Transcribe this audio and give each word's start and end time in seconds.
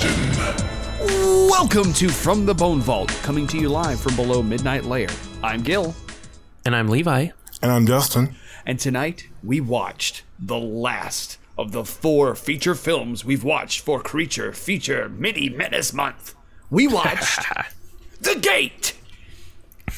Dustin. 0.00 1.46
Welcome 1.48 1.92
to 1.94 2.08
From 2.08 2.46
the 2.46 2.54
Bone 2.54 2.80
Vault, 2.80 3.10
coming 3.22 3.46
to 3.48 3.58
you 3.58 3.68
live 3.68 4.00
from 4.00 4.16
below 4.16 4.42
Midnight 4.42 4.84
Layer. 4.86 5.10
I'm 5.42 5.62
Gil, 5.62 5.94
And 6.64 6.74
I'm 6.74 6.88
Levi. 6.88 7.28
And 7.60 7.70
I'm 7.70 7.84
Dustin. 7.84 8.34
and 8.64 8.78
tonight 8.80 9.28
we 9.42 9.60
watched 9.60 10.22
the 10.38 10.58
last 10.58 11.36
of 11.58 11.72
the 11.72 11.84
four 11.84 12.34
feature 12.34 12.74
films 12.74 13.26
we've 13.26 13.44
watched 13.44 13.80
for 13.80 14.00
Creature 14.00 14.52
Feature 14.54 15.10
Mini 15.10 15.50
Menace 15.50 15.92
Month. 15.92 16.34
We 16.70 16.86
watched 16.88 17.40
The 18.22 18.36
Gate. 18.36 18.96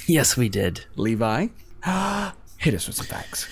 Yes, 0.08 0.36
we 0.36 0.48
did. 0.48 0.84
Levi, 0.96 1.46
hit 2.58 2.74
us 2.74 2.86
with 2.88 2.96
some 2.96 3.06
facts. 3.06 3.46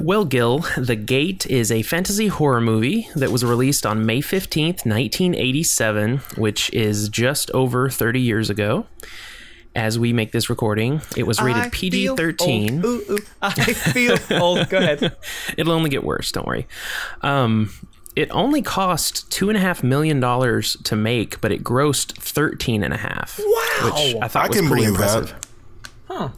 Well, 0.00 0.24
Gil, 0.24 0.60
The 0.76 0.96
Gate 0.96 1.46
is 1.46 1.70
a 1.70 1.82
fantasy 1.82 2.28
horror 2.28 2.60
movie 2.60 3.08
that 3.14 3.30
was 3.30 3.44
released 3.44 3.84
on 3.86 4.04
May 4.06 4.20
15th, 4.20 4.84
1987, 4.86 6.18
which 6.36 6.72
is 6.72 7.08
just 7.08 7.50
over 7.52 7.88
30 7.88 8.20
years 8.20 8.50
ago. 8.50 8.86
As 9.74 9.98
we 9.98 10.14
make 10.14 10.32
this 10.32 10.48
recording, 10.48 11.02
it 11.18 11.24
was 11.24 11.40
rated 11.42 11.64
I 11.64 11.68
PG 11.68 11.90
feel 12.04 12.16
13. 12.16 12.76
old. 12.76 12.84
Ooh, 12.86 13.12
ooh, 13.12 13.18
I 13.42 13.50
feel 13.52 14.16
old. 14.40 14.70
Go 14.70 14.78
ahead. 14.78 15.14
It'll 15.58 15.74
only 15.74 15.90
get 15.90 16.02
worse, 16.02 16.32
don't 16.32 16.46
worry. 16.46 16.66
Um, 17.20 17.70
it 18.16 18.30
only 18.30 18.62
cost 18.62 19.30
two 19.30 19.50
and 19.50 19.56
a 19.58 19.60
half 19.60 19.82
million 19.84 20.18
dollars 20.18 20.78
to 20.84 20.96
make, 20.96 21.42
but 21.42 21.52
it 21.52 21.62
grossed 21.62 22.16
thirteen 22.16 22.82
and 22.82 22.94
a 22.94 22.96
half. 22.96 23.38
Wow. 23.38 23.44
which 23.84 24.16
I 24.22 24.28
thought 24.28 24.44
I 24.46 24.48
was 24.48 24.56
can 24.56 24.66
pretty 24.68 24.84
believe 24.86 24.98
impressive. 24.98 25.36
that. 26.08 26.32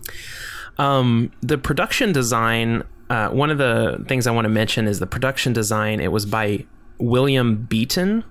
Um, 0.79 1.31
the 1.41 1.59
production 1.59 2.13
design. 2.13 2.83
Uh, 3.11 3.29
one 3.31 3.51
of 3.51 3.59
the 3.59 4.05
things 4.07 4.27
I 4.27 4.31
want 4.31 4.45
to 4.45 4.51
mention 4.51 4.87
is 4.87 4.99
the 4.99 5.07
production 5.07 5.53
design. 5.53 6.01
It 6.01 6.13
was 6.13 6.27
by 6.27 6.67
William 6.99 7.67
Beeton, 7.69 8.25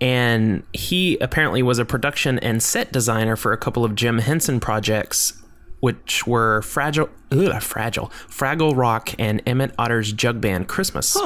and 0.00 0.62
he 0.72 1.18
apparently 1.18 1.62
was 1.62 1.78
a 1.78 1.84
production 1.84 2.38
and 2.40 2.62
set 2.62 2.92
designer 2.92 3.36
for 3.36 3.52
a 3.52 3.56
couple 3.56 3.84
of 3.84 3.94
Jim 3.94 4.18
Henson 4.18 4.60
projects, 4.60 5.40
which 5.80 6.26
were 6.26 6.62
Fragile, 6.62 7.10
ugh, 7.30 7.62
Fragile, 7.62 8.08
Fraggle 8.28 8.76
Rock, 8.76 9.14
and 9.18 9.42
Emmett 9.46 9.72
Otter's 9.78 10.12
Jug 10.12 10.40
Band 10.40 10.68
Christmas. 10.68 11.16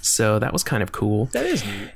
So 0.00 0.38
that 0.38 0.52
was 0.52 0.64
kind 0.64 0.82
of 0.82 0.92
cool. 0.92 1.26
That 1.26 1.46
is 1.46 1.64
neat. 1.64 1.92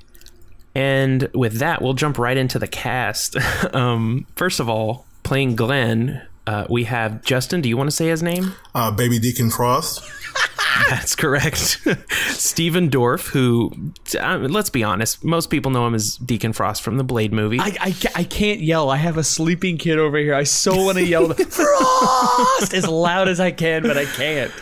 And 0.75 1.31
with 1.33 1.55
that, 1.55 1.81
we'll 1.81 1.95
jump 1.95 2.19
right 2.19 2.37
into 2.37 2.59
the 2.59 2.69
cast. 2.69 3.37
um, 3.75 4.27
first 4.37 4.61
of 4.61 4.69
all, 4.69 5.07
playing 5.23 5.57
Glenn, 5.57 6.23
uh, 6.47 6.67
we 6.69 6.85
have 6.85 7.23
Justin. 7.23 7.61
Do 7.61 7.69
you 7.69 7.77
want 7.77 7.89
to 7.89 7.97
say 7.97 8.09
his 8.09 8.23
name? 8.23 8.55
Uh, 8.75 8.91
Baby 8.91 9.19
Deacon 9.19 9.51
Frost. 9.51 10.03
That's 10.89 11.15
correct. 11.17 11.57
Stephen 12.29 12.91
Dorff, 12.91 13.29
who, 13.29 13.73
uh, 14.21 14.39
let's 14.39 14.71
be 14.71 14.85
honest, 14.85 15.25
most 15.25 15.51
people 15.51 15.71
know 15.71 15.87
him 15.87 15.95
as 15.95 16.17
Deacon 16.17 16.53
Frost 16.53 16.83
from 16.83 16.97
the 16.97 17.05
Blade 17.05 17.33
movie. 17.33 17.59
I, 17.59 17.77
I, 17.81 17.95
I 18.15 18.25
can't 18.25 18.61
yell. 18.61 18.91
I 18.91 18.97
have 18.97 19.17
a 19.17 19.25
sleeping 19.25 19.79
kid 19.79 19.99
over 19.99 20.19
here. 20.19 20.35
I 20.35 20.45
so 20.45 20.85
want 20.85 20.99
to 20.99 21.05
yell 21.05 21.33
Frost 21.35 22.75
as 22.75 22.87
loud 22.87 23.29
as 23.29 23.41
I 23.41 23.51
can, 23.51 23.83
but 23.83 23.97
I 23.97 24.05
can't. 24.05 24.53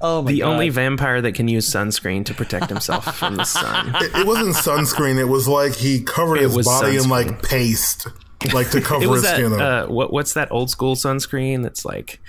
Oh 0.00 0.22
my 0.22 0.30
god. 0.30 0.34
the 0.34 0.40
god. 0.40 0.52
only 0.52 0.68
vampire 0.68 1.20
that 1.22 1.34
can 1.34 1.48
use 1.48 1.68
sunscreen 1.70 2.24
to 2.26 2.34
protect 2.34 2.68
himself 2.68 3.16
from 3.16 3.36
the 3.36 3.44
sun. 3.44 3.94
It, 3.96 4.14
it 4.14 4.26
wasn't 4.26 4.54
sunscreen. 4.54 5.18
It 5.18 5.24
was 5.24 5.48
like 5.48 5.74
he 5.74 6.02
covered 6.02 6.40
his 6.40 6.54
was 6.54 6.66
body 6.66 6.96
in 6.96 7.08
like 7.08 7.42
paste, 7.42 8.08
like 8.52 8.70
to 8.72 8.80
cover 8.82 9.02
It 9.02 9.06
was 9.08 9.22
his 9.22 9.30
that, 9.30 9.36
skin. 9.36 9.52
up. 9.54 9.60
uh, 9.60 9.92
what, 9.92 10.12
what's 10.12 10.34
that 10.34 10.50
old 10.52 10.68
school 10.70 10.96
sunscreen 10.96 11.62
that's 11.62 11.84
like 11.84 12.20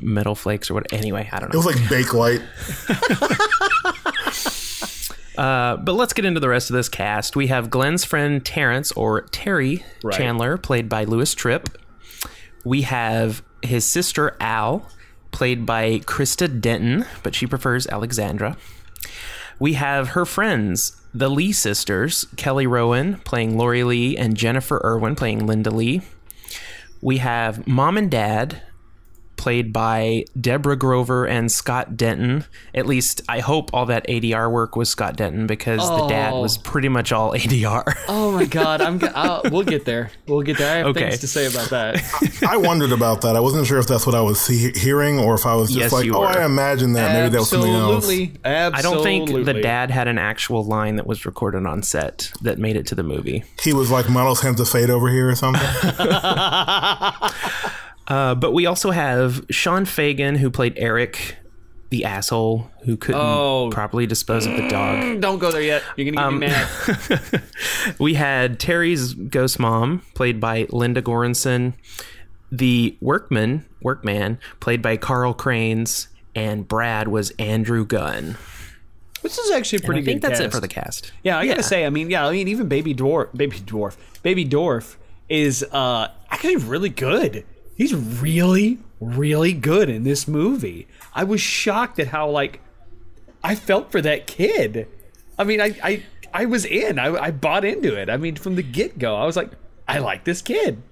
metal 0.00 0.34
flakes 0.34 0.70
or 0.70 0.74
what? 0.74 0.92
Anyway, 0.92 1.28
I 1.30 1.38
don't 1.38 1.52
know. 1.52 1.60
it 1.60 1.64
was 1.64 1.76
like 1.76 1.88
Bake 1.88 2.12
Light. 2.14 2.40
Uh, 5.38 5.78
but 5.78 5.94
let's 5.94 6.12
get 6.12 6.26
into 6.26 6.40
the 6.40 6.48
rest 6.48 6.68
of 6.68 6.74
this 6.74 6.90
cast. 6.90 7.36
We 7.36 7.46
have 7.46 7.70
Glenn's 7.70 8.04
friend 8.04 8.44
Terrence, 8.44 8.92
or 8.92 9.22
Terry 9.22 9.82
Right. 10.04 10.14
Chandler, 10.14 10.58
played 10.58 10.90
by 10.90 11.04
Louis 11.04 11.34
Tripp. 11.34 11.70
We 12.66 12.82
have 12.82 13.42
his 13.62 13.86
sister 13.86 14.36
Al, 14.40 14.86
played 15.30 15.64
by 15.64 16.00
Christa 16.00 16.60
Denton, 16.60 17.06
but 17.22 17.34
she 17.34 17.46
prefers 17.46 17.86
Alexandra. 17.86 18.58
We 19.58 19.74
have 19.74 20.10
her 20.10 20.24
friends, 20.24 21.00
the 21.14 21.28
Lee 21.28 21.52
sisters, 21.52 22.26
Kelly 22.36 22.66
Rowan 22.66 23.18
playing 23.18 23.56
Lori 23.56 23.84
Lee 23.84 24.16
and 24.16 24.36
Jennifer 24.36 24.80
Irwin 24.84 25.14
playing 25.14 25.46
Linda 25.46 25.70
Lee. 25.70 26.02
We 27.00 27.18
have 27.18 27.66
mom 27.66 27.96
and 27.96 28.10
dad, 28.10 28.62
played 29.42 29.72
by 29.72 30.24
Deborah 30.40 30.76
Grover 30.76 31.26
and 31.26 31.50
Scott 31.50 31.96
Denton. 31.96 32.44
At 32.74 32.86
least 32.86 33.22
I 33.28 33.40
hope 33.40 33.70
all 33.74 33.86
that 33.86 34.06
ADR 34.08 34.48
work 34.50 34.76
was 34.76 34.88
Scott 34.88 35.16
Denton 35.16 35.48
because 35.48 35.80
the 35.80 36.06
dad 36.06 36.32
Oh. 36.32 36.40
was 36.42 36.56
pretty 36.58 36.88
much 36.88 37.10
all 37.10 37.32
ADR. 37.32 37.82
Oh 38.08 38.30
my 38.30 38.44
god. 38.44 38.80
I'm. 38.80 39.00
g- 39.00 39.08
I'll, 39.14 39.42
we'll 39.50 39.64
get 39.64 39.84
there. 39.84 40.10
We'll 40.28 40.42
get 40.42 40.58
there. 40.58 40.72
I 40.72 40.76
have 40.78 40.86
Okay. 40.88 41.08
things 41.08 41.18
to 41.20 41.26
say 41.28 41.46
about 41.46 41.70
that. 41.70 42.00
I 42.48 42.56
wondered 42.56 42.92
about 42.92 43.22
that. 43.22 43.34
I 43.36 43.40
wasn't 43.40 43.66
sure 43.66 43.78
if 43.78 43.86
that's 43.88 44.06
what 44.06 44.14
I 44.14 44.20
was 44.20 44.40
see- 44.40 44.72
hearing 44.78 45.18
or 45.18 45.34
if 45.34 45.44
I 45.44 45.54
was 45.56 45.70
just 45.70 45.80
Yes, 45.80 45.92
like, 45.92 46.08
oh, 46.12 46.20
were. 46.20 46.26
I 46.26 46.44
imagine 46.44 46.92
that. 46.92 47.12
Maybe 47.12 47.30
that 47.30 47.38
was 47.40 47.50
something 47.50 47.72
else. 47.72 48.04
Absolutely. 48.04 48.38
I 48.44 48.80
don't 48.82 49.02
think 49.02 49.44
the 49.44 49.54
dad 49.54 49.90
had 49.90 50.06
an 50.08 50.18
actual 50.18 50.64
line 50.64 50.96
that 50.96 51.06
was 51.06 51.26
recorded 51.26 51.66
on 51.66 51.82
set 51.82 52.30
that 52.42 52.58
made 52.58 52.76
it 52.76 52.86
to 52.86 52.94
the 52.94 53.02
movie. 53.02 53.42
He 53.60 53.72
was 53.72 53.90
like 53.90 54.08
Manos 54.08 54.40
Hands 54.40 54.58
of 54.60 54.68
Fate 54.68 54.88
over 54.90 55.08
here 55.08 55.28
or 55.30 55.34
something. 55.34 55.62
Uh, 58.08 58.34
but 58.34 58.52
we 58.52 58.66
also 58.66 58.90
have 58.90 59.44
Sean 59.50 59.84
Fagan, 59.84 60.36
who 60.36 60.50
played 60.50 60.74
Eric, 60.76 61.36
the 61.90 62.04
asshole 62.04 62.70
who 62.84 62.96
couldn't 62.96 63.20
Oh. 63.20 63.68
properly 63.70 64.06
dispose 64.06 64.46
of 64.46 64.56
the 64.56 64.66
dog. 64.68 65.20
Don't 65.20 65.38
go 65.38 65.50
there 65.52 65.62
yet. 65.62 65.82
You're 65.96 66.10
gonna 66.10 66.30
get 66.30 66.40
me 66.40 66.46
mad. 66.46 67.42
We 67.98 68.14
had 68.14 68.58
Terry's 68.58 69.14
ghost 69.14 69.58
mom, 69.58 70.02
played 70.14 70.40
by 70.40 70.66
Linda 70.70 71.02
Goranson, 71.02 71.74
the 72.50 72.96
workman, 73.00 73.66
workman, 73.82 74.38
played 74.60 74.82
by 74.82 74.96
Carl 74.96 75.34
Kraines, 75.34 76.08
and 76.34 76.66
Brad 76.66 77.08
was 77.08 77.30
Andrew 77.38 77.84
Gunn. 77.84 78.36
This 79.22 79.38
is 79.38 79.50
actually 79.52 79.76
a 79.76 79.80
And 79.80 79.86
pretty 79.86 80.00
I 80.00 80.04
think 80.04 80.22
good 80.22 80.30
that's 80.30 80.40
it 80.40 80.50
for 80.52 80.60
the 80.60 80.68
cast. 80.68 81.12
Yeah, 81.22 81.38
I 81.38 81.46
gotta 81.46 81.62
say, 81.62 81.84
I 81.86 81.90
mean, 81.90 82.10
yeah, 82.10 82.26
I 82.26 82.32
mean, 82.32 82.48
even 82.48 82.68
Baby 82.68 82.94
Dorff, 82.94 83.28
Baby 83.36 83.58
Dorff, 83.58 83.96
Baby 84.22 84.44
Dorff 84.44 84.96
is 85.28 85.62
uh 85.72 86.08
actually 86.30 86.56
really 86.56 86.88
good. 86.88 87.44
He's 87.74 87.94
really, 87.94 88.78
really 89.00 89.52
good 89.52 89.88
in 89.88 90.04
this 90.04 90.28
movie. 90.28 90.86
I 91.14 91.24
was 91.24 91.40
shocked 91.40 91.98
at 91.98 92.08
how 92.08 92.28
like 92.30 92.60
I 93.42 93.54
felt 93.54 93.90
for 93.90 94.00
that 94.02 94.26
kid. 94.26 94.88
I 95.38 95.44
mean, 95.44 95.60
I 95.60 95.76
I, 95.82 96.02
I 96.32 96.44
was 96.46 96.64
in. 96.64 96.98
I, 96.98 97.14
I 97.14 97.30
bought 97.30 97.64
into 97.64 97.98
it. 97.98 98.08
I 98.08 98.16
mean, 98.16 98.36
from 98.36 98.56
the 98.56 98.62
get 98.62 98.98
go, 98.98 99.16
I 99.16 99.24
was 99.24 99.36
like, 99.36 99.50
I 99.88 99.98
like 99.98 100.24
this 100.24 100.42
kid. 100.42 100.82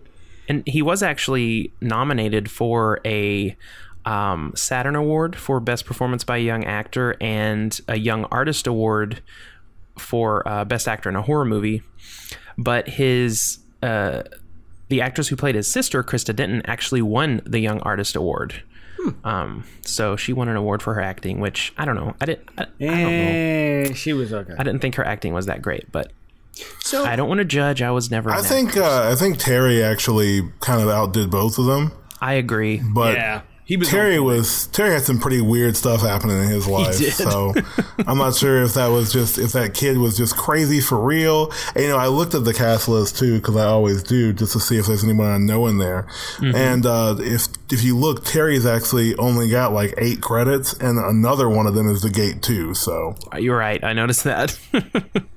And 0.49 0.67
he 0.67 0.83
was 0.83 1.03
actually 1.03 1.73
nominated 1.81 2.51
for 2.51 3.01
a 3.05 3.57
um, 4.05 4.53
Saturn 4.57 4.97
Award 4.97 5.37
for 5.37 5.61
Best 5.61 5.85
Performance 5.85 6.25
by 6.25 6.39
a 6.39 6.41
Young 6.41 6.65
Actor 6.65 7.17
and 7.21 7.79
a 7.87 7.97
Young 7.97 8.25
Artist 8.25 8.67
Award 8.67 9.23
for 9.99 10.47
uh, 10.49 10.65
Best 10.65 10.89
Actor 10.89 11.09
in 11.09 11.17
a 11.17 11.23
Horror 11.23 11.45
Movie. 11.45 11.83
But 12.59 12.89
his 12.89 13.59
uh, 13.83 14.23
the 14.91 15.01
actress 15.01 15.28
who 15.28 15.37
played 15.37 15.55
his 15.55 15.67
sister, 15.71 16.03
Christa 16.03 16.37
Denton, 16.37 16.62
actually 16.67 17.01
won 17.01 17.41
the 17.47 17.61
Young 17.61 17.81
Artist 17.81 18.15
Award. 18.17 18.62
Um, 19.25 19.65
so 19.81 20.15
she 20.17 20.34
won 20.34 20.49
an 20.51 20.56
award 20.56 20.83
for 20.83 20.93
her 20.93 21.01
acting, 21.01 21.41
which 21.41 21.73
I 21.78 21.87
don't 21.87 21.95
know. 21.97 22.15
I 22.21 22.27
didn't. 22.27 22.49
I, 22.59 22.62
I 22.62 22.67
don't 22.67 22.89
know. 22.91 23.91
Eh, 23.91 23.93
she 23.95 24.12
was 24.12 24.31
okay. 24.33 24.53
I 24.59 24.62
didn't 24.62 24.81
think 24.81 24.97
her 24.97 25.05
acting 25.05 25.33
was 25.33 25.47
that 25.47 25.62
great, 25.62 25.91
but 25.91 26.12
So 26.81 27.06
I 27.06 27.17
don't 27.17 27.28
want 27.28 27.39
to 27.39 27.47
judge. 27.47 27.81
I 27.81 27.93
was 27.93 28.11
never. 28.11 28.31
I 28.31 28.43
think 28.43 28.77
uh, 28.77 29.09
I 29.11 29.15
think 29.15 29.39
Terry 29.39 29.83
actually 29.83 30.43
kind 30.61 30.83
of 30.83 30.89
outdid 30.91 31.31
both 31.31 31.57
of 31.59 31.65
them. 31.65 31.93
I 32.21 32.34
agree. 32.34 32.83
But 32.93 33.15
yeah, 33.17 33.41
he 33.71 33.77
was 33.77 33.89
Terry 33.89 34.19
was 34.19 34.67
Terry 34.67 34.91
had 34.95 35.03
some 35.03 35.21
pretty 35.21 35.41
weird 35.41 35.77
stuff 35.77 36.01
happening 36.01 36.43
in 36.43 36.49
his 36.49 36.67
life. 36.67 36.97
So 36.97 37.55
I'm 38.05 38.19
not 38.19 38.34
sure 38.34 38.65
if 38.65 38.75
that 38.75 38.89
was 38.89 39.13
just 39.13 39.39
if 39.39 39.53
that 39.53 39.75
kid 39.75 39.97
was 39.99 40.17
just 40.17 40.37
crazy 40.37 40.81
for 40.81 40.99
real. 40.99 41.53
And, 41.77 41.84
you 41.84 41.91
know, 41.91 41.97
I 41.97 42.09
looked 42.09 42.34
at 42.34 42.45
the 42.45 42.53
cast 42.53 42.89
list 42.89 43.17
too 43.17 43.37
because 43.37 43.55
I 43.55 43.67
always 43.67 44.03
do 44.03 44.33
just 44.33 44.55
to 44.55 44.61
see 44.61 44.77
if 44.77 44.87
there's 44.87 45.05
anyone 45.05 45.28
I 45.28 45.39
know 45.39 45.69
in 45.69 45.78
there. 45.78 46.09
Mm-hmm. 46.39 46.57
And 46.57 46.84
uh, 46.84 47.15
if 47.21 47.47
if 47.71 47.84
you 47.84 47.97
look, 47.97 48.25
Terry's 48.25 48.67
actually 48.67 49.15
only 49.19 49.49
got 49.49 49.73
like 49.73 49.95
eight 49.99 50.21
credits, 50.21 50.73
and 50.73 50.99
another 50.99 51.49
one 51.49 51.69
of 51.69 51.75
them 51.75 51.89
is 51.89 52.03
the 52.03 52.11
Gate 52.11 52.43
Two. 52.43 52.75
So 52.75 53.15
You're 53.39 53.57
right. 53.57 53.84
I 53.84 53.93
noticed 53.93 54.25
that. 54.25 54.59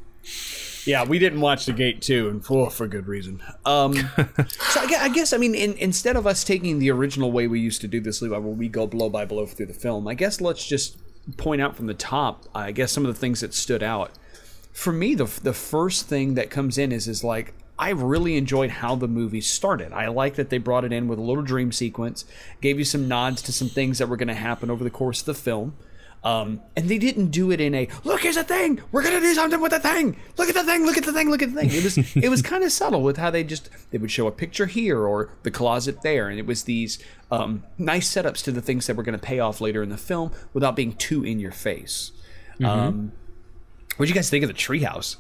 Yeah, 0.85 1.05
we 1.05 1.17
didn't 1.17 1.39
watch 1.39 1.65
The 1.65 1.73
Gate 1.73 2.01
2, 2.01 2.29
and 2.29 2.45
for, 2.45 2.69
for 2.69 2.87
good 2.87 3.07
reason. 3.07 3.41
Um, 3.65 3.93
so 4.49 4.81
I 4.81 4.87
guess, 4.87 5.01
I 5.01 5.09
guess, 5.09 5.33
I 5.33 5.37
mean, 5.37 5.55
in, 5.55 5.73
instead 5.73 6.15
of 6.15 6.27
us 6.27 6.43
taking 6.43 6.79
the 6.79 6.91
original 6.91 7.31
way 7.31 7.47
we 7.47 7.59
used 7.59 7.81
to 7.81 7.87
do 7.87 8.01
this, 8.01 8.21
Levi, 8.21 8.37
where 8.37 8.53
we 8.53 8.67
go 8.67 8.85
blow 8.85 9.09
by 9.09 9.25
blow 9.25 9.45
through 9.45 9.67
the 9.67 9.73
film, 9.73 10.07
I 10.07 10.13
guess 10.13 10.41
let's 10.41 10.65
just 10.65 10.97
point 11.37 11.61
out 11.61 11.75
from 11.75 11.87
the 11.87 11.93
top, 11.93 12.45
I 12.53 12.71
guess, 12.71 12.91
some 12.91 13.05
of 13.05 13.13
the 13.13 13.19
things 13.19 13.39
that 13.39 13.53
stood 13.53 13.81
out. 13.81 14.11
For 14.73 14.91
me, 14.91 15.15
the, 15.15 15.25
the 15.25 15.53
first 15.53 16.07
thing 16.07 16.33
that 16.33 16.49
comes 16.49 16.77
in 16.77 16.91
is, 16.91 17.07
is 17.07 17.23
like, 17.23 17.53
I 17.79 17.89
really 17.89 18.37
enjoyed 18.37 18.69
how 18.69 18.95
the 18.95 19.07
movie 19.07 19.41
started. 19.41 19.93
I 19.93 20.07
like 20.07 20.35
that 20.35 20.49
they 20.49 20.57
brought 20.57 20.85
it 20.85 20.91
in 20.91 21.07
with 21.07 21.17
a 21.17 21.23
little 21.23 21.43
dream 21.43 21.71
sequence, 21.71 22.25
gave 22.61 22.77
you 22.77 22.85
some 22.85 23.07
nods 23.07 23.41
to 23.43 23.53
some 23.53 23.69
things 23.69 23.97
that 23.97 24.09
were 24.09 24.17
going 24.17 24.27
to 24.27 24.33
happen 24.33 24.69
over 24.69 24.83
the 24.83 24.89
course 24.89 25.21
of 25.21 25.25
the 25.25 25.33
film. 25.33 25.75
Um, 26.23 26.61
and 26.77 26.87
they 26.87 26.97
didn't 26.97 27.31
do 27.31 27.51
it 27.51 27.59
in 27.59 27.75
a 27.75 27.89
look. 28.05 28.21
Here's 28.21 28.37
a 28.37 28.45
thing. 28.45 28.81
We're 28.91 29.03
gonna 29.03 29.19
do 29.19 29.33
something 29.33 29.59
with 29.59 29.71
the 29.71 29.79
thing. 29.79 30.15
Look 30.37 30.47
at 30.47 30.55
the 30.55 30.63
thing. 30.63 30.85
Look 30.85 30.97
at 30.97 31.03
the 31.03 31.11
thing. 31.11 31.29
Look 31.29 31.41
at 31.41 31.53
the 31.53 31.59
thing. 31.59 31.69
It 31.69 31.83
was 31.83 31.97
it 32.15 32.29
was 32.29 32.41
kind 32.41 32.63
of 32.63 32.71
subtle 32.71 33.01
with 33.01 33.17
how 33.17 33.29
they 33.29 33.43
just 33.43 33.69
they 33.91 33.97
would 33.97 34.11
show 34.11 34.27
a 34.27 34.31
picture 34.31 34.65
here 34.67 35.05
or 35.05 35.31
the 35.43 35.51
closet 35.51 36.01
there, 36.01 36.29
and 36.29 36.39
it 36.39 36.45
was 36.45 36.63
these 36.63 36.97
um, 37.29 37.63
nice 37.77 38.09
setups 38.09 38.41
to 38.45 38.51
the 38.53 38.61
things 38.61 38.87
that 38.87 38.95
were 38.95 39.03
going 39.03 39.19
to 39.19 39.25
pay 39.25 39.39
off 39.39 39.59
later 39.59 39.83
in 39.83 39.89
the 39.89 39.97
film 39.97 40.31
without 40.53 40.75
being 40.75 40.93
too 40.93 41.25
in 41.25 41.39
your 41.39 41.51
face. 41.51 42.11
Um, 42.63 43.11
what 43.97 44.05
do 44.05 44.09
you 44.09 44.15
guys 44.15 44.29
think 44.29 44.43
of 44.43 44.47
the 44.47 44.53
treehouse? 44.53 45.17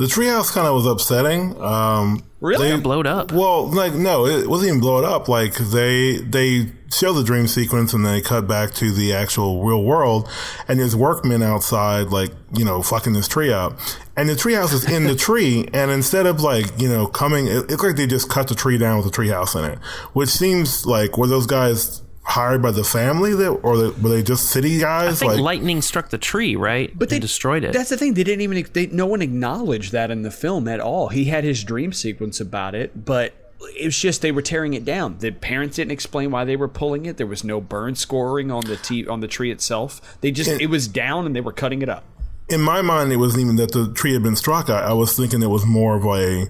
The 0.00 0.06
treehouse 0.06 0.50
kind 0.50 0.66
of 0.66 0.74
was 0.74 0.86
upsetting. 0.86 1.60
Um, 1.62 2.22
Really? 2.40 2.70
they- 2.70 2.80
Blowed 2.80 3.06
up. 3.06 3.32
Well, 3.32 3.70
like 3.70 3.92
no, 3.92 4.24
it 4.24 4.48
wasn't 4.48 4.68
even 4.68 4.80
blow 4.80 4.98
it 4.98 5.04
up. 5.04 5.28
Like 5.28 5.56
they 5.56 6.16
they 6.16 6.72
show 6.90 7.12
the 7.12 7.22
dream 7.22 7.46
sequence 7.46 7.92
and 7.92 8.02
then 8.06 8.14
they 8.14 8.22
cut 8.22 8.48
back 8.48 8.72
to 8.76 8.90
the 8.92 9.12
actual 9.12 9.62
real 9.62 9.84
world, 9.84 10.26
and 10.66 10.80
there's 10.80 10.96
workmen 10.96 11.42
outside, 11.42 12.06
like 12.08 12.30
you 12.56 12.64
know, 12.64 12.80
fucking 12.82 13.12
this 13.12 13.28
tree 13.28 13.52
up, 13.52 13.78
and 14.16 14.26
the 14.26 14.32
treehouse 14.32 14.72
is 14.72 14.90
in 14.90 15.04
the 15.06 15.14
tree, 15.26 15.68
and 15.74 15.90
instead 15.90 16.24
of 16.24 16.40
like 16.40 16.80
you 16.80 16.88
know 16.88 17.06
coming, 17.06 17.46
it, 17.48 17.70
it's 17.70 17.82
like 17.82 17.96
they 17.96 18.06
just 18.06 18.30
cut 18.30 18.48
the 18.48 18.54
tree 18.54 18.78
down 18.78 18.96
with 18.96 19.06
a 19.06 19.10
treehouse 19.10 19.54
in 19.54 19.70
it, 19.70 19.78
which 20.14 20.30
seems 20.30 20.86
like 20.86 21.18
were 21.18 21.26
those 21.26 21.46
guys 21.46 22.00
hired 22.30 22.62
by 22.62 22.70
the 22.70 22.84
family 22.84 23.34
that, 23.34 23.48
or 23.50 23.72
were 24.00 24.08
they 24.08 24.22
just 24.22 24.50
city 24.50 24.78
guys 24.78 25.02
I 25.02 25.06
guys? 25.10 25.18
think 25.20 25.32
like 25.32 25.40
lightning 25.40 25.82
struck 25.82 26.08
the 26.10 26.18
tree, 26.18 26.56
right? 26.56 26.90
But 26.98 27.08
they 27.10 27.16
and 27.16 27.22
destroyed 27.22 27.64
it. 27.64 27.72
That's 27.72 27.90
the 27.90 27.96
thing. 27.96 28.14
They 28.14 28.24
didn't 28.24 28.40
even. 28.42 28.64
They, 28.72 28.86
no 28.86 29.06
one 29.06 29.20
acknowledged 29.22 29.92
that 29.92 30.10
in 30.10 30.22
the 30.22 30.30
film 30.30 30.68
at 30.68 30.80
all. 30.80 31.08
He 31.08 31.24
had 31.26 31.44
his 31.44 31.62
dream 31.64 31.92
sequence 31.92 32.40
about 32.40 32.74
it, 32.74 33.04
but 33.04 33.34
it 33.78 33.84
was 33.84 33.98
just 33.98 34.22
they 34.22 34.32
were 34.32 34.42
tearing 34.42 34.72
it 34.74 34.84
down. 34.84 35.18
The 35.18 35.30
parents 35.32 35.76
didn't 35.76 35.90
explain 35.92 36.30
why 36.30 36.44
they 36.44 36.56
were 36.56 36.68
pulling 36.68 37.04
it. 37.06 37.16
There 37.18 37.26
was 37.26 37.44
no 37.44 37.60
burn 37.60 37.94
scoring 37.94 38.50
on 38.50 38.64
the 38.64 38.76
t- 38.76 39.06
on 39.06 39.20
the 39.20 39.28
tree 39.28 39.50
itself. 39.50 40.00
They 40.22 40.30
just 40.30 40.50
And- 40.50 40.60
it 40.60 40.68
was 40.70 40.88
down 40.88 41.26
and 41.26 41.36
they 41.36 41.40
were 41.42 41.52
cutting 41.52 41.82
it 41.82 41.88
up. 41.88 42.04
in 42.48 42.60
my 42.62 42.80
mind, 42.82 43.12
it 43.12 43.16
wasn't 43.16 43.42
even 43.42 43.56
that 43.56 43.72
the 43.72 43.92
tree 43.92 44.12
had 44.12 44.22
been 44.22 44.34
struck. 44.36 44.70
I, 44.70 44.80
I 44.80 44.92
was 44.92 45.16
thinking 45.16 45.42
it 45.42 45.50
was 45.50 45.64
more 45.66 45.94
of 45.96 46.04
a 46.04 46.46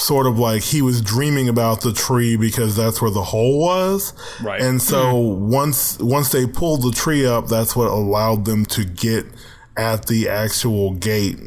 sort 0.00 0.26
of 0.26 0.38
like 0.38 0.62
he 0.62 0.82
was 0.82 1.00
dreaming 1.02 1.48
about 1.48 1.82
the 1.82 1.92
tree 1.92 2.36
because 2.36 2.74
that's 2.74 3.00
where 3.02 3.10
the 3.10 3.22
hole 3.22 3.60
was. 3.60 4.12
Right. 4.42 4.60
And 4.60 4.80
so 4.80 5.12
hmm. 5.12 5.50
once 5.50 5.98
once 5.98 6.30
they 6.30 6.46
pulled 6.46 6.82
the 6.82 6.92
tree 6.92 7.26
up, 7.26 7.48
that's 7.48 7.76
what 7.76 7.88
allowed 7.88 8.44
them 8.44 8.64
to 8.66 8.84
get 8.84 9.26
at 9.76 10.06
the 10.06 10.28
actual 10.28 10.94
gate 10.94 11.38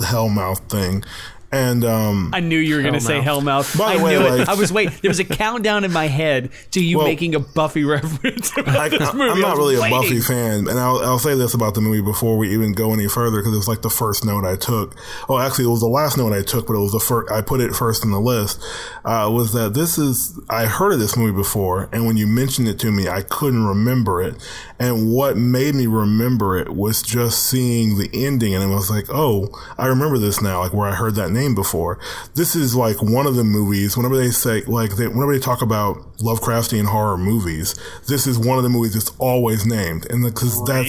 hellmouth 0.00 0.68
thing. 0.68 1.04
And 1.52 1.84
um 1.84 2.30
I 2.32 2.40
knew 2.40 2.56
you 2.58 2.76
were 2.76 2.82
going 2.82 2.94
to 2.94 3.00
say 3.00 3.20
Hellmouth. 3.20 3.76
By 3.78 3.94
the 3.94 4.00
I 4.00 4.02
way, 4.02 4.18
knew 4.18 4.26
it. 4.42 4.48
I 4.48 4.54
was 4.54 4.72
waiting. 4.72 4.94
There 5.02 5.10
was 5.10 5.20
a 5.20 5.24
countdown 5.42 5.84
in 5.84 5.92
my 5.92 6.06
head 6.06 6.50
to 6.70 6.82
you 6.82 6.98
Well- 6.98 7.06
making 7.06 7.34
a 7.34 7.40
Buffy 7.40 7.84
reference. 7.96 8.50
About 8.56 8.76
I, 8.76 8.88
this 8.88 9.12
movie. 9.12 9.30
am 9.32 9.40
not 9.40 9.58
was 9.58 9.58
really 9.58 9.86
a. 9.86 9.90
Buffy 9.90 10.20
fan, 10.20 10.66
and 10.66 10.78
I'll, 10.78 10.98
I'll 11.00 11.18
say 11.18 11.34
this 11.34 11.52
about 11.52 11.74
the 11.74 11.82
movie 11.82 12.00
before 12.00 12.38
we 12.38 12.52
even 12.54 12.72
go 12.72 12.94
any 12.94 13.06
further 13.08 13.40
because 13.42 13.54
it's 13.56 13.68
like 13.68 13.82
the 13.82 13.90
first 13.90 14.24
note 14.24 14.44
I 14.46 14.56
took. 14.56 14.96
Oh, 15.28 15.38
actually, 15.38 15.66
it 15.66 15.68
was 15.68 15.80
the 15.80 15.86
last 15.88 16.16
note 16.16 16.32
I 16.32 16.40
took, 16.42 16.66
but 16.66 16.74
it 16.74 16.78
was 16.80 16.92
the 16.92 17.00
first. 17.00 17.30
I 17.30 17.42
put 17.42 17.60
it 17.60 17.74
first 17.74 18.02
in 18.04 18.10
the 18.12 18.20
list. 18.20 18.62
Uh, 19.04 19.28
was 19.30 19.52
that 19.52 19.74
this 19.74 19.98
is? 19.98 20.40
I 20.48 20.64
heard 20.66 20.92
of 20.94 20.98
this 21.00 21.16
movie 21.18 21.36
before, 21.36 21.90
and 21.92 22.06
when 22.06 22.16
you 22.16 22.26
mentioned 22.26 22.68
it 22.68 22.78
to 22.80 22.90
me, 22.90 23.08
I 23.08 23.20
couldn't 23.22 23.66
remember 23.66 24.22
it. 24.22 24.36
And 24.78 25.12
what 25.12 25.36
made 25.36 25.74
me 25.74 25.86
remember 25.86 26.56
it 26.56 26.70
was 26.74 27.02
just 27.02 27.42
seeing 27.44 27.98
the 27.98 28.08
ending, 28.14 28.54
and 28.54 28.64
it 28.64 28.74
was 28.74 28.88
like, 28.90 29.06
oh, 29.10 29.48
I 29.76 29.86
remember 29.88 30.16
this 30.16 30.40
now, 30.40 30.60
like 30.60 30.72
where 30.72 30.88
I 30.88 30.94
heard 30.94 31.14
that 31.16 31.30
name 31.30 31.41
before. 31.50 31.98
This 32.34 32.54
is 32.54 32.74
like 32.74 33.02
one 33.02 33.26
of 33.26 33.34
the 33.34 33.44
movies. 33.44 33.96
Whenever 33.96 34.16
they 34.16 34.30
say 34.30 34.62
like, 34.62 34.96
they, 34.96 35.08
whenever 35.08 35.32
they 35.34 35.40
talk 35.40 35.62
about 35.62 35.96
Lovecraftian 36.18 36.86
horror 36.86 37.18
movies, 37.18 37.74
this 38.06 38.26
is 38.26 38.38
one 38.38 38.56
of 38.56 38.62
the 38.64 38.70
movies 38.70 38.94
that's 38.94 39.10
always 39.18 39.66
named, 39.66 40.06
and 40.10 40.22
because 40.24 40.64
that's 40.64 40.88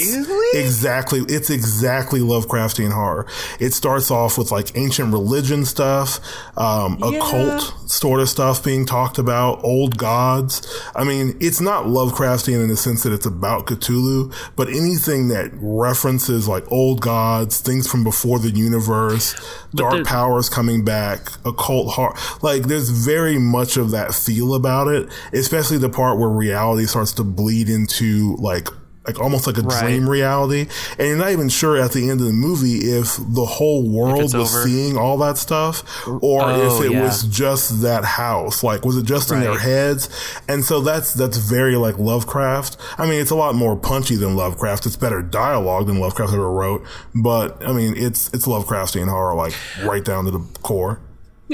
exactly 0.59 1.21
it's 1.27 1.49
exactly 1.49 2.19
Lovecraftian 2.19 2.91
horror. 2.91 3.25
It 3.59 3.73
starts 3.73 4.11
off 4.11 4.37
with 4.37 4.51
like 4.51 4.75
ancient 4.77 5.11
religion 5.11 5.65
stuff, 5.65 6.19
um, 6.57 6.99
occult 7.01 7.73
sort 7.89 8.19
of 8.21 8.29
stuff 8.29 8.63
being 8.63 8.85
talked 8.85 9.17
about, 9.17 9.63
old 9.63 9.97
gods. 9.97 10.61
I 10.95 11.03
mean, 11.03 11.35
it's 11.39 11.59
not 11.61 11.85
Lovecraftian 11.85 12.61
in 12.61 12.67
the 12.69 12.77
sense 12.77 13.03
that 13.03 13.13
it's 13.13 13.25
about 13.25 13.65
Cthulhu, 13.65 14.33
but 14.55 14.67
anything 14.69 15.29
that 15.29 15.49
references 15.53 16.47
like 16.47 16.69
old 16.71 17.01
gods, 17.01 17.59
things 17.59 17.87
from 17.89 18.03
before 18.03 18.37
the 18.39 18.51
universe, 18.51 19.33
dark 19.73 19.93
the- 19.97 20.03
coming 20.49 20.83
back, 20.83 21.29
occult 21.45 21.93
horror. 21.93 22.15
Like, 22.41 22.63
there's 22.63 22.89
very 22.89 23.37
much 23.37 23.77
of 23.77 23.91
that 23.91 24.13
feel 24.13 24.53
about 24.53 24.87
it, 24.87 25.09
especially 25.33 25.77
the 25.77 25.89
part 25.89 26.19
where 26.19 26.29
reality 26.29 26.85
starts 26.85 27.11
to 27.13 27.23
bleed 27.23 27.69
into 27.69 28.35
like 28.37 28.67
like 29.05 29.19
almost 29.19 29.47
like 29.47 29.57
a 29.57 29.61
Right. 29.61 29.81
dream 29.81 30.09
reality, 30.09 30.67
and 30.97 31.07
you're 31.07 31.17
not 31.17 31.31
even 31.31 31.49
sure 31.49 31.77
at 31.77 31.91
the 31.91 32.09
end 32.09 32.21
of 32.21 32.27
the 32.27 32.33
movie 32.33 32.77
if 32.77 33.17
the 33.17 33.45
whole 33.45 33.83
world 33.89 34.33
was 34.33 34.35
over. 34.35 34.63
seeing 34.63 34.97
all 34.97 35.17
that 35.17 35.37
stuff, 35.37 35.83
or 36.07 36.41
Oh, 36.43 36.77
if 36.79 36.85
it 36.85 36.91
yeah. 36.93 37.03
was 37.03 37.23
just 37.23 37.81
that 37.81 38.05
house. 38.05 38.63
Like, 38.63 38.85
was 38.85 38.95
it 38.97 39.05
just 39.05 39.31
in 39.31 39.39
their 39.41 39.57
heads? 39.59 40.09
And 40.47 40.63
so 40.63 40.79
that's 40.81 41.13
that's 41.13 41.37
very 41.37 41.75
like 41.75 41.97
Lovecraft. 41.99 42.77
I 42.97 43.05
mean, 43.05 43.19
it's 43.21 43.31
a 43.31 43.35
lot 43.35 43.55
more 43.55 43.75
punchy 43.75 44.15
than 44.15 44.35
Lovecraft. 44.35 44.85
It's 44.85 44.95
better 44.95 45.21
dialogue 45.21 45.87
than 45.87 45.99
Lovecraft 45.99 46.33
ever 46.33 46.49
wrote, 46.51 46.83
but 47.13 47.61
I 47.67 47.73
mean, 47.73 47.93
it's 47.97 48.29
it's 48.33 48.45
Lovecraftian 48.45 49.09
horror, 49.09 49.35
like 49.35 49.53
right 49.83 50.03
down 50.03 50.25
to 50.25 50.31
the 50.31 50.41
core. 50.61 50.99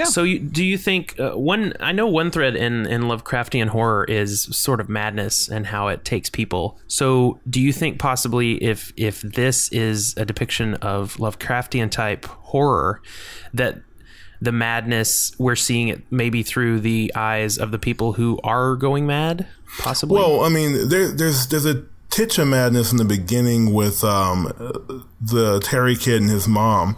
So, 0.06 0.24
you, 0.24 0.40
do 0.40 0.64
you 0.64 0.78
think 0.78 1.20
uh, 1.20 1.32
one? 1.32 1.74
I 1.80 1.92
know 1.92 2.08
one 2.08 2.32
thread 2.32 2.56
in 2.56 2.86
in 2.86 3.04
Lovecraftian 3.04 3.68
horror 3.68 4.06
is 4.06 4.44
sort 4.56 4.80
of 4.80 4.88
madness 4.88 5.50
and 5.50 5.66
how 5.66 5.88
it 5.88 6.06
takes 6.06 6.30
people. 6.30 6.80
So, 6.88 7.40
do 7.50 7.60
you 7.60 7.74
think 7.74 8.00
possibly 8.00 8.64
if 8.64 8.94
if 8.96 9.22
this 9.22 9.70
is 9.72 10.16
a 10.16 10.26
depiction 10.26 10.76
of 10.76 11.16
Lovecraftian 11.16 11.90
type 11.90 12.26
horror, 12.26 13.02
that 13.54 13.82
the 14.42 14.52
madness 14.52 15.34
we're 15.38 15.56
seeing 15.56 15.90
it 15.90 16.04
maybe 16.12 16.44
through 16.44 16.80
the 16.80 17.12
eyes 17.16 17.58
of 17.58 17.72
the 17.72 17.80
people 17.80 18.14
who 18.14 18.40
are 18.44 18.76
going 18.76 19.06
mad, 19.06 19.48
possibly? 19.80 20.16
Well, 20.16 20.42
I 20.42 20.50
mean, 20.50 20.88
there, 20.88 21.10
there's 21.10 21.48
there's 21.48 21.66
a 21.66 21.84
titch 22.10 22.38
of 22.38 22.48
madness 22.48 22.92
in 22.92 22.98
the 22.98 23.06
beginning 23.06 23.74
with 23.74 24.04
um, 24.04 24.48
uh, 24.60 24.72
the 25.22 25.60
Terry 25.64 25.96
kid 25.96 26.22
and 26.22 26.30
his 26.30 26.48
mom. 26.48 26.96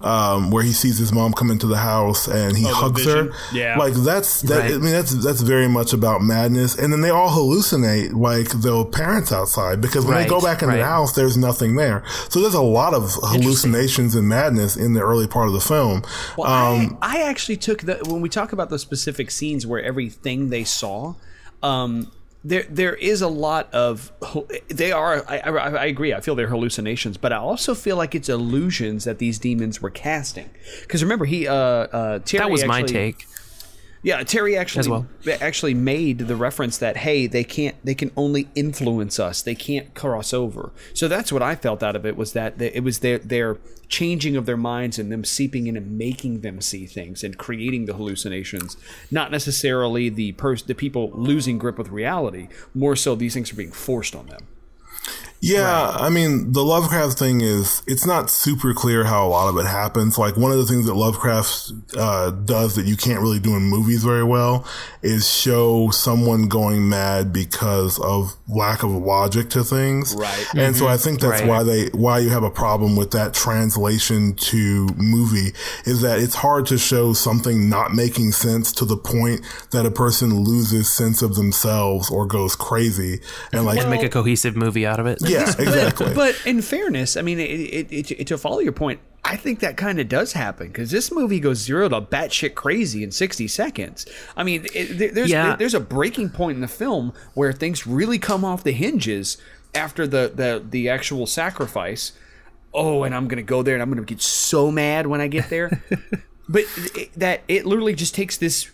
Um, 0.00 0.52
where 0.52 0.62
he 0.62 0.72
sees 0.72 0.96
his 0.96 1.12
mom 1.12 1.32
come 1.32 1.50
into 1.50 1.66
the 1.66 1.76
house 1.76 2.28
and 2.28 2.56
he 2.56 2.64
hugs 2.68 3.04
her. 3.04 3.32
Yeah. 3.52 3.76
like 3.76 3.94
that's 3.94 4.42
that. 4.42 4.60
Right. 4.60 4.74
I 4.74 4.78
mean, 4.78 4.92
that's 4.92 5.10
that's 5.24 5.40
very 5.40 5.68
much 5.68 5.92
about 5.92 6.22
madness. 6.22 6.78
And 6.78 6.92
then 6.92 7.00
they 7.00 7.10
all 7.10 7.30
hallucinate 7.30 8.12
like 8.12 8.48
the 8.62 8.84
parents 8.84 9.32
outside 9.32 9.80
because 9.80 10.06
when 10.06 10.14
they 10.14 10.26
go 10.26 10.40
back 10.40 10.62
in 10.62 10.68
right. 10.68 10.76
the 10.76 10.84
house, 10.84 11.14
there's 11.14 11.36
nothing 11.36 11.74
there. 11.74 12.04
So 12.28 12.40
there's 12.40 12.54
a 12.54 12.62
lot 12.62 12.94
of 12.94 13.10
hallucinations 13.22 14.14
and 14.14 14.28
madness 14.28 14.76
in 14.76 14.94
the 14.94 15.00
early 15.00 15.26
part 15.26 15.48
of 15.48 15.54
the 15.54 15.60
film. 15.60 16.04
Well, 16.36 16.46
um, 16.46 16.98
I, 17.02 17.18
I 17.18 17.28
actually 17.28 17.56
took 17.56 17.82
the 17.82 17.96
when 18.06 18.20
we 18.20 18.28
talk 18.28 18.52
about 18.52 18.70
the 18.70 18.78
specific 18.78 19.32
scenes 19.32 19.66
where 19.66 19.82
everything 19.82 20.50
they 20.50 20.62
saw, 20.62 21.14
um, 21.62 22.12
there 22.44 22.64
there 22.68 22.94
is 22.94 23.20
a 23.20 23.28
lot 23.28 23.72
of 23.74 24.12
they 24.68 24.92
are. 24.92 25.24
I, 25.28 25.38
I, 25.38 25.50
I 25.50 25.84
agree. 25.86 26.14
I 26.14 26.20
feel 26.20 26.34
they're 26.34 26.48
hallucinations, 26.48 27.16
but 27.16 27.32
I 27.32 27.36
also 27.36 27.74
feel 27.74 27.96
like 27.96 28.14
it's 28.14 28.28
illusions 28.28 29.04
that 29.04 29.18
these 29.18 29.38
demons 29.38 29.82
were 29.82 29.90
casting. 29.90 30.50
Because 30.82 31.02
remember, 31.02 31.24
he 31.24 31.48
uh, 31.48 31.54
uh, 31.54 32.18
Terry 32.20 32.44
that 32.44 32.50
was 32.50 32.64
my 32.64 32.82
take. 32.82 33.26
Yeah, 34.02 34.22
Terry 34.22 34.56
actually 34.56 34.88
well. 34.88 35.06
actually 35.40 35.74
made 35.74 36.18
the 36.18 36.36
reference 36.36 36.78
that 36.78 36.98
hey, 36.98 37.26
they 37.26 37.44
can't 37.44 37.76
they 37.84 37.94
can 37.94 38.10
only 38.16 38.48
influence 38.54 39.18
us. 39.18 39.42
They 39.42 39.54
can't 39.54 39.94
cross 39.94 40.32
over. 40.32 40.72
So 40.94 41.08
that's 41.08 41.32
what 41.32 41.42
I 41.42 41.54
felt 41.54 41.82
out 41.82 41.96
of 41.96 42.06
it 42.06 42.16
was 42.16 42.32
that 42.32 42.60
it 42.60 42.84
was 42.84 43.00
their 43.00 43.18
their 43.18 43.58
changing 43.88 44.36
of 44.36 44.46
their 44.46 44.56
minds 44.56 44.98
and 44.98 45.10
them 45.10 45.24
seeping 45.24 45.66
in 45.66 45.76
and 45.76 45.98
making 45.98 46.42
them 46.42 46.60
see 46.60 46.86
things 46.86 47.24
and 47.24 47.38
creating 47.38 47.86
the 47.86 47.94
hallucinations, 47.94 48.76
not 49.10 49.30
necessarily 49.30 50.08
the 50.08 50.32
pers- 50.32 50.62
the 50.62 50.74
people 50.74 51.10
losing 51.14 51.58
grip 51.58 51.78
with 51.78 51.88
reality. 51.88 52.48
More 52.74 52.96
so, 52.96 53.14
these 53.14 53.34
things 53.34 53.52
are 53.52 53.56
being 53.56 53.72
forced 53.72 54.14
on 54.14 54.26
them. 54.26 54.46
Yeah, 55.40 55.90
I 55.90 56.08
mean, 56.10 56.52
the 56.52 56.64
Lovecraft 56.64 57.18
thing 57.18 57.40
is, 57.42 57.82
it's 57.86 58.04
not 58.04 58.28
super 58.30 58.74
clear 58.74 59.04
how 59.04 59.26
a 59.26 59.28
lot 59.28 59.48
of 59.48 59.56
it 59.58 59.66
happens. 59.68 60.18
Like, 60.18 60.36
one 60.36 60.50
of 60.50 60.58
the 60.58 60.66
things 60.66 60.86
that 60.86 60.94
Lovecraft 60.94 61.72
uh, 61.96 62.30
does 62.30 62.74
that 62.74 62.86
you 62.86 62.96
can't 62.96 63.20
really 63.20 63.38
do 63.38 63.54
in 63.56 63.62
movies 63.62 64.02
very 64.02 64.24
well 64.24 64.66
is 65.02 65.28
show 65.32 65.90
someone 65.90 66.48
going 66.48 66.88
mad 66.88 67.32
because 67.32 68.00
of 68.00 68.34
lack 68.48 68.82
of 68.82 68.90
logic 68.90 69.48
to 69.50 69.62
things. 69.62 70.14
Right. 70.16 70.46
And 70.56 70.74
so 70.76 70.88
I 70.88 70.96
think 70.96 71.20
that's 71.20 71.40
Right. 71.42 71.48
why 71.48 71.62
they, 71.62 71.86
why 71.88 72.18
you 72.18 72.30
have 72.30 72.42
a 72.42 72.50
problem 72.50 72.96
with 72.96 73.12
that 73.12 73.32
translation 73.32 74.34
to 74.34 74.88
movie 74.96 75.52
is 75.84 76.00
that 76.00 76.18
it's 76.18 76.34
hard 76.34 76.66
to 76.66 76.78
show 76.78 77.12
something 77.12 77.68
not 77.68 77.94
making 77.94 78.32
sense 78.32 78.72
to 78.72 78.84
the 78.84 78.96
point 78.96 79.42
that 79.70 79.86
a 79.86 79.90
person 79.90 80.40
loses 80.40 80.88
sense 80.92 81.22
of 81.22 81.36
themselves 81.36 82.10
or 82.10 82.26
goes 82.26 82.56
crazy. 82.56 83.20
And 83.52 83.64
like, 83.64 83.86
Make 83.88 84.02
a 84.02 84.08
cohesive 84.08 84.56
movie 84.56 84.84
out 84.84 84.98
of 84.98 85.06
it. 85.06 85.18
Yeah, 85.28 85.48
exactly. 85.58 86.14
But 86.14 86.40
in 86.46 86.62
fairness, 86.62 87.16
I 87.16 87.22
mean, 87.22 87.38
it, 87.38 87.92
it, 87.92 88.10
it, 88.12 88.26
to 88.28 88.38
follow 88.38 88.60
your 88.60 88.72
point, 88.72 89.00
I 89.24 89.36
think 89.36 89.60
that 89.60 89.76
kind 89.76 90.00
of 90.00 90.08
does 90.08 90.32
happen 90.32 90.68
because 90.68 90.90
this 90.90 91.12
movie 91.12 91.40
goes 91.40 91.58
zero 91.58 91.88
to 91.88 92.00
batshit 92.00 92.54
crazy 92.54 93.02
in 93.02 93.10
sixty 93.10 93.46
seconds. 93.48 94.06
I 94.36 94.42
mean, 94.44 94.66
it, 94.74 94.98
there- 94.98 95.10
there's 95.12 95.30
Yeah. 95.30 95.56
there's 95.56 95.74
a 95.74 95.80
breaking 95.80 96.30
point 96.30 96.56
in 96.56 96.60
the 96.62 96.68
film 96.68 97.12
where 97.34 97.52
things 97.52 97.86
really 97.86 98.18
come 98.18 98.44
off 98.44 98.64
the 98.64 98.72
hinges 98.72 99.36
after 99.74 100.06
the 100.06 100.32
the 100.34 100.64
the 100.68 100.88
actual 100.88 101.26
sacrifice. 101.26 102.12
Oh, 102.72 103.02
and 103.02 103.14
I'm 103.14 103.28
gonna 103.28 103.42
go 103.42 103.62
there, 103.62 103.74
and 103.74 103.82
I'm 103.82 103.90
gonna 103.90 104.02
get 104.02 104.20
so 104.22 104.70
mad 104.70 105.06
when 105.06 105.20
I 105.20 105.26
get 105.28 105.50
there. 105.50 105.82
but 106.48 106.64
that 107.16 107.42
it 107.48 107.66
literally 107.66 107.94
just 107.94 108.14
takes 108.14 108.36
this 108.36 108.70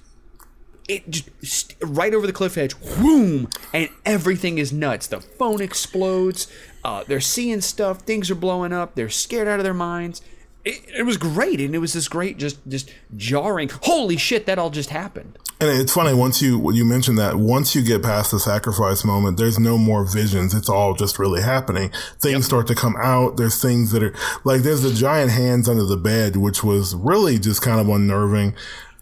it 0.88 1.08
just 1.08 1.74
right 1.82 2.14
over 2.14 2.26
the 2.26 2.32
cliff 2.32 2.58
edge, 2.58 2.74
whoom, 2.74 3.48
and 3.72 3.88
everything 4.04 4.58
is 4.58 4.72
nuts. 4.72 5.06
The 5.06 5.20
phone 5.20 5.62
explodes. 5.62 6.46
Uh, 6.84 7.04
they're 7.06 7.20
seeing 7.20 7.60
stuff. 7.60 8.00
Things 8.02 8.30
are 8.30 8.34
blowing 8.34 8.72
up. 8.72 8.94
They're 8.94 9.08
scared 9.08 9.48
out 9.48 9.60
of 9.60 9.64
their 9.64 9.74
minds. 9.74 10.20
It, 10.64 10.82
it 10.98 11.02
was 11.02 11.16
great, 11.16 11.60
and 11.60 11.74
it 11.74 11.78
was 11.78 11.92
this 11.92 12.08
great, 12.08 12.38
just 12.38 12.58
just 12.68 12.90
jarring. 13.16 13.70
Holy 13.82 14.16
shit! 14.16 14.46
That 14.46 14.58
all 14.58 14.70
just 14.70 14.90
happened. 14.90 15.38
And 15.60 15.80
it's 15.80 15.92
funny 15.94 16.12
once 16.14 16.42
you 16.42 16.72
you 16.72 16.84
mentioned 16.84 17.18
that 17.18 17.36
once 17.36 17.74
you 17.74 17.82
get 17.82 18.02
past 18.02 18.30
the 18.30 18.40
sacrifice 18.40 19.04
moment, 19.04 19.38
there's 19.38 19.58
no 19.58 19.78
more 19.78 20.04
visions. 20.04 20.52
It's 20.52 20.68
all 20.68 20.94
just 20.94 21.18
really 21.18 21.42
happening. 21.42 21.90
Things 22.20 22.34
yep. 22.34 22.42
start 22.42 22.66
to 22.68 22.74
come 22.74 22.96
out. 23.02 23.36
There's 23.36 23.62
things 23.62 23.92
that 23.92 24.02
are 24.02 24.14
like 24.44 24.62
there's 24.62 24.82
the 24.82 24.92
giant 24.92 25.30
hands 25.30 25.68
under 25.68 25.84
the 25.84 25.96
bed, 25.96 26.36
which 26.36 26.64
was 26.64 26.94
really 26.94 27.38
just 27.38 27.62
kind 27.62 27.80
of 27.80 27.88
unnerving. 27.88 28.54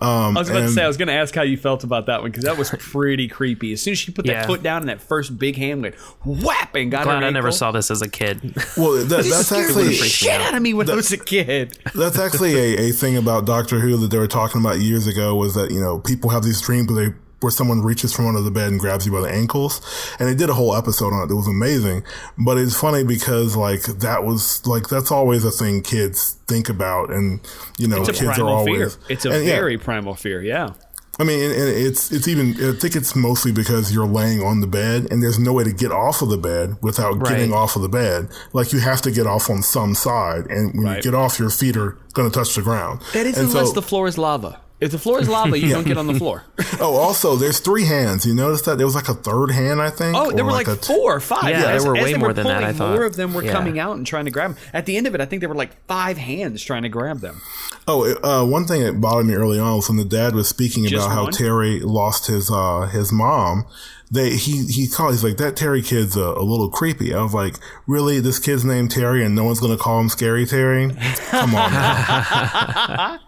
Um, 0.02 0.36
I 0.36 0.40
was 0.40 0.50
about 0.50 0.62
and, 0.62 0.68
to 0.68 0.74
say, 0.74 0.82
I 0.82 0.88
was 0.88 0.96
going 0.96 1.06
to 1.06 1.14
ask 1.14 1.32
how 1.32 1.42
you 1.42 1.56
felt 1.56 1.84
about 1.84 2.06
that 2.06 2.22
one 2.22 2.32
because 2.32 2.44
that 2.44 2.58
was 2.58 2.70
pretty 2.70 3.28
creepy. 3.28 3.72
As 3.72 3.82
soon 3.82 3.92
as 3.92 3.98
she 3.98 4.10
put 4.10 4.26
that 4.26 4.46
foot 4.46 4.60
down 4.60 4.82
and 4.82 4.88
that 4.88 5.00
first 5.00 5.38
big 5.38 5.56
hand 5.56 5.82
went 5.82 5.94
whap 6.24 6.74
and 6.74 6.90
got 6.90 7.04
Glad 7.04 7.20
her. 7.20 7.26
I 7.26 7.30
never 7.30 7.52
saw 7.52 7.70
this 7.70 7.88
as 7.90 8.02
a 8.02 8.08
kid. 8.08 8.40
Well, 8.76 9.04
that, 9.04 9.24
that's 9.24 9.52
actually 9.52 9.92
shit 9.94 10.40
out 10.40 10.54
of 10.54 10.62
me 10.62 10.72
when 10.72 10.86
that, 10.86 10.94
I 10.94 10.96
was 10.96 11.12
a 11.12 11.18
kid. 11.18 11.78
That's 11.94 12.18
actually 12.18 12.54
a, 12.54 12.88
a 12.88 12.90
thing 12.90 13.16
about 13.16 13.44
Doctor 13.44 13.80
Who 13.80 13.96
that 13.98 14.10
they 14.10 14.18
were 14.18 14.26
talking 14.26 14.60
about 14.60 14.80
years 14.80 15.06
ago 15.06 15.34
was 15.34 15.54
that 15.54 15.70
you 15.70 15.80
know 15.80 15.98
people 15.98 16.30
have 16.30 16.42
these 16.42 16.60
dreams 16.60 16.90
where 16.90 17.10
they 17.10 17.16
where 17.42 17.50
someone 17.50 17.82
reaches 17.82 18.12
from 18.14 18.26
under 18.26 18.40
the 18.40 18.50
bed 18.50 18.70
and 18.70 18.80
grabs 18.80 19.06
you 19.06 19.12
by 19.12 19.20
the 19.20 19.30
ankles. 19.30 19.80
And 20.18 20.28
they 20.28 20.34
did 20.34 20.48
a 20.48 20.54
whole 20.54 20.74
episode 20.74 21.12
on 21.12 21.28
it. 21.28 21.32
It 21.32 21.36
was 21.36 21.48
amazing. 21.48 22.04
But 22.38 22.58
it's 22.58 22.78
funny 22.78 23.04
because 23.04 23.56
like 23.56 23.82
that 23.82 24.24
was 24.24 24.66
like, 24.66 24.88
that's 24.88 25.10
always 25.10 25.44
a 25.44 25.50
thing 25.50 25.82
kids 25.82 26.38
think 26.46 26.68
about. 26.68 27.10
And, 27.10 27.40
you 27.78 27.88
know, 27.88 28.04
kids 28.04 28.22
are 28.22 28.48
always. 28.48 28.94
Fear. 28.96 29.04
It's 29.08 29.24
a 29.24 29.30
and, 29.30 29.44
very 29.44 29.74
yeah. 29.74 29.82
primal 29.82 30.14
fear. 30.14 30.42
Yeah. 30.42 30.74
I 31.20 31.24
mean, 31.24 31.44
and 31.44 31.68
it's 31.68 32.10
it's 32.10 32.26
even. 32.26 32.52
I 32.52 32.72
think 32.72 32.96
it's 32.96 33.14
mostly 33.14 33.52
because 33.52 33.92
you're 33.92 34.06
laying 34.06 34.42
on 34.42 34.60
the 34.60 34.66
bed, 34.66 35.08
and 35.10 35.22
there's 35.22 35.38
no 35.38 35.52
way 35.52 35.62
to 35.62 35.72
get 35.72 35.92
off 35.92 36.22
of 36.22 36.30
the 36.30 36.38
bed 36.38 36.78
without 36.80 37.18
right. 37.18 37.28
getting 37.28 37.52
off 37.52 37.76
of 37.76 37.82
the 37.82 37.88
bed. 37.88 38.30
Like 38.54 38.72
you 38.72 38.80
have 38.80 39.02
to 39.02 39.10
get 39.10 39.26
off 39.26 39.50
on 39.50 39.62
some 39.62 39.94
side, 39.94 40.46
and 40.46 40.72
when 40.74 40.86
right. 40.86 40.96
you 40.96 41.02
get 41.02 41.14
off, 41.14 41.38
your 41.38 41.50
feet 41.50 41.76
are 41.76 41.98
going 42.14 42.30
to 42.30 42.34
touch 42.34 42.54
the 42.54 42.62
ground. 42.62 43.02
That 43.12 43.26
is 43.26 43.36
and 43.36 43.48
unless 43.48 43.68
so, 43.68 43.74
the 43.74 43.82
floor 43.82 44.08
is 44.08 44.16
lava. 44.16 44.58
If 44.82 44.90
the 44.90 44.98
floor 44.98 45.20
is 45.20 45.28
lava, 45.28 45.56
you 45.56 45.68
don't 45.68 45.86
get 45.86 45.96
on 45.96 46.08
the 46.08 46.14
floor. 46.18 46.42
oh, 46.80 46.96
also, 46.96 47.36
there's 47.36 47.60
three 47.60 47.84
hands. 47.84 48.26
You 48.26 48.34
notice 48.34 48.62
that 48.62 48.78
there 48.78 48.86
was 48.86 48.96
like 48.96 49.08
a 49.08 49.14
third 49.14 49.52
hand, 49.52 49.80
I 49.80 49.90
think. 49.90 50.16
Oh, 50.16 50.32
there 50.32 50.44
were 50.44 50.50
like, 50.50 50.66
like 50.66 50.84
four 50.84 51.14
or 51.14 51.20
five. 51.20 51.50
Yeah, 51.50 51.60
yeah 51.60 51.78
there 51.78 51.88
were 51.88 51.94
way 51.94 52.14
more 52.14 52.32
than 52.32 52.48
that. 52.48 52.64
I 52.64 52.72
thought 52.72 52.96
more 52.96 53.04
of 53.04 53.14
them 53.14 53.32
were 53.32 53.44
yeah. 53.44 53.52
coming 53.52 53.78
out 53.78 53.96
and 53.96 54.04
trying 54.04 54.24
to 54.24 54.32
grab 54.32 54.56
them. 54.56 54.64
At 54.72 54.86
the 54.86 54.96
end 54.96 55.06
of 55.06 55.14
it, 55.14 55.20
I 55.20 55.24
think 55.24 55.38
there 55.38 55.48
were 55.48 55.54
like 55.54 55.86
five 55.86 56.18
hands 56.18 56.64
trying 56.64 56.82
to 56.82 56.88
grab 56.88 57.20
them. 57.20 57.40
Oh, 57.86 58.12
uh, 58.24 58.44
one 58.44 58.66
thing 58.66 58.82
that 58.82 59.00
bothered 59.00 59.26
me 59.26 59.34
early 59.34 59.60
on 59.60 59.76
was 59.76 59.88
when 59.88 59.98
the 59.98 60.04
dad 60.04 60.34
was 60.34 60.48
speaking 60.48 60.84
Just 60.86 61.06
about 61.06 61.16
one? 61.16 61.24
how 61.26 61.30
Terry 61.30 61.78
lost 61.78 62.26
his 62.26 62.50
uh, 62.50 62.88
his 62.92 63.12
mom 63.12 63.66
they 64.12 64.36
he 64.36 64.66
he 64.66 64.88
called 64.88 65.12
he's 65.12 65.24
like 65.24 65.38
that 65.38 65.56
Terry 65.56 65.80
kid's 65.80 66.16
a, 66.16 66.20
a, 66.20 66.44
little 66.44 66.68
creepy. 66.68 67.14
I 67.14 67.22
was 67.22 67.32
like, 67.32 67.56
really, 67.86 68.20
this 68.20 68.38
kid's 68.38 68.62
named 68.62 68.90
Terry, 68.90 69.24
and 69.24 69.34
no 69.34 69.44
one's 69.44 69.58
gonna 69.58 69.78
call 69.78 69.98
him 70.00 70.10
Scary 70.10 70.44
Terry? 70.44 70.90
Come 71.30 71.54
on. 71.54 73.20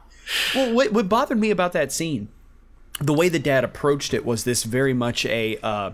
Well, 0.54 0.74
what, 0.74 0.92
what 0.92 1.08
bothered 1.08 1.38
me 1.38 1.50
about 1.50 1.72
that 1.72 1.92
scene, 1.92 2.28
the 3.00 3.12
way 3.12 3.28
the 3.28 3.38
dad 3.38 3.64
approached 3.64 4.14
it 4.14 4.24
was 4.24 4.44
this 4.44 4.64
very 4.64 4.94
much 4.94 5.26
a. 5.26 5.58
Uh, 5.62 5.92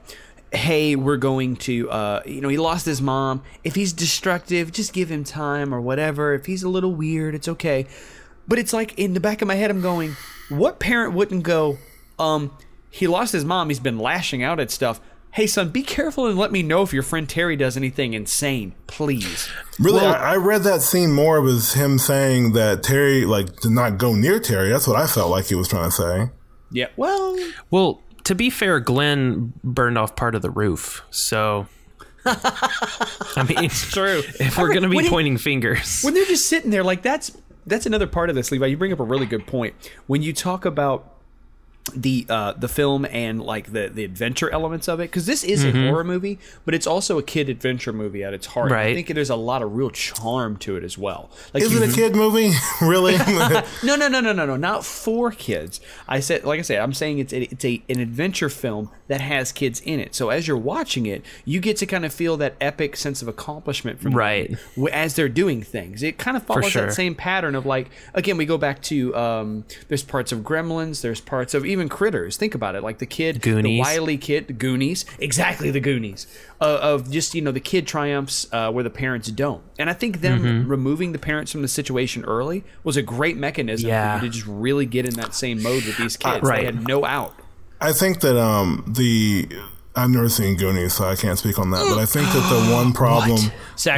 hey, 0.53 0.97
we're 0.97 1.17
going 1.17 1.55
to, 1.55 1.89
uh, 1.91 2.23
you 2.27 2.41
know, 2.41 2.49
he 2.49 2.59
lost 2.59 2.85
his 2.85 3.01
mom. 3.01 3.43
If 3.63 3.77
he's 3.77 3.93
destructive, 3.93 4.73
just 4.73 4.93
give 4.93 5.11
him 5.11 5.23
time 5.23 5.73
or 5.73 5.81
whatever. 5.81 6.35
If 6.35 6.47
he's 6.47 6.63
a 6.63 6.69
little 6.69 6.93
weird, 6.93 7.35
it's 7.35 7.49
okay. 7.49 7.87
But 8.49 8.59
it's 8.59 8.73
like 8.73 8.99
in 8.99 9.15
the 9.15 9.21
back 9.21 9.43
of 9.43 9.49
my 9.49 9.55
head, 9.55 9.71
I'm 9.71 9.81
going, 9.81 10.17
what 10.49 10.81
parent 10.81 11.15
wouldn't 11.15 11.45
go, 11.45 11.79
um, 12.19 12.51
he 12.91 13.07
lost 13.07 13.33
his 13.33 13.45
mom. 13.45 13.69
He's 13.69 13.79
been 13.79 13.99
lashing 13.99 14.43
out 14.43 14.59
at 14.59 14.71
stuff 14.71 15.01
hey 15.33 15.47
son 15.47 15.71
be 15.71 15.83
careful 15.83 16.27
and 16.27 16.39
let 16.39 16.53
me 16.53 16.63
know 16.63 16.83
if 16.83 16.93
your 16.93 17.03
friend 17.03 17.29
terry 17.29 17.57
does 17.57 17.77
anything 17.77 18.15
insane 18.15 18.75
please. 18.87 19.49
Really? 19.79 19.99
Well, 19.99 20.15
I, 20.15 20.33
I, 20.33 20.37
read 20.37 20.63
that 20.65 20.83
scene 20.83 21.13
more 21.13 21.47
as 21.47 21.75
him 21.75 21.99
saying 21.99 22.53
that 22.53 22.83
terry 22.83 23.25
like 23.25 23.61
did 23.61 23.71
not 23.71 23.99
go 23.99 24.15
near 24.15 24.41
terry. 24.41 24.71
That's 24.71 24.87
what 24.87 24.97
i 24.97 25.07
felt 25.07 25.31
like 25.31 25.47
he 25.47 25.55
was 25.55 25.69
trying 25.69 25.91
to 25.91 25.97
say. 25.97 26.31
Yeah 26.71 26.89
well 26.97 27.37
well 27.71 28.03
to 28.25 28.35
be 28.35 28.51
fair 28.51 28.81
glenn 28.81 29.53
burned 29.65 29.99
off 29.99 30.17
part 30.17 30.35
of 30.35 30.43
the 30.43 30.51
roof 30.51 31.03
so 31.11 31.67
i 32.27 33.45
mean 33.49 33.59
it's 33.65 33.91
true. 33.93 34.23
if 34.41 34.59
we're 34.59 34.75
gonna 34.75 34.89
be 34.89 35.09
pointing 35.09 35.39
fingers. 35.39 36.03
when 36.03 36.15
they're 36.15 36.25
just 36.27 36.49
sitting 36.49 36.71
there 36.71 36.85
like 36.85 37.03
that's 37.03 37.33
that's 37.67 37.87
another 37.87 38.07
part 38.07 38.31
of 38.31 38.37
this 38.37 38.51
levi. 38.51 38.67
You 38.67 38.77
bring 38.77 38.93
up 38.93 39.01
a 39.01 39.05
really 39.05 39.27
good 39.27 39.47
point. 39.47 39.75
When 40.07 40.23
you 40.23 40.33
talk 40.33 40.65
about 40.65 41.15
the 41.95 42.27
uh, 42.29 42.53
the 42.53 42.69
film 42.69 43.07
and 43.11 43.43
like 43.43 43.73
the 43.73 43.89
the 43.89 44.05
adventure 44.05 44.51
elements 44.51 44.87
of 44.89 45.01
it 45.01 45.05
because 45.05 45.27
this 45.27 45.43
is 45.43 45.65
mm-hmm. 45.65 45.77
a 45.77 45.89
horror 45.89 46.05
movie, 46.05 46.39
but 46.65 46.75
it's 46.75 46.87
also 46.87 47.19
a 47.19 47.23
kid 47.23 47.49
adventure 47.49 47.93
movie 47.93 48.23
at 48.23 48.35
its 48.35 48.47
heart. 48.47 48.71
Right. 48.71 48.89
I 48.89 48.95
think 48.95 49.09
there's 49.09 49.31
a 49.31 49.37
lot 49.37 49.63
of 49.63 49.75
real 49.75 49.91
charm 49.91 50.57
to 50.59 50.77
it 50.77 50.85
as 50.85 50.99
well. 50.99 51.31
Like, 51.55 51.63
is 51.63 51.75
it 51.75 51.91
a 51.91 51.93
kid 51.93 52.15
movie? 52.15 52.53
really? 52.83 53.17
no, 53.83 53.97
no, 53.97 54.09
no, 54.09 54.21
no, 54.21 54.33
no, 54.33 54.47
no, 54.47 54.57
not 54.57 54.85
for 54.85 55.31
kids. 55.31 55.81
I 56.07 56.21
said, 56.21 56.45
like 56.45 56.59
I 56.59 56.63
said, 56.63 56.81
I'm 56.81 56.93
saying 56.93 57.19
it's 57.19 57.33
a, 57.33 57.43
it's 57.43 57.65
a 57.65 57.83
an 57.89 57.99
adventure 57.99 58.49
film 58.49 58.91
that 59.09 59.21
has 59.21 59.51
kids 59.51 59.81
in 59.81 60.01
it. 60.01 60.15
So 60.15 60.29
as 60.29 60.47
you're 60.47 60.57
watching 60.57 61.07
it, 61.07 61.25
you 61.45 61.61
get 61.61 61.77
to 61.79 61.87
kind 61.87 62.05
of 62.05 62.13
feel 62.13 62.37
that 62.37 62.55
epic 62.61 62.97
sense 62.97 63.23
of 63.23 63.29
accomplishment 63.29 64.01
from 64.01 64.13
right 64.13 64.51
them 64.51 64.89
as 64.93 65.15
they're 65.15 65.29
doing 65.29 65.63
things. 65.63 66.03
It 66.03 66.19
kind 66.19 66.37
of 66.37 66.43
follows 66.45 66.71
sure. 66.71 66.87
that 66.87 66.93
same 66.93 67.15
pattern 67.15 67.55
of 67.55 67.67
like 67.67 67.91
again, 68.15 68.37
we 68.37 68.47
go 68.47 68.59
back 68.59 68.83
to 68.83 69.17
um, 69.17 69.65
there's 69.89 70.03
parts 70.03 70.31
of 70.31 70.41
Gremlins, 70.41 71.01
there's 71.01 71.21
parts 71.21 71.55
of 71.55 71.65
even 71.71 71.89
critters. 71.89 72.37
Think 72.37 72.55
about 72.55 72.75
it, 72.75 72.83
like 72.83 72.99
the 72.99 73.07
kid, 73.07 73.41
Goonies. 73.41 73.65
the 73.65 73.79
wily 73.81 74.19
kid, 74.19 74.49
the 74.49 74.53
Goonies, 74.53 75.05
exactly 75.19 75.71
the 75.71 75.81
Goonies 75.81 76.27
uh, 76.61 76.79
of 76.83 77.11
just 77.11 77.35
you 77.35 77.43
know 77.43 77.53
the 77.53 77.61
kid 77.61 77.87
triumphs 77.87 78.47
uh, 78.53 78.71
where 78.71 78.85
the 78.85 78.91
parents 78.91 79.31
don't. 79.31 79.63
And 79.79 79.89
I 79.89 79.93
think 79.93 80.21
them 80.21 80.43
mm-hmm. 80.43 80.69
removing 80.69 81.13
the 81.13 81.19
parents 81.19 81.53
from 81.53 81.63
the 81.63 81.69
situation 81.69 82.25
early 82.25 82.65
was 82.85 82.97
a 82.97 83.03
great 83.03 83.37
mechanism 83.37 83.89
yeah. 83.89 84.19
for 84.19 84.25
you 84.25 84.31
to 84.31 84.37
just 84.37 84.47
really 84.47 84.87
get 84.87 85.07
in 85.07 85.15
that 85.15 85.35
same 85.35 85.63
mode 85.63 85.85
with 85.85 85.97
these 85.97 86.17
kids. 86.17 86.39
Uh, 86.45 86.49
right. 86.49 86.61
They 86.61 86.67
had 86.67 86.87
no 86.87 87.05
out. 87.05 87.35
I 87.81 87.93
think 87.93 88.21
that 88.21 88.39
um, 88.39 88.85
the 88.87 89.49
I've 89.97 90.11
never 90.11 90.29
seen 90.29 90.57
Goonies, 90.57 90.95
so 90.95 91.05
I 91.05 91.17
can't 91.17 91.39
speak 91.39 91.59
on 91.59 91.71
that. 91.71 91.87
But 91.89 91.99
I 91.99 92.07
think 92.07 92.27
that 92.29 92.49
the 92.49 92.73
one 92.75 92.93
problem 92.93 93.41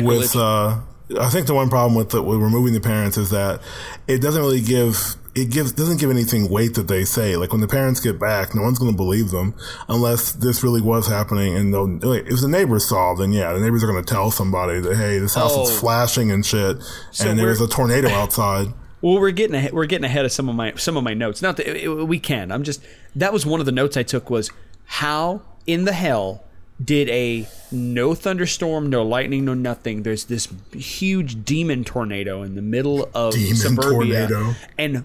with 0.04 0.36
uh, 0.36 0.80
I 1.20 1.28
think 1.28 1.46
the 1.46 1.54
one 1.54 1.68
problem 1.68 1.94
with, 1.94 2.10
the, 2.10 2.22
with 2.22 2.40
removing 2.40 2.72
the 2.72 2.80
parents 2.80 3.18
is 3.18 3.30
that 3.30 3.60
it 4.06 4.18
doesn't 4.18 4.40
really 4.40 4.60
give 4.60 5.16
it 5.34 5.50
gives 5.50 5.72
doesn't 5.72 5.98
give 5.98 6.10
anything 6.10 6.48
weight 6.48 6.74
that 6.74 6.88
they 6.88 7.04
say. 7.04 7.36
Like 7.36 7.52
when 7.52 7.60
the 7.60 7.68
parents 7.68 8.00
get 8.00 8.18
back, 8.18 8.54
no 8.54 8.62
one's 8.62 8.78
going 8.78 8.92
to 8.92 8.96
believe 8.96 9.30
them 9.30 9.54
unless 9.88 10.32
this 10.32 10.62
really 10.62 10.80
was 10.80 11.06
happening. 11.06 11.56
And 11.56 11.74
if 12.04 12.40
the 12.40 12.48
neighbors 12.48 12.88
saw, 12.88 13.14
then 13.14 13.32
yeah, 13.32 13.52
the 13.52 13.60
neighbors 13.60 13.82
are 13.82 13.86
going 13.86 14.02
to 14.02 14.14
tell 14.14 14.30
somebody 14.30 14.80
that 14.80 14.96
hey, 14.96 15.18
this 15.18 15.34
house 15.34 15.52
oh. 15.54 15.62
is 15.62 15.78
flashing 15.78 16.30
and 16.30 16.44
shit, 16.44 16.82
so 17.10 17.30
and 17.30 17.38
there's 17.38 17.60
a 17.60 17.68
tornado 17.68 18.08
outside. 18.08 18.68
Well, 19.02 19.18
we're 19.18 19.32
getting 19.32 19.56
ahead, 19.56 19.72
we're 19.72 19.86
getting 19.86 20.04
ahead 20.04 20.24
of 20.24 20.30
some 20.30 20.48
of 20.48 20.54
my 20.54 20.74
some 20.76 20.96
of 20.96 21.02
my 21.02 21.12
notes. 21.12 21.42
Not 21.42 21.56
that 21.56 21.66
it, 21.66 21.82
it, 21.82 21.88
we 21.88 22.20
can. 22.20 22.52
I'm 22.52 22.62
just 22.62 22.80
that 23.16 23.32
was 23.32 23.44
one 23.44 23.58
of 23.58 23.66
the 23.66 23.72
notes 23.72 23.96
I 23.96 24.04
took 24.04 24.30
was 24.30 24.48
how 24.84 25.42
in 25.66 25.86
the 25.86 25.92
hell 25.92 26.44
did 26.82 27.08
a 27.08 27.48
no 27.72 28.14
thunderstorm, 28.14 28.90
no 28.90 29.02
lightning, 29.02 29.44
no 29.44 29.54
nothing. 29.54 30.04
There's 30.04 30.26
this 30.26 30.46
huge 30.72 31.44
demon 31.44 31.82
tornado 31.82 32.42
in 32.42 32.54
the 32.54 32.62
middle 32.62 33.08
of 33.12 33.34
demon 33.34 33.56
suburbia, 33.56 34.28
tornado. 34.28 34.54
and 34.78 35.04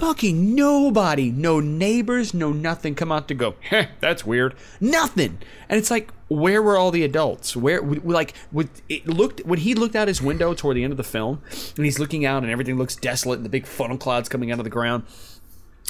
fucking 0.00 0.54
nobody, 0.54 1.30
no 1.30 1.60
neighbors, 1.60 2.32
no 2.32 2.52
nothing 2.52 2.94
come 2.94 3.12
out 3.12 3.28
to 3.28 3.34
go, 3.34 3.54
Heh, 3.60 3.88
that's 4.00 4.24
weird. 4.24 4.54
Nothing. 4.80 5.38
And 5.68 5.78
it's 5.78 5.90
like, 5.90 6.10
where 6.28 6.62
were 6.62 6.78
all 6.78 6.90
the 6.90 7.04
adults? 7.04 7.54
Where, 7.54 7.82
like, 7.82 8.32
with 8.50 8.80
it 8.88 9.06
looked 9.06 9.44
when 9.44 9.58
he 9.58 9.74
looked 9.74 9.94
out 9.94 10.08
his 10.08 10.22
window 10.22 10.54
toward 10.54 10.78
the 10.78 10.84
end 10.84 10.94
of 10.94 10.96
the 10.96 11.04
film, 11.04 11.42
and 11.76 11.84
he's 11.84 11.98
looking 11.98 12.24
out, 12.24 12.42
and 12.42 12.50
everything 12.50 12.78
looks 12.78 12.96
desolate, 12.96 13.36
and 13.36 13.44
the 13.44 13.50
big 13.50 13.66
funnel 13.66 13.98
clouds 13.98 14.30
coming 14.30 14.50
out 14.50 14.58
of 14.58 14.64
the 14.64 14.70
ground. 14.70 15.04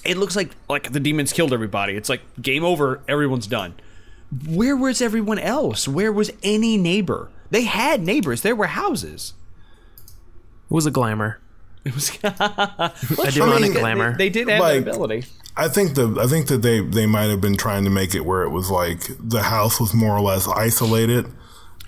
It 0.05 0.17
looks 0.17 0.35
like 0.35 0.50
like 0.69 0.90
the 0.90 1.00
demons 1.00 1.33
killed 1.33 1.52
everybody. 1.52 1.95
It's 1.95 2.09
like 2.09 2.23
game 2.43 2.64
over, 2.64 3.02
everyone's 3.07 3.47
done. 3.47 3.75
Where 4.49 4.76
was 4.76 5.00
everyone 5.00 5.38
else? 5.38 5.87
Where 5.87 6.12
was 6.12 6.33
any 6.43 6.76
neighbor? 6.76 7.31
They 7.50 7.62
had 7.62 8.02
neighbors. 8.02 8.43
There 8.43 8.57
were 8.57 8.67
houses. 8.67 9.35
It 10.69 10.75
was 10.75 10.87
a 10.87 10.90
glamour. 10.90 11.40
It 11.85 11.95
was 11.95 12.11
a 12.23 13.31
demonic 13.33 13.73
glamour. 13.73 14.13
They, 14.13 14.29
they, 14.29 14.31
did 14.31 14.49
have 14.51 14.61
like, 14.61 14.85
that 14.85 14.91
ability. 14.91 15.25
I 15.57 15.69
think 15.69 15.95
the 15.95 16.15
I 16.21 16.27
think 16.27 16.49
that 16.49 16.61
they 16.61 16.81
they 16.81 17.07
might 17.07 17.31
have 17.31 17.41
been 17.41 17.57
trying 17.57 17.85
to 17.85 17.91
make 17.91 18.15
it 18.15 18.27
where 18.27 18.43
it 18.43 18.51
was 18.51 18.71
like 18.71 19.11
the 19.19 19.43
house 19.43 19.81
was 19.81 19.95
more 19.95 20.15
or 20.15 20.21
less 20.21 20.47
isolated. 20.47 21.27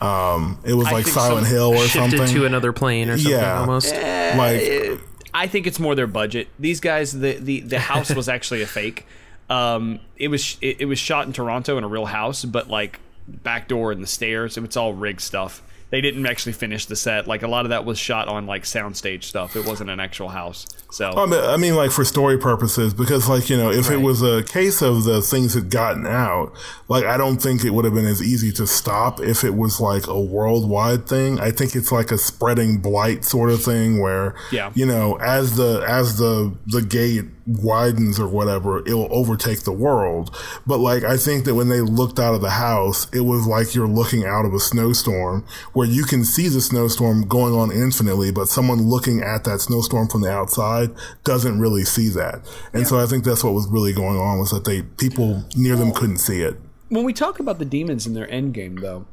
Um, 0.00 0.58
it 0.64 0.74
was 0.74 0.88
I 0.88 0.92
like 0.92 1.06
Silent. 1.06 1.46
Hill 1.46 1.74
or 1.74 1.86
Shifted 1.86 2.16
something 2.16 2.34
to 2.34 2.46
another 2.46 2.72
plane 2.72 3.08
or 3.08 3.18
something 3.18 3.32
yeah. 3.38 3.60
almost. 3.60 3.94
Uh, 3.94 4.34
like 4.36 5.00
I 5.34 5.46
think 5.46 5.66
it's 5.66 5.78
more 5.78 5.94
their 5.94 6.06
budget. 6.06 6.48
These 6.58 6.80
guys, 6.80 7.12
the 7.12 7.34
the, 7.34 7.60
the 7.60 7.78
house 7.78 8.14
was 8.14 8.28
actually 8.30 8.62
a 8.62 8.66
fake. 8.66 9.06
Um, 9.48 10.00
it 10.16 10.28
was 10.28 10.56
it, 10.60 10.80
it 10.80 10.84
was 10.86 10.98
shot 10.98 11.26
in 11.26 11.32
Toronto 11.32 11.78
in 11.78 11.84
a 11.84 11.88
real 11.88 12.06
house, 12.06 12.44
but 12.44 12.68
like 12.68 12.98
back 13.28 13.68
door 13.68 13.92
and 13.92 14.02
the 14.02 14.06
stairs. 14.06 14.56
It's 14.56 14.76
all 14.76 14.94
rigged 14.94 15.20
stuff. 15.20 15.62
They 15.92 16.00
didn't 16.00 16.24
actually 16.26 16.54
finish 16.54 16.86
the 16.86 16.96
set. 16.96 17.28
Like 17.28 17.42
a 17.42 17.48
lot 17.48 17.66
of 17.66 17.68
that 17.68 17.84
was 17.84 17.98
shot 17.98 18.26
on 18.26 18.46
like 18.46 18.62
soundstage 18.64 19.24
stuff. 19.24 19.54
It 19.56 19.66
wasn't 19.66 19.90
an 19.90 20.00
actual 20.00 20.30
house. 20.30 20.66
So 20.90 21.10
I 21.10 21.26
mean, 21.26 21.40
I 21.44 21.56
mean, 21.58 21.76
like 21.76 21.90
for 21.90 22.02
story 22.04 22.38
purposes, 22.38 22.94
because 22.94 23.28
like 23.28 23.48
you 23.50 23.58
know, 23.58 23.70
if 23.70 23.90
it 23.90 23.98
was 23.98 24.22
a 24.22 24.42
case 24.42 24.80
of 24.82 25.04
the 25.04 25.20
things 25.22 25.52
had 25.54 25.70
gotten 25.70 26.06
out, 26.06 26.54
like 26.88 27.04
I 27.04 27.16
don't 27.18 27.36
think 27.40 27.64
it 27.64 27.70
would 27.74 27.84
have 27.84 27.94
been 27.94 28.06
as 28.06 28.22
easy 28.22 28.50
to 28.52 28.66
stop 28.66 29.20
if 29.20 29.44
it 29.44 29.54
was 29.54 29.80
like 29.80 30.06
a 30.06 30.18
worldwide 30.20 31.06
thing. 31.06 31.38
I 31.38 31.50
think 31.50 31.76
it's 31.76 31.92
like 31.92 32.10
a 32.10 32.18
spreading 32.18 32.78
blight 32.78 33.24
sort 33.24 33.50
of 33.50 33.62
thing 33.62 34.00
where, 34.00 34.34
Yeah. 34.50 34.72
you 34.74 34.86
know, 34.86 35.16
as 35.16 35.56
the 35.56 35.84
as 35.86 36.16
the 36.16 36.54
the 36.66 36.80
gate 36.82 37.26
widens 37.46 38.20
or 38.20 38.28
whatever, 38.28 38.78
it 38.86 38.94
will 38.94 39.08
overtake 39.10 39.64
the 39.64 39.72
world. 39.72 40.34
But 40.66 40.78
like, 40.78 41.02
I 41.04 41.16
think 41.16 41.44
that 41.44 41.54
when 41.54 41.68
they 41.68 41.80
looked 41.80 42.18
out 42.18 42.34
of 42.34 42.40
the 42.40 42.50
house, 42.50 43.08
it 43.12 43.20
was 43.22 43.46
like 43.46 43.74
you're 43.74 43.88
looking 43.88 44.24
out 44.24 44.44
of 44.44 44.54
a 44.54 44.60
snowstorm 44.60 45.44
where 45.72 45.81
you 45.84 46.04
can 46.04 46.24
see 46.24 46.48
the 46.48 46.60
snowstorm 46.60 47.22
going 47.28 47.54
on 47.54 47.70
infinitely, 47.72 48.30
but 48.32 48.48
someone 48.48 48.88
looking 48.88 49.22
at 49.22 49.44
that 49.44 49.60
snowstorm 49.60 50.08
from 50.08 50.22
the 50.22 50.30
outside 50.30 50.90
doesn't 51.24 51.58
really 51.60 51.84
see 51.84 52.08
that. 52.10 52.40
And 52.72 52.86
so 52.86 52.98
I 52.98 53.06
think 53.06 53.24
that's 53.24 53.42
what 53.44 53.54
was 53.54 53.66
really 53.68 53.92
going 53.92 54.18
on 54.18 54.38
was 54.38 54.50
that 54.50 54.64
they, 54.64 54.82
people 54.82 55.44
near 55.56 55.76
them 55.76 55.92
couldn't 55.92 56.18
see 56.18 56.42
it. 56.42 56.56
when 56.88 57.04
we 57.04 57.12
talk 57.12 57.38
about 57.40 57.58
the 57.58 57.64
demons 57.64 58.06
in 58.06 58.14
their 58.14 58.30
end 58.30 58.54
game, 58.54 58.76
though, 58.76 59.06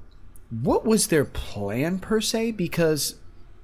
what 0.50 0.86
was 0.86 1.08
their 1.08 1.26
plan 1.26 2.00
per 2.00 2.20
se? 2.20 2.52
Because 2.52 3.16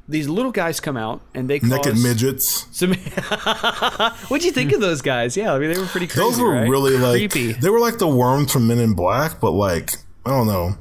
these 0.07 0.29
little 0.29 0.51
guys 0.51 0.79
come 0.79 0.95
out 0.97 1.21
and 1.33 1.49
they 1.49 1.59
Naked 1.59 1.97
midgets. 1.97 2.67
some. 2.71 2.93
What'd 4.27 4.45
you 4.45 4.51
think 4.51 4.71
of 4.71 4.79
those 4.81 5.01
guys? 5.01 5.35
Yeah, 5.35 5.53
I 5.53 5.59
mean 5.59 5.73
they 5.73 5.79
were 5.79 5.87
pretty 5.87 6.05
crazy. 6.07 6.21
Those 6.21 6.39
were 6.39 6.51
right? 6.51 6.69
really 6.69 6.97
like, 6.97 7.31
Creepy. 7.31 7.53
they 7.53 7.69
were 7.69 7.79
like 7.79 7.97
the 7.97 8.07
worms 8.07 8.51
from 8.53 8.67
Men 8.67 8.77
in 8.79 8.93
Black, 8.93 9.39
but 9.39 9.51
like, 9.51 9.93
I 10.25 10.29
don't 10.29 10.45
know. 10.47 10.75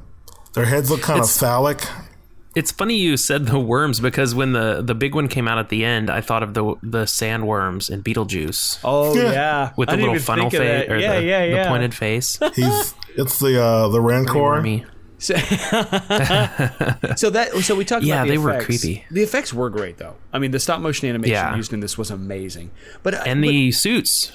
Their 0.53 0.65
heads 0.65 0.89
look 0.91 1.01
kind 1.01 1.19
of 1.19 1.29
phallic. 1.29 1.81
It's 2.55 2.71
funny 2.71 2.95
you 2.95 3.17
said 3.17 3.47
the 3.47 3.59
worms 3.59 3.99
because 3.99 4.33
when 4.33 4.53
the 4.53 4.81
the 4.81 4.95
big 4.95 5.13
one 5.13 5.27
came 5.27 5.47
out 5.47 5.57
at 5.57 5.67
the 5.69 5.83
end, 5.83 6.09
I 6.09 6.21
thought 6.21 6.41
of 6.41 6.53
the 6.53 6.75
the 6.81 7.03
sandworms 7.03 7.89
in 7.89 8.01
Beetlejuice 8.01 8.79
Oh 8.83 9.13
Yeah. 9.13 9.31
yeah, 9.31 9.73
with 9.75 9.89
the 9.89 9.97
little 9.97 10.17
funnel 10.19 10.49
face 10.49 10.59
that. 10.59 10.89
or 10.91 10.97
yeah, 10.97 11.19
the, 11.19 11.25
yeah, 11.25 11.43
yeah. 11.43 11.63
the 11.63 11.69
pointed 11.69 11.93
face. 11.93 12.39
He's, 12.55 12.93
it's 13.17 13.39
the, 13.39 13.61
uh, 13.61 13.87
the 13.89 13.99
Rancor. 14.01 14.41
Wormy. 14.41 14.85
So, 15.17 15.35
so 17.15 17.29
that 17.29 17.51
so 17.63 17.75
we 17.75 17.85
talked 17.85 18.03
Yeah, 18.03 18.15
about 18.15 18.25
the 18.25 18.31
they 18.31 18.37
were 18.37 18.49
effects. 18.51 18.65
creepy. 18.65 19.05
The 19.11 19.23
effects 19.23 19.53
were 19.53 19.69
great 19.69 19.97
though. 19.97 20.15
I 20.33 20.39
mean, 20.39 20.51
the 20.51 20.59
stop 20.59 20.81
motion 20.81 21.07
animation 21.09 21.33
Yeah. 21.33 21.55
used 21.55 21.71
in 21.73 21.79
this 21.79 21.97
was 21.97 22.11
amazing. 22.11 22.71
But 23.03 23.13
uh, 23.15 23.23
and 23.25 23.41
but- 23.41 23.47
the 23.49 23.71
suits. 23.71 24.31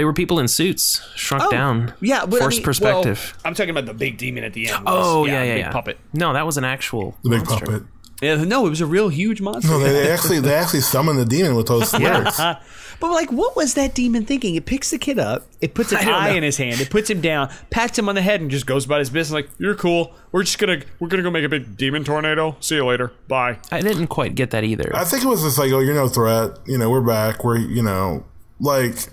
They 0.00 0.06
were 0.06 0.14
people 0.14 0.38
in 0.38 0.48
suits, 0.48 1.06
shrunk 1.14 1.44
oh, 1.44 1.50
down. 1.50 1.92
yeah, 2.00 2.24
but 2.24 2.36
I 2.36 2.38
forced 2.38 2.56
mean, 2.56 2.64
perspective. 2.64 3.34
well, 3.36 3.42
I'm 3.50 3.54
talking 3.54 3.68
about 3.68 3.84
the 3.84 3.92
big 3.92 4.16
demon 4.16 4.44
at 4.44 4.54
the 4.54 4.70
end. 4.70 4.86
was- 4.86 4.94
oh 4.96 5.26
yeah, 5.26 5.42
yeah, 5.42 5.54
big 5.56 5.60
yeah. 5.64 5.72
puppet. 5.72 5.98
No, 6.14 6.32
that 6.32 6.46
was 6.46 6.56
an 6.56 6.64
actual 6.64 7.18
The 7.22 7.28
big 7.28 7.44
monster. 7.44 7.66
puppet. 7.66 7.82
Yeah, 8.22 8.42
no, 8.44 8.66
it 8.66 8.70
was 8.70 8.80
a 8.80 8.86
real 8.86 9.10
huge 9.10 9.42
monster. 9.42 9.70
No, 9.70 9.78
they, 9.78 9.92
they 9.92 10.10
actually 10.14 10.40
they 10.40 10.54
actually 10.54 10.80
summoned 10.80 11.18
the 11.18 11.26
demon 11.26 11.54
with 11.54 11.66
those 11.66 11.90
slurs. 11.90 12.40
But 12.98 13.12
like, 13.12 13.30
what 13.32 13.56
was 13.56 13.74
that 13.74 13.94
demon 13.94 14.26
thinking? 14.26 14.56
It 14.56 14.66
picks 14.66 14.90
the 14.90 14.98
kid 14.98 15.18
up, 15.18 15.46
it 15.60 15.74
puts 15.74 15.90
an 15.92 15.98
I 15.98 16.12
eye 16.12 16.30
know. 16.30 16.36
in 16.36 16.42
his 16.42 16.56
hand, 16.56 16.80
it 16.80 16.88
puts 16.90 17.08
him 17.10 17.20
down, 17.20 17.50
pats 17.70 17.98
him 17.98 18.08
on 18.08 18.14
the 18.14 18.22
head, 18.22 18.40
and 18.42 18.50
just 18.50 18.66
goes 18.66 18.84
about 18.86 18.98
his 19.00 19.08
business. 19.10 19.32
Like, 19.32 19.50
you're 19.58 19.74
cool. 19.74 20.14
We're 20.32 20.42
just 20.42 20.58
gonna 20.58 20.82
we're 20.98 21.08
gonna 21.08 21.22
go 21.22 21.30
make 21.30 21.44
a 21.44 21.48
big 21.48 21.76
demon 21.76 22.04
tornado. 22.04 22.56
See 22.60 22.76
you 22.76 22.86
later. 22.86 23.12
Bye. 23.28 23.58
I 23.70 23.80
didn't 23.80 24.08
quite 24.08 24.34
get 24.34 24.50
that 24.50 24.64
either. 24.64 24.90
I 24.94 25.04
think 25.04 25.24
it 25.24 25.28
was 25.28 25.42
just 25.42 25.58
like, 25.58 25.72
oh, 25.72 25.80
you're 25.80 25.94
no 25.94 26.08
threat. 26.08 26.58
You 26.66 26.78
know, 26.78 26.88
we're 26.88 27.00
back. 27.00 27.44
We're 27.44 27.58
you 27.58 27.82
know, 27.82 28.24
like 28.60 28.94
But 28.94 29.08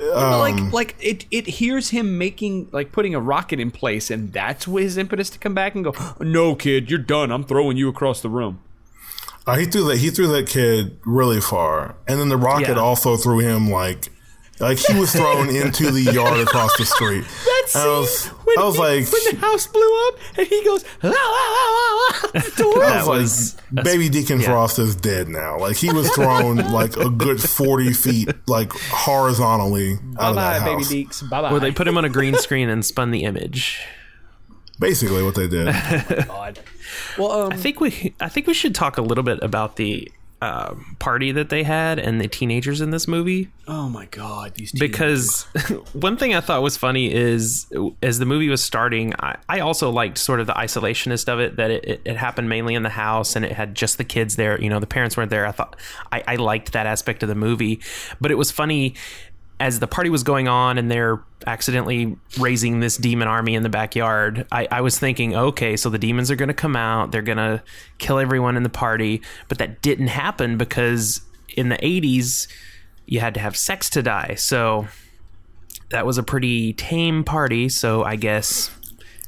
Um, 0.00 0.38
like 0.38 0.72
like 0.72 0.96
it 1.00 1.24
it 1.30 1.46
hears 1.46 1.90
him 1.90 2.18
making 2.18 2.68
like 2.72 2.92
putting 2.92 3.14
a 3.14 3.20
rocket 3.20 3.58
in 3.58 3.70
place, 3.72 4.10
and 4.10 4.32
that's 4.32 4.64
his 4.66 4.96
impetus 4.96 5.28
to 5.30 5.38
come 5.38 5.54
back 5.54 5.74
and 5.74 5.82
go. 5.84 5.92
No, 6.20 6.54
kid, 6.54 6.88
you're 6.88 7.00
done. 7.00 7.32
I'm 7.32 7.42
throwing 7.44 7.76
you 7.76 7.88
across 7.88 8.20
the 8.22 8.28
room. 8.28 8.60
uh, 9.46 9.56
he 9.56 9.64
threw 9.64 9.84
that 9.88 9.98
he 9.98 10.10
threw 10.10 10.28
that 10.28 10.46
kid 10.46 10.98
really 11.04 11.40
far, 11.40 11.96
and 12.06 12.20
then 12.20 12.28
the 12.28 12.36
rocket 12.36 12.68
Yeah. 12.76 12.80
also 12.80 13.16
threw 13.16 13.38
him 13.40 13.68
like. 13.70 14.08
Like 14.60 14.78
he 14.78 14.98
was 14.98 15.12
thrown 15.12 15.48
into 15.50 15.90
the 15.92 16.02
yard 16.02 16.40
across 16.40 16.76
the 16.76 16.84
street. 16.84 17.24
That 17.68 17.80
And 17.82 17.90
I 17.90 17.98
was, 17.98 18.26
when, 18.26 18.58
I 18.58 18.64
was 18.64 18.74
he- 18.76 18.80
like, 18.80 19.12
when 19.12 19.22
the 19.34 19.36
house 19.46 19.66
blew 19.66 20.08
up, 20.08 20.14
and 20.38 20.46
he 20.46 20.64
goes, 20.64 20.84
la, 21.02 21.10
la, 21.10 21.14
la, 21.14 21.68
la, 21.68 22.30
la, 22.34 22.40
the 22.40 22.52
door. 22.56 22.82
I 22.84 23.04
was 23.06 23.56
like, 23.72 23.84
baby 23.84 24.08
Deacon 24.08 24.40
Frost 24.40 24.78
is 24.78 24.96
dead 24.96 25.28
now. 25.28 25.58
Like 25.58 25.76
he 25.76 25.92
was 25.92 26.08
thrown 26.14 26.56
like 26.72 26.96
a 26.96 27.10
good 27.10 27.42
forty 27.42 27.92
feet, 27.92 28.30
like 28.48 28.72
horizontally 28.72 29.98
out 30.18 30.30
of 30.30 30.34
Bye 30.36 30.58
that 30.58 30.60
bye, 30.60 30.64
baby 30.64 30.82
house. 30.82 30.92
Deeks. 31.22 31.28
Bye 31.30 31.42
bye. 31.42 31.50
Where 31.52 31.60
they 31.60 31.72
put 31.72 31.86
him 31.86 31.98
on 31.98 32.04
a 32.06 32.08
green 32.08 32.34
screen 32.36 32.68
and 32.70 32.82
spun 32.84 33.10
the 33.10 33.24
image. 33.24 33.80
Basically, 34.80 35.22
what 35.22 35.34
they 35.34 35.48
did. 35.48 35.66
God. 36.26 36.60
Well, 37.18 37.32
um, 37.32 37.52
I 37.52 37.56
think 37.56 37.80
we 37.80 38.14
I 38.20 38.28
think 38.30 38.46
we 38.46 38.54
should 38.54 38.74
talk 38.74 38.96
a 38.96 39.02
little 39.02 39.24
bit 39.24 39.40
about 39.42 39.76
the 39.76 40.10
uh, 40.40 40.74
party 40.98 41.32
that 41.32 41.48
they 41.48 41.62
had 41.62 41.98
and 41.98 42.20
the 42.20 42.28
teenagers 42.28 42.80
in 42.80 42.90
this 42.90 43.08
movie 43.08 43.50
oh 43.68 43.88
my 43.88 44.06
God, 44.06 44.54
these 44.54 44.72
because 44.72 45.42
one 45.92 46.16
thing 46.16 46.34
I 46.34 46.40
thought 46.40 46.62
was 46.62 46.76
funny 46.76 47.12
is 47.12 47.66
as 48.02 48.18
the 48.18 48.24
movie 48.24 48.48
was 48.48 48.62
starting, 48.62 49.14
I, 49.20 49.36
I 49.48 49.60
also 49.60 49.90
liked 49.90 50.16
sort 50.18 50.40
of 50.40 50.46
the 50.46 50.54
isolationist 50.54 51.28
of 51.28 51.38
it 51.38 51.56
that 51.56 51.70
it, 51.70 51.84
it, 51.84 52.00
it 52.04 52.16
happened 52.16 52.48
mainly 52.48 52.74
in 52.74 52.82
the 52.82 52.88
house 52.88 53.36
and 53.36 53.44
it 53.44 53.52
had 53.52 53.74
just 53.74 53.98
the 53.98 54.04
kids 54.04 54.36
there. 54.36 54.60
You 54.60 54.70
know, 54.70 54.80
the 54.80 54.86
parents 54.86 55.16
weren't 55.16 55.30
there. 55.30 55.46
I 55.46 55.52
thought 55.52 55.76
I, 56.10 56.24
I 56.26 56.36
liked 56.36 56.72
that 56.72 56.86
aspect 56.86 57.22
of 57.22 57.28
the 57.28 57.34
movie, 57.34 57.80
but 58.20 58.30
it 58.30 58.36
was 58.36 58.50
funny 58.50 58.94
as 59.60 59.80
the 59.80 59.86
party 59.86 60.10
was 60.10 60.22
going 60.22 60.48
on 60.48 60.78
and 60.78 60.90
they're 60.90 61.20
accidentally 61.46 62.16
raising 62.38 62.80
this 62.80 62.96
demon 62.96 63.26
army 63.26 63.54
in 63.54 63.62
the 63.62 63.68
backyard, 63.68 64.46
I, 64.52 64.68
I 64.70 64.80
was 64.80 64.98
thinking, 64.98 65.34
okay, 65.34 65.76
so 65.76 65.90
the 65.90 65.98
demons 65.98 66.30
are 66.30 66.36
going 66.36 66.48
to 66.48 66.54
come 66.54 66.76
out, 66.76 67.10
they're 67.10 67.22
going 67.22 67.38
to 67.38 67.62
kill 67.98 68.18
everyone 68.18 68.56
in 68.56 68.62
the 68.62 68.68
party. 68.68 69.20
But 69.48 69.58
that 69.58 69.82
didn't 69.82 70.08
happen 70.08 70.56
because 70.56 71.20
in 71.56 71.68
the 71.70 71.76
80s, 71.76 72.46
you 73.06 73.20
had 73.20 73.34
to 73.34 73.40
have 73.40 73.56
sex 73.56 73.90
to 73.90 74.02
die. 74.02 74.34
So 74.36 74.86
that 75.90 76.06
was 76.06 76.18
a 76.18 76.22
pretty 76.22 76.72
tame 76.74 77.24
party. 77.24 77.68
So 77.68 78.04
I 78.04 78.16
guess 78.16 78.70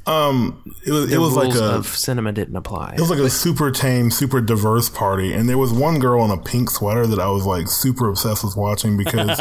Um, 0.06 0.62
it 0.86 0.90
was 0.90 1.04
it 1.04 1.14
the 1.14 1.20
was 1.20 1.36
like 1.36 1.54
a 1.54 1.74
of 1.76 1.86
cinema 1.86 2.32
didn't 2.32 2.56
apply. 2.56 2.94
It 2.94 3.00
was 3.00 3.10
like 3.10 3.18
a 3.18 3.28
super 3.28 3.70
tame, 3.70 4.10
super 4.10 4.40
diverse 4.40 4.88
party, 4.88 5.32
and 5.32 5.48
there 5.48 5.58
was 5.58 5.72
one 5.72 5.98
girl 5.98 6.24
in 6.24 6.30
a 6.30 6.38
pink 6.38 6.70
sweater 6.70 7.06
that 7.06 7.18
I 7.18 7.28
was 7.28 7.44
like 7.44 7.68
super 7.68 8.08
obsessed 8.08 8.42
with 8.42 8.56
watching 8.56 8.96
because 8.96 9.38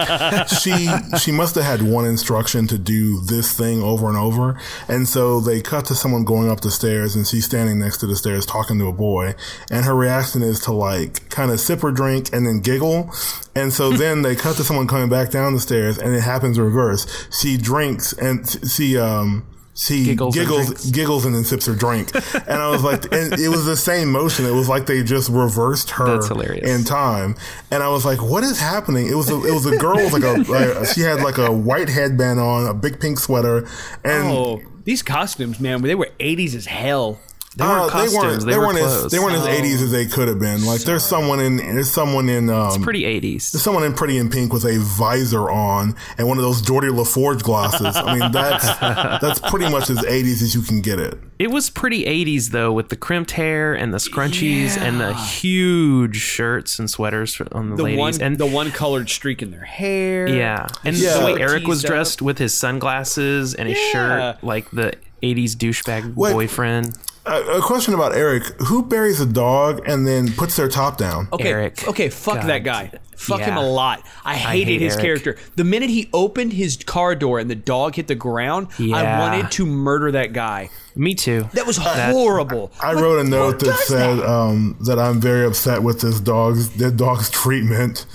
she 0.61 0.89
she 1.17 1.31
must 1.31 1.55
have 1.55 1.63
had 1.63 1.81
one 1.81 2.05
instruction 2.05 2.67
to 2.67 2.77
do 2.77 3.21
this 3.21 3.53
thing 3.53 3.81
over 3.81 4.09
and 4.09 4.17
over, 4.17 4.59
and 4.89 5.07
so 5.07 5.39
they 5.39 5.61
cut 5.61 5.85
to 5.85 5.95
someone 5.95 6.25
going 6.25 6.49
up 6.49 6.59
the 6.59 6.71
stairs, 6.71 7.15
and 7.15 7.25
she's 7.25 7.45
standing 7.45 7.79
next 7.79 7.97
to 7.99 8.07
the 8.07 8.15
stairs 8.15 8.45
talking 8.45 8.77
to 8.79 8.87
a 8.87 8.93
boy, 8.93 9.35
and 9.71 9.85
her 9.85 9.95
reaction 9.95 10.43
is 10.43 10.59
to 10.61 10.73
like 10.73 11.29
kind 11.29 11.51
of 11.51 11.59
sip 11.59 11.81
her 11.81 11.91
drink 11.91 12.33
and 12.33 12.45
then 12.45 12.59
giggle, 12.59 13.09
and 13.55 13.71
so 13.71 13.91
then 13.91 14.23
they 14.23 14.35
cut 14.35 14.57
to 14.57 14.63
someone 14.63 14.87
coming 14.87 15.09
back 15.09 15.31
down 15.31 15.53
the 15.53 15.61
stairs, 15.61 15.97
and 15.97 16.13
it 16.13 16.21
happens 16.21 16.59
reverse. 16.59 17.27
She 17.31 17.55
drinks 17.55 18.11
and 18.13 18.45
she 18.69 18.97
um. 18.97 19.45
She 19.79 20.03
Giggles 20.03 20.35
giggles, 20.35 20.69
and 20.85 20.93
giggles, 20.93 21.23
and 21.25 21.33
then 21.33 21.45
sips 21.45 21.65
her 21.65 21.73
drink. 21.73 22.11
And 22.13 22.61
I 22.61 22.69
was 22.69 22.83
like, 22.83 23.05
and 23.13 23.31
it 23.39 23.47
was 23.47 23.65
the 23.65 23.77
same 23.77 24.11
motion. 24.11 24.45
It 24.45 24.51
was 24.51 24.67
like 24.67 24.87
they 24.87 25.03
just 25.03 25.29
reversed 25.29 25.91
her 25.91 26.19
in 26.63 26.83
time. 26.83 27.35
And 27.71 27.81
I 27.81 27.87
was 27.87 28.03
like, 28.03 28.21
what 28.21 28.43
is 28.43 28.59
happening? 28.59 29.07
It 29.07 29.15
was 29.15 29.29
a, 29.29 29.35
it 29.35 29.53
was 29.53 29.65
a 29.65 29.77
girl 29.77 29.95
with 29.95 30.11
like 30.11 30.23
a, 30.23 30.51
like, 30.51 30.85
she 30.87 31.01
had 31.01 31.21
like 31.21 31.37
a 31.37 31.49
white 31.49 31.87
headband 31.87 32.41
on, 32.41 32.67
a 32.67 32.73
big 32.73 32.99
pink 32.99 33.19
sweater. 33.19 33.65
And 34.03 34.27
Oh, 34.27 34.61
these 34.83 35.01
costumes, 35.01 35.61
man, 35.61 35.81
they 35.81 35.95
were 35.95 36.09
80s 36.19 36.55
as 36.55 36.65
hell. 36.65 37.19
They 37.57 37.65
weren't 37.65 37.81
uh, 37.85 37.89
costumes. 37.89 38.45
They, 38.45 38.51
they 38.51 38.57
were 38.57 38.67
weren't 38.67 38.77
as, 38.79 39.11
they 39.11 39.19
weren't 39.19 39.35
as 39.35 39.45
80s 39.45 39.81
as 39.81 39.91
they 39.91 40.05
could 40.05 40.27
have 40.27 40.39
been. 40.39 40.65
Like 40.65 40.81
there's 40.81 41.03
someone 41.03 41.39
in, 41.39 41.57
there's 41.57 41.91
someone 41.91 42.29
in, 42.29 42.49
um, 42.49 42.81
pretty 42.83 43.03
80s. 43.03 43.51
There's 43.51 43.63
someone 43.63 43.83
in 43.83 43.93
Pretty 43.93 44.17
in 44.17 44.29
Pink 44.29 44.53
with 44.53 44.65
a 44.65 44.77
visor 44.79 45.49
on 45.49 45.95
and 46.17 46.27
one 46.27 46.37
of 46.37 46.43
those 46.43 46.61
Geordi 46.61 46.95
La 46.95 47.03
Forge 47.03 47.41
glasses. 47.41 47.95
I 47.95 48.17
mean, 48.19 48.31
that's, 48.31 48.65
that's 48.79 49.39
pretty 49.49 49.69
much 49.69 49.89
as 49.89 49.97
80s 49.97 50.41
as 50.43 50.53
you 50.55 50.61
can 50.61 50.81
get 50.81 50.99
it. 50.99 51.17
It 51.39 51.49
was 51.51 51.69
pretty 51.69 52.05
80s 52.05 52.49
though, 52.51 52.71
with 52.71 52.89
the 52.89 52.95
crimped 52.95 53.31
hair 53.31 53.73
and 53.73 53.93
the 53.93 53.97
scrunchies 53.97 54.77
and 54.77 54.99
the 54.99 55.13
huge 55.13 56.17
shirts 56.17 56.79
and 56.79 56.89
sweaters 56.89 57.41
on 57.51 57.71
the, 57.71 57.75
The 57.77 57.83
ladies. 57.83 57.99
one, 57.99 58.21
and 58.21 58.37
the 58.37 58.45
one 58.45 58.71
colored 58.71 59.09
streak 59.09 59.41
in 59.41 59.51
their 59.51 59.63
hair. 59.65 60.27
yeah, 60.27 60.67
and 60.85 60.95
Yeah. 60.95 61.17
the 61.17 61.25
way 61.25 61.41
Eric 61.41 61.65
was 61.65 61.79
teased 61.79 61.85
up. 61.85 61.89
dressed 61.91 62.21
with 62.21 62.37
his 62.37 62.53
sunglasses 62.53 63.53
and 63.55 63.67
his 63.69 63.77
Yeah. 63.77 63.91
shirt, 64.33 64.43
like 64.43 64.69
the 64.71 64.93
80s 65.23 65.55
douchebag 65.55 66.13
Wait. 66.15 66.33
boyfriend. 66.33 66.95
A, 67.29 67.57
a 67.57 67.61
question 67.61 67.93
about 67.93 68.15
Eric: 68.15 68.43
Who 68.67 68.83
buries 68.83 69.19
a 69.21 69.25
dog 69.25 69.81
and 69.87 70.05
then 70.07 70.31
puts 70.33 70.55
their 70.55 70.67
top 70.67 70.97
down? 70.97 71.27
Okay, 71.31 71.49
Eric. 71.49 71.87
okay, 71.87 72.09
fuck 72.09 72.35
God. 72.41 72.47
that 72.49 72.63
guy. 72.63 72.91
Fuck 73.15 73.41
him 73.41 73.57
a 73.57 73.61
lot. 73.69 74.01
I 74.23 74.35
hated 74.35 74.67
hate 74.71 74.81
his 74.81 74.93
Eric. 74.93 75.03
character. 75.03 75.37
The 75.57 75.65
minute 75.65 75.89
he 75.89 76.09
opened 76.13 76.53
his 76.53 76.77
car 76.77 77.15
door 77.15 77.37
and 77.39 77.49
the 77.51 77.55
dog 77.55 77.95
hit 77.95 78.07
the 78.07 78.15
ground, 78.15 78.67
I 78.79 79.19
wanted 79.19 79.51
to 79.51 79.65
murder 79.65 80.11
that 80.13 80.31
guy. 80.31 80.69
Me 80.95 81.13
too. 81.15 81.49
That 81.53 81.67
was 81.67 81.75
horrible. 81.77 82.71
I 82.81 82.93
Like, 82.93 83.03
wrote 83.03 83.19
a 83.25 83.29
note 83.29 83.59
that 83.59 83.77
said 83.79 84.19
that? 84.19 84.25
um, 84.29 84.77
that 84.85 84.97
I'm 84.99 85.19
very 85.19 85.45
upset 85.45 85.83
with 85.83 85.99
this 86.01 86.19
dog's 86.21 86.69
the 86.69 86.91
dog's 86.91 87.29
treatment. 87.29 88.05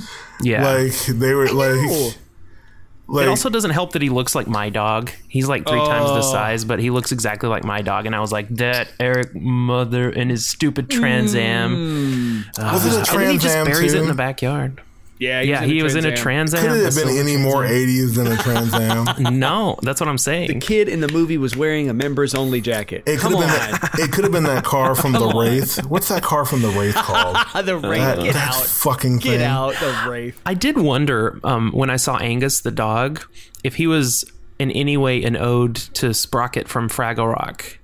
Yeah. 0.43 0.65
Like 0.67 0.93
they 1.07 1.35
were 1.35 1.47
know. 1.47 1.53
like 1.53 2.17
Like, 3.07 3.27
it 3.27 3.29
also 3.29 3.51
doesn't 3.51 3.73
help 3.73 3.93
that 3.93 4.03
he 4.03 4.09
looks 4.09 4.35
like 4.35 4.47
my 4.47 4.71
dog. 4.71 5.11
He's 5.29 5.47
like 5.47 5.67
three 5.67 5.79
times 5.79 6.09
the 6.09 6.19
oh. 6.19 6.33
size, 6.33 6.65
but 6.65 6.79
he 6.79 6.91
looks 6.91 7.13
exactly 7.13 7.49
like 7.49 7.65
my 7.65 7.83
dog. 7.83 8.07
And 8.07 8.15
I 8.15 8.21
was 8.21 8.33
like, 8.33 8.49
that 8.57 8.89
Eric 8.99 9.35
mother 9.35 10.09
and 10.09 10.31
his 10.31 10.47
stupid 10.47 10.89
Trans 10.89 11.35
Am. 11.35 11.77
Mm. 11.77 12.59
Uh, 12.59 12.73
was 12.73 12.87
it 12.87 13.09
a 13.09 13.13
and 13.13 13.23
then 13.23 13.31
he 13.33 13.39
just 13.39 13.57
Am 13.57 13.67
buries 13.67 13.93
it 13.93 14.01
in 14.01 14.09
the 14.09 14.15
backyard. 14.15 14.81
Yeah, 15.19 15.41
Yeah, 15.43 15.63
he 15.65 15.83
was 15.83 15.95
in 15.95 16.05
a 16.05 16.17
Trans 16.17 16.53
Am. 16.55 16.61
Could 16.63 16.77
it 16.77 16.85
have 16.85 16.95
been 16.95 17.17
any 17.17 17.37
more 17.37 17.63
80s 17.63 18.15
than 18.17 18.27
a 18.27 18.37
Trans 18.37 18.75
Am? 18.75 19.39
No, 19.39 19.79
that's 19.83 20.01
what 20.01 20.09
I'm 20.09 20.19
saying. 20.19 20.49
The 20.49 20.59
kid 20.61 20.89
in 20.89 21.01
the 21.01 21.09
movie 21.09 21.39
was 21.39 21.57
wearing 21.57 21.89
a 21.89 21.95
members 21.95 22.35
only 22.35 22.61
jacket. 22.61 23.05
It 23.07 23.21
could 23.21 23.33
Come 23.33 23.33
have 23.35 23.43
on, 23.43 23.71
been 23.71 23.81
that. 23.81 23.91
It 24.01 24.13
could 24.13 24.25
have 24.25 24.33
been 24.33 24.45
that 24.45 24.65
car 24.65 24.95
from 24.95 25.13
the 25.13 25.29
Wraith. 25.29 25.85
What's 25.87 26.09
that 26.09 26.23
car 26.23 26.45
from 26.45 26.63
the 26.63 26.69
Wraith 26.71 26.95
called? 26.97 27.37
the 27.65 27.77
wraith. 27.77 28.01
That, 28.01 28.23
get 28.23 28.35
that 28.35 28.55
out. 28.55 28.65
fucking 28.65 29.19
Get 29.19 29.39
thing. 29.39 29.43
out 29.43 29.75
the 29.77 30.07
wraith. 30.09 30.41
I 30.45 30.55
did 30.55 30.77
wonder 30.79 31.39
um, 31.45 31.71
when 31.73 31.91
I 31.91 31.97
saw 31.97 32.17
Angus 32.19 32.61
the 32.61 32.71
dog 32.71 33.23
if 33.63 33.77
he 33.77 33.87
was 33.87 34.25
in 34.59 34.71
any 34.73 34.97
way 34.97 35.23
an 35.23 35.37
ode 35.37 35.75
to 35.77 36.13
Sprocket 36.15 36.69
from 36.69 36.89
Fraggle 36.89 37.33
Rock. 37.33 37.79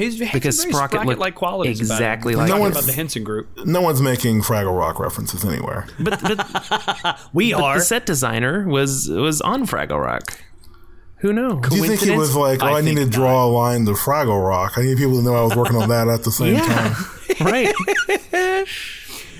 He's 0.00 0.18
had 0.20 0.32
Because 0.32 0.56
some 0.60 0.70
very 0.72 0.74
Sprocket 0.86 1.06
looked 1.06 1.20
like 1.20 1.34
qualities 1.34 1.80
exactly 1.80 2.34
about 2.34 2.44
him. 2.44 2.50
like 2.50 2.50
Talking 2.50 2.66
him. 2.66 2.72
about 2.72 2.84
the 2.84 2.92
Henson 2.92 3.24
Group. 3.24 3.48
No 3.66 3.80
one's 3.82 4.00
making 4.00 4.42
Fraggle 4.42 4.76
Rock 4.76 4.98
references 4.98 5.44
anywhere. 5.44 5.86
But, 5.98 6.20
but 6.22 7.20
We 7.32 7.52
But 7.52 7.62
are. 7.62 7.78
the 7.78 7.84
set 7.84 8.06
designer 8.06 8.66
was 8.68 9.08
was 9.08 9.40
on 9.40 9.66
Fraggle 9.66 10.02
Rock. 10.02 10.38
Who 11.18 11.34
knows? 11.34 11.68
Do 11.68 11.76
you 11.76 11.84
think 11.84 12.00
he 12.00 12.12
was 12.16 12.34
like, 12.34 12.62
oh, 12.62 12.66
I, 12.66 12.78
I 12.78 12.80
need 12.80 12.94
to 12.94 13.00
think 13.02 13.12
draw 13.12 13.44
a 13.44 13.48
line 13.48 13.84
to 13.84 13.92
Fraggle 13.92 14.42
Rock? 14.42 14.78
I 14.78 14.82
need 14.82 14.96
people 14.96 15.16
to 15.16 15.22
know 15.22 15.34
I 15.34 15.42
was 15.42 15.54
working 15.54 15.76
on 15.76 15.88
that 15.90 16.08
at 16.08 16.24
the 16.24 16.30
same 16.32 16.56
time. 16.56 16.94
right. 17.40 18.66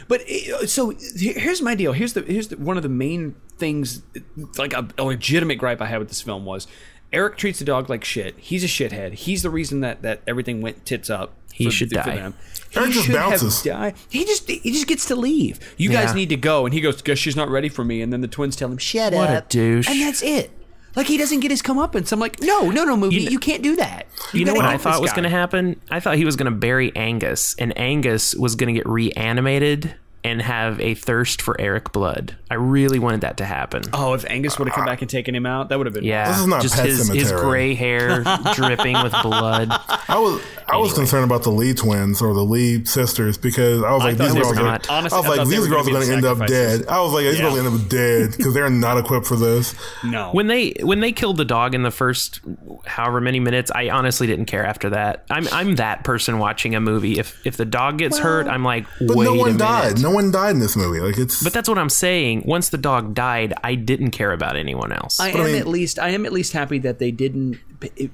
But 0.08 0.22
uh, 0.28 0.66
so 0.66 0.92
here's 1.16 1.62
my 1.62 1.76
deal. 1.76 1.92
Here's 1.92 2.14
the 2.14 2.22
here's 2.22 2.48
the, 2.48 2.56
one 2.56 2.76
of 2.76 2.82
the 2.82 2.88
main 2.88 3.36
things, 3.58 4.02
like 4.58 4.72
a, 4.72 4.88
a 4.98 5.04
legitimate 5.04 5.54
gripe 5.58 5.80
I 5.80 5.86
had 5.86 6.00
with 6.00 6.08
this 6.08 6.20
film 6.20 6.44
was 6.44 6.66
Eric 7.12 7.36
treats 7.36 7.58
the 7.58 7.64
dog 7.64 7.90
like 7.90 8.04
shit. 8.04 8.34
He's 8.38 8.62
a 8.64 8.66
shithead. 8.68 9.14
He's 9.14 9.42
the 9.42 9.50
reason 9.50 9.80
that 9.80 10.02
that 10.02 10.20
everything 10.26 10.60
went 10.62 10.84
tits 10.86 11.10
up. 11.10 11.34
He 11.52 11.64
for, 11.66 11.70
should 11.72 11.88
for 11.90 11.96
die. 11.96 12.14
them. 12.16 12.34
Eric 12.74 12.86
he 12.88 12.92
just 12.94 13.06
should 13.06 13.14
bounces. 13.14 13.62
have 13.64 13.72
died. 13.72 13.94
He 14.08 14.24
just 14.24 14.48
he 14.48 14.70
just 14.72 14.86
gets 14.86 15.06
to 15.06 15.16
leave. 15.16 15.58
You 15.76 15.90
Yeah. 15.90 16.04
guys 16.04 16.14
need 16.14 16.28
to 16.30 16.36
go, 16.36 16.64
and 16.64 16.72
he 16.72 16.80
goes, 16.80 17.02
"Guess 17.02 17.18
she's 17.18 17.36
not 17.36 17.48
ready 17.50 17.68
for 17.68 17.84
me." 17.84 18.00
And 18.00 18.12
then 18.12 18.20
the 18.20 18.28
twins 18.28 18.56
tell 18.56 18.70
him, 18.70 18.78
"Shut 18.78 19.12
What 19.12 19.28
a 19.30 19.38
up," 19.38 19.48
douche. 19.48 19.88
and 19.88 20.00
that's 20.00 20.22
it. 20.22 20.50
Like 20.96 21.06
he 21.06 21.16
doesn't 21.18 21.40
get 21.40 21.50
his 21.52 21.62
comeuppance. 21.62 22.10
I'm 22.10 22.18
like, 22.18 22.40
no, 22.42 22.68
no, 22.70 22.84
no, 22.84 22.96
movie, 22.96 23.16
you, 23.20 23.30
You 23.30 23.38
can't 23.38 23.62
do 23.62 23.76
that. 23.76 24.06
You 24.32 24.44
know 24.44 24.54
what 24.54 24.64
I 24.64 24.76
thought 24.76 25.00
was 25.00 25.12
going 25.12 25.22
to 25.22 25.28
happen? 25.30 25.80
I 25.88 26.00
thought 26.00 26.16
he 26.16 26.24
was 26.24 26.34
going 26.34 26.50
to 26.52 26.58
bury 26.58 26.90
Angus, 26.96 27.54
and 27.60 27.76
Angus 27.78 28.34
was 28.34 28.56
going 28.56 28.74
to 28.74 28.78
get 28.78 28.88
reanimated 28.88 29.94
and 30.22 30.42
have 30.42 30.78
a 30.80 30.94
thirst 30.94 31.40
for 31.40 31.58
Eric 31.60 31.92
blood. 31.92 32.36
I 32.50 32.54
really 32.56 32.98
wanted 32.98 33.22
that 33.22 33.36
to 33.38 33.44
happen. 33.44 33.82
Oh, 33.92 34.12
if 34.14 34.24
Angus 34.28 34.58
would 34.58 34.68
have 34.68 34.74
come 34.74 34.84
back 34.84 35.00
and 35.02 35.08
taken 35.10 35.34
him 35.34 35.46
out, 35.46 35.68
that 35.70 35.78
would 35.78 35.86
have 35.86 35.94
been 35.94 36.04
Yeah, 36.04 36.28
This 36.28 36.40
is 36.40 36.46
not 36.46 36.60
just 36.62 36.74
Pet 36.74 36.86
his, 36.86 37.08
his 37.08 37.32
gray 37.32 37.74
hair 37.74 38.22
dripping 38.54 39.00
with 39.02 39.12
blood. 39.22 39.68
I 40.08 40.18
was 40.18 40.42
I 40.68 40.76
was 40.76 40.92
concerned 40.92 41.24
about 41.24 41.42
the 41.44 41.50
Lee 41.50 41.72
twins 41.74 42.20
or 42.20 42.34
the 42.34 42.42
Lee 42.44 42.84
sisters 42.84 43.38
because 43.38 43.82
I 43.82 43.92
was 43.92 44.02
like 44.02 44.16
thought 44.18 44.24
these 44.24 44.34
girls 44.34 44.56
were 44.56 44.62
are. 44.62 44.64
not. 44.64 44.90
Honestly, 44.90 45.16
I 45.16 45.20
was 45.20 45.30
I 45.30 45.42
like 45.42 45.48
these 45.48 45.66
girls 45.68 45.88
are 45.88 45.92
gonna 45.92 46.04
going 46.06 46.20
be 46.20 46.20
to 46.20 46.20
the 46.22 46.28
end 46.30 46.40
up 46.42 46.48
dead. 46.48 46.86
I 46.88 47.00
was 47.00 47.12
like 47.12 47.24
these 47.24 47.36
Yeah. 47.38 47.42
girls 47.44 47.58
are 47.58 47.62
going 47.62 47.70
to 47.70 47.76
end 47.76 47.84
up 47.84 47.88
dead 47.88 48.36
because 48.36 48.52
they're 48.54 48.68
not 48.70 48.98
equipped 48.98 49.26
for 49.26 49.36
this. 49.36 49.74
no. 50.04 50.30
When 50.32 50.48
they 50.48 50.74
when 50.82 51.00
they 51.00 51.12
killed 51.12 51.36
the 51.38 51.44
dog 51.44 51.74
in 51.74 51.82
the 51.82 51.90
first 51.90 52.40
however 52.84 53.20
many 53.20 53.40
minutes, 53.40 53.70
I 53.74 53.88
honestly 53.90 54.26
didn't 54.26 54.46
care 54.46 54.66
after 54.66 54.90
that. 54.90 55.24
I'm 55.30 55.46
I'm 55.52 55.76
that 55.76 56.04
person 56.04 56.38
watching 56.38 56.74
a 56.74 56.80
movie. 56.80 57.18
If 57.18 57.40
if 57.46 57.56
the 57.56 57.64
dog 57.64 57.98
gets 57.98 58.18
hurt, 58.18 58.48
I'm 58.48 58.64
like, 58.64 58.86
But 59.00 59.16
wait 59.16 59.24
no 59.24 59.34
one 59.34 59.52
minute. 59.52 59.58
died. 59.58 60.00
No 60.02 60.09
one 60.10 60.30
died 60.30 60.50
in 60.50 60.60
this 60.60 60.76
movie. 60.76 61.00
Like 61.00 61.18
it's. 61.18 61.42
But 61.42 61.52
that's 61.52 61.68
what 61.68 61.78
I'm 61.78 61.88
saying. 61.88 62.42
Once 62.46 62.68
the 62.68 62.78
dog 62.78 63.14
died, 63.14 63.54
I 63.64 63.74
didn't 63.74 64.10
care 64.10 64.32
about 64.32 64.56
anyone 64.56 64.92
else. 64.92 65.18
I 65.20 65.32
But 65.32 65.40
I 65.40 65.44
am 65.44 65.52
mean- 65.52 65.60
at 65.60 65.66
least 65.66 65.98
I 65.98 66.10
am 66.10 66.26
at 66.26 66.32
least 66.32 66.52
happy 66.52 66.78
that 66.80 66.98
they 66.98 67.10
didn't 67.10 67.54
p- 67.54 67.60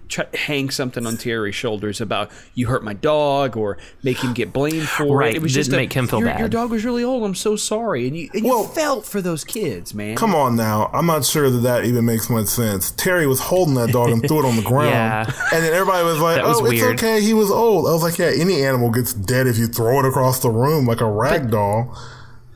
try, 0.09 0.27
hang 0.35 0.71
something 0.71 1.07
on 1.07 1.17
Terry's 1.17 1.55
shoulders 1.55 2.01
about 2.01 2.31
you 2.55 2.67
hurt 2.69 2.85
my 2.85 2.93
dog 2.93 3.57
or 3.57 3.79
make 4.03 4.19
him 4.19 4.33
get 4.33 4.53
blamed 4.53 4.89
for 4.89 5.17
Right, 5.17 5.35
it. 5.35 5.37
It 5.37 5.43
was 5.43 5.53
didn't 5.53 5.65
just 5.65 5.73
a, 5.73 5.77
make 5.77 5.93
him 5.93 6.07
feel 6.07 6.21
your, 6.21 6.29
bad. 6.29 6.39
Your 6.39 6.49
dog 6.49 6.71
was 6.71 6.85
really 6.85 7.03
old. 7.03 7.25
I'm 7.25 7.35
so 7.35 7.57
sorry, 7.57 8.07
and 8.07 8.17
you 8.17 8.31
and 8.33 8.45
Well- 8.45 8.63
you 8.63 8.69
felt 8.69 9.07
for 9.07 9.21
those 9.21 9.45
kids, 9.45 9.95
man. 9.95 10.17
Come 10.17 10.35
on 10.35 10.57
now. 10.57 10.91
I'm 10.93 11.07
not 11.07 11.25
sure 11.25 11.51
that 11.51 11.59
that 11.59 11.85
even 11.85 12.05
makes 12.05 12.31
much 12.31 12.47
sense. 12.47 12.91
Terry 12.93 13.27
was 13.27 13.41
holding 13.41 13.75
that 13.75 13.91
dog 13.91 14.11
and 14.11 14.27
threw 14.27 14.41
it 14.41 14.45
on 14.45 14.57
the 14.57 14.63
ground. 14.69 14.91
Yeah. 14.91 15.25
And 15.53 15.65
then 15.65 15.73
everybody 15.73 16.05
was 16.05 16.19
like, 16.21 16.43
was 16.45 16.61
oh, 16.61 16.67
it's 16.67 16.83
okay. 16.83 17.21
He 17.21 17.35
was 17.35 17.51
old. 17.51 17.87
I 17.87 17.93
was 17.93 18.03
like, 18.03 18.19
yeah, 18.19 18.31
any 18.35 18.63
animal 18.65 18.91
gets 18.91 19.13
dead 19.13 19.47
if 19.47 19.59
you 19.59 19.67
throw 19.67 20.01
it 20.01 20.07
across 20.07 20.41
the 20.41 20.51
room 20.51 20.87
like 20.87 21.01
a 21.01 21.11
rag 21.11 21.51
doll. 21.51 21.97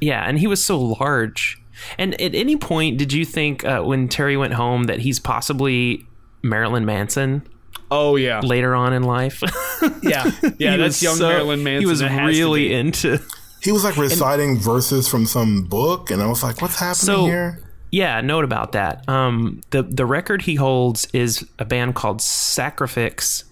Yeah, 0.01 0.23
and 0.27 0.38
he 0.38 0.46
was 0.46 0.64
so 0.64 0.81
large. 0.81 1.61
And 1.99 2.20
at 2.20 2.35
any 2.35 2.57
point, 2.57 2.99
did 2.99 3.12
you 3.12 3.25
think 3.25 3.64
uh, 3.64 3.83
when 3.83 4.09
Terry 4.09 4.37
went 4.37 4.55
home 4.55 4.85
that 4.85 5.01
he's 5.01 5.18
possibly 5.18 6.07
Marilyn 6.42 6.85
Manson 6.85 7.42
Oh 7.90 8.16
yeah, 8.16 8.40
later 8.40 8.74
on 8.74 8.92
in 8.92 9.03
life? 9.03 9.42
yeah, 10.03 10.31
yeah. 10.59 10.76
That's 10.76 11.03
young 11.03 11.16
so- 11.16 11.29
Marilyn 11.29 11.62
Manson. 11.64 11.81
He 11.83 11.87
was 11.87 11.98
That 12.00 12.11
has 12.11 12.35
to 12.37 12.40
really 12.42 12.72
into. 12.72 13.18
He 13.62 13.72
was 13.72 13.85
like 13.85 13.98
reciting 13.98 14.59
verses 14.59 15.07
from 15.07 15.26
some 15.26 15.64
book. 15.64 16.11
And 16.11 16.22
I 16.22 16.26
was 16.29 16.42
like, 16.42 16.62
what's 16.62 16.76
happening 16.76 16.94
So 16.94 17.24
here? 17.26 17.62
yeah, 17.90 18.22
note 18.22 18.44
about 18.44 18.72
that. 18.72 19.07
Um, 19.07 19.61
the 19.68 19.83
the 19.83 20.07
record 20.07 20.40
he 20.42 20.55
holds 20.55 21.07
is 21.12 21.46
a 21.59 21.66
band 21.66 21.94
called 21.94 22.20
Sacrifyx, 22.20 23.44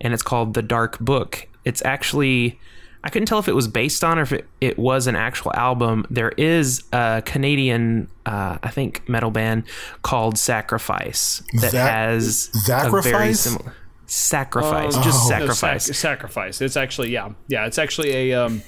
and 0.00 0.12
it's 0.14 0.22
called 0.22 0.54
The 0.54 0.62
Dark 0.62 0.98
Book. 1.00 1.48
It's 1.64 1.84
actually. 1.84 2.60
I 3.04 3.08
couldn't 3.10 3.26
tell 3.26 3.38
if 3.38 3.46
it 3.48 3.54
was 3.54 3.68
based 3.68 4.02
on 4.02 4.18
or 4.18 4.22
if 4.22 4.32
it, 4.32 4.46
it 4.60 4.78
was 4.78 5.06
an 5.06 5.14
actual 5.16 5.52
album. 5.54 6.06
There 6.10 6.30
is 6.30 6.82
a 6.92 7.22
Canadian, 7.24 8.08
uh, 8.26 8.58
I 8.62 8.70
think, 8.70 9.08
metal 9.08 9.30
band 9.30 9.64
called 10.02 10.38
Sacrifice 10.38 11.42
that 11.60 11.70
Zac- 11.70 11.90
has 11.90 12.50
a 12.68 12.90
very 12.90 13.02
Sacrifice? 13.02 13.40
similar 13.40 13.74
sacrifice, 14.08 14.94
Um, 14.96 15.02
just 15.02 15.24
no, 15.24 15.36
sacrifice. 15.38 15.84
sac- 15.86 15.94
sacrifice. 15.96 16.60
It's 16.60 16.76
actually 16.76 17.10
yeah, 17.10 17.30
yeah. 17.48 17.66
It's 17.66 17.78
actually 17.78 18.30
a. 18.32 18.44
Um, 18.44 18.62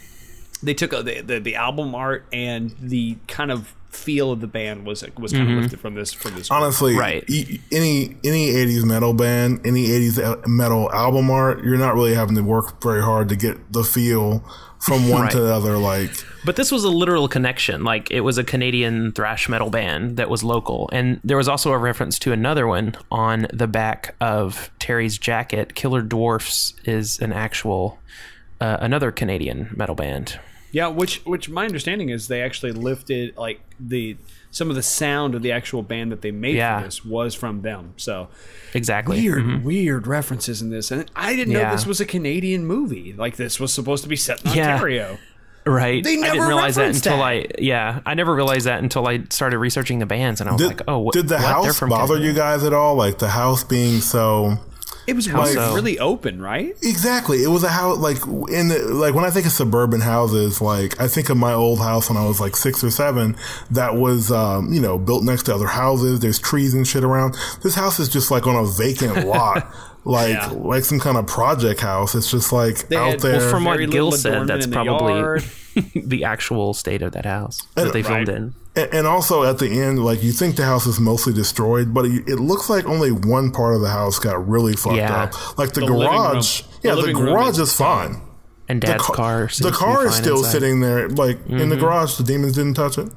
they 0.63 0.75
took 0.75 0.93
a, 0.93 1.03
the, 1.03 1.21
the 1.21 1.39
the 1.41 1.55
album 1.57 1.95
art 1.95 2.27
and 2.33 2.75
the 2.81 3.17
kind 3.29 3.53
of 3.53 3.75
feel 3.91 4.33
of 4.33 4.41
the 4.41 4.47
band 4.47 4.85
was 4.87 5.03
was 5.19 5.33
kind 5.33 5.49
Mm-hmm. 5.49 5.57
of 5.57 5.63
lifted 5.63 5.81
from 5.81 5.95
this 5.95 6.13
from 6.13 6.35
this. 6.35 6.51
Honestly, 6.51 6.95
Right. 6.97 7.25
e- 7.29 7.61
any 7.73 8.17
any 8.25 8.51
'80s 8.53 8.85
metal 8.85 9.15
band, 9.15 9.61
any 9.67 9.89
'80s 9.89 10.47
metal 10.47 10.91
album 10.93 11.31
art, 11.31 11.65
you're 11.65 11.79
not 11.79 11.95
really 11.95 12.15
having 12.15 12.37
to 12.37 12.43
work 12.43 12.83
very 12.83 13.03
hard 13.03 13.29
to 13.31 13.37
get 13.37 13.73
the 13.73 13.83
feel 13.85 14.45
from 14.79 15.09
one 15.09 15.23
Right. 15.23 15.31
to 15.33 15.41
the 15.41 15.53
other. 15.53 15.77
Like, 15.77 16.11
But 16.45 16.55
this 16.55 16.71
was 16.71 16.85
a 16.85 16.89
literal 16.89 17.27
connection. 17.29 17.83
Like 17.83 18.11
it 18.13 18.21
was 18.21 18.39
a 18.39 18.45
Canadian 18.45 19.11
thrash 19.13 19.49
metal 19.49 19.71
band 19.71 20.17
that 20.19 20.31
was 20.31 20.45
local. 20.45 20.89
And 20.93 21.19
there 21.25 21.37
was 21.37 21.49
also 21.49 21.73
a 21.73 21.79
reference 21.79 22.17
to 22.21 22.33
another 22.33 22.67
one 22.69 22.95
on 23.11 23.49
the 23.53 23.67
back 23.67 24.15
of 24.21 24.71
Terry's 24.79 25.19
jacket. 25.19 25.75
Killer 25.75 26.01
Dwarfs 26.03 26.75
is 26.85 27.19
an 27.21 27.33
actual 27.33 27.99
uh, 28.61 28.77
another 28.81 29.11
Canadian 29.13 29.69
metal 29.77 29.95
band. 29.97 30.39
Yeah, 30.79 30.87
which 30.89 31.23
which 31.25 31.49
my 31.49 31.65
understanding 31.65 32.09
is 32.09 32.29
they 32.29 32.41
actually 32.41 32.71
lifted 32.71 33.37
like 33.37 33.61
the 33.81 34.17
some 34.53 34.71
of 34.71 34.77
the 34.77 34.83
sound 34.83 35.35
of 35.35 35.43
the 35.43 35.51
actual 35.51 35.83
band 35.83 36.13
that 36.13 36.23
they 36.23 36.31
made 36.31 36.55
Yeah. 36.55 36.79
for 36.79 36.85
this 36.85 37.05
was 37.05 37.35
from 37.35 37.63
them. 37.63 37.95
So 37.97 38.29
Exactly. 38.75 39.21
weird, 39.21 39.43
mm-hmm. 39.45 39.65
weird 39.65 40.07
references 40.07 40.63
in 40.63 40.71
this, 40.71 40.91
and 40.93 41.05
I 41.17 41.35
didn't 41.35 41.53
know 41.53 41.71
this 41.73 41.85
was 41.85 42.01
a 42.01 42.07
Canadian 42.07 42.65
movie. 42.65 43.13
Like 43.13 43.35
this 43.37 43.59
was 43.59 43.73
supposed 43.73 44.05
to 44.05 44.09
be 44.09 44.15
set 44.17 44.45
in 44.45 44.53
Yeah. 44.53 44.75
Ontario. 44.75 45.19
Right. 45.67 46.03
They 46.03 46.15
I 46.15 46.21
never 46.21 46.35
didn't 46.35 46.49
realize 46.49 46.77
that 46.77 46.95
until 46.95 47.17
that. 47.19 47.25
I 47.25 47.47
yeah, 47.59 48.01
I 48.07 48.15
never 48.15 48.33
realized 48.35 48.67
that 48.67 48.81
until 48.83 49.07
I 49.09 49.25
started 49.31 49.59
researching 49.59 49.99
the 49.99 50.07
bands 50.07 50.41
and 50.41 50.49
I 50.49 50.53
was 50.53 50.63
did, 50.63 50.69
like, 50.69 50.83
"Oh, 50.89 50.99
what, 50.99 51.13
did 51.13 51.29
the 51.29 51.35
what? 51.37 51.45
House 51.45 51.79
from 51.79 51.91
bother 51.91 52.15
Canada. 52.15 52.27
you 52.29 52.35
guys 52.35 52.63
at 52.65 52.73
all? 52.73 52.95
Like 52.95 53.19
the 53.19 53.29
house 53.29 53.65
being 53.65 54.01
so 54.01 54.59
It 55.09 55.17
was 55.17 55.27
How 55.27 55.43
weird, 55.43 55.55
so? 55.55 55.75
really 55.75 55.99
open, 55.99 56.43
right? 56.43 56.77
Exactly. 56.83 57.43
It 57.43 57.49
was 57.49 57.65
a 57.65 57.71
house 57.71 57.97
like 57.97 58.19
in 58.51 58.69
the 58.69 58.79
like 58.93 59.15
when 59.15 59.25
I 59.25 59.31
think 59.31 59.47
of 59.47 59.53
suburban 59.53 60.03
houses, 60.03 60.61
like 60.61 61.01
I 61.01 61.09
think 61.09 61.31
of 61.31 61.39
my 61.39 61.55
old 61.55 61.79
house 61.79 62.11
when 62.11 62.19
I 62.19 62.27
was 62.27 62.41
like 62.41 62.55
six 62.55 62.85
or 62.85 62.91
seven. 62.91 63.35
That 63.71 63.95
was 63.97 64.31
um, 64.31 64.71
you 64.71 64.83
know 64.83 64.99
built 64.99 65.25
next 65.25 65.45
to 65.45 65.55
other 65.55 65.67
houses. 65.67 66.21
There's 66.21 66.39
trees 66.39 66.75
and 66.75 66.87
shit 66.87 67.05
around. 67.05 67.37
This 67.63 67.75
house 67.75 67.99
is 67.99 68.11
just 68.11 68.31
like 68.31 68.47
on 68.47 68.55
a 68.63 68.67
vacant 68.69 69.27
lot, 69.27 69.67
like 70.05 70.31
Yeah. 70.35 70.49
like 70.57 70.85
some 70.85 71.01
kind 71.01 71.17
of 71.19 71.27
project 71.27 71.81
house. 71.81 72.15
It's 72.15 72.31
just 72.31 72.53
like 72.53 72.89
They 72.89 72.97
out 72.97 73.11
had- 73.13 73.21
there. 73.21 73.39
Well, 73.39 73.51
from 73.51 73.65
what 73.65 73.75
Very 73.79 73.87
Gil 73.87 74.13
said, 74.13 74.47
that's 74.47 74.65
in 74.67 74.71
the 74.71 74.75
probably 74.77 75.43
the 76.07 76.25
actual 76.25 76.75
state 76.75 77.03
of 77.03 77.13
that 77.13 77.25
house 77.27 77.61
that 77.75 77.93
they 77.93 78.03
filmed 78.03 78.29
Right. 78.29 78.37
in. 78.37 78.55
And, 78.77 78.95
and 78.95 79.07
also 79.07 79.43
at 79.45 79.59
the 79.59 79.81
end, 79.81 80.05
like 80.05 80.23
you 80.23 80.33
think 80.33 80.57
the 80.57 80.65
house 80.65 80.87
is 80.87 80.99
mostly 81.01 81.33
destroyed, 81.33 81.93
but 81.95 82.05
it, 82.07 82.29
it 82.29 82.37
looks 82.37 82.69
like 82.71 82.87
only 82.87 83.11
one 83.11 83.51
part 83.51 83.75
of 83.75 83.81
the 83.81 83.89
house 83.91 84.19
got 84.19 84.47
really 84.49 84.75
fucked 84.75 84.97
Yeah. 84.97 85.25
up. 85.25 85.59
Like 85.59 85.73
the, 85.73 85.81
The 85.81 85.87
living 85.87 86.01
room. 86.13 86.23
garage, 86.33 86.61
The 86.63 86.89
yeah, 86.89 86.95
the, 86.95 87.01
living 87.01 87.17
garage 87.17 87.55
is 87.55 87.59
is 87.71 87.73
fine. 87.75 88.23
And 88.71 88.81
Dad's 88.83 89.03
ca- 89.03 89.15
car. 89.15 89.49
seems 89.49 89.59
the 89.59 89.65
to 89.71 89.73
be 89.73 89.79
car 89.79 90.07
is 90.07 90.15
still 90.15 90.39
inside. 90.39 90.51
sitting 90.53 90.81
there, 90.81 91.09
like 91.09 91.39
in 91.47 91.59
Mm-hmm. 91.59 91.69
the 91.71 91.77
garage. 91.77 92.17
The 92.17 92.23
demons 92.25 92.55
didn't 92.55 92.75
touch 92.75 92.99
it. 92.99 93.09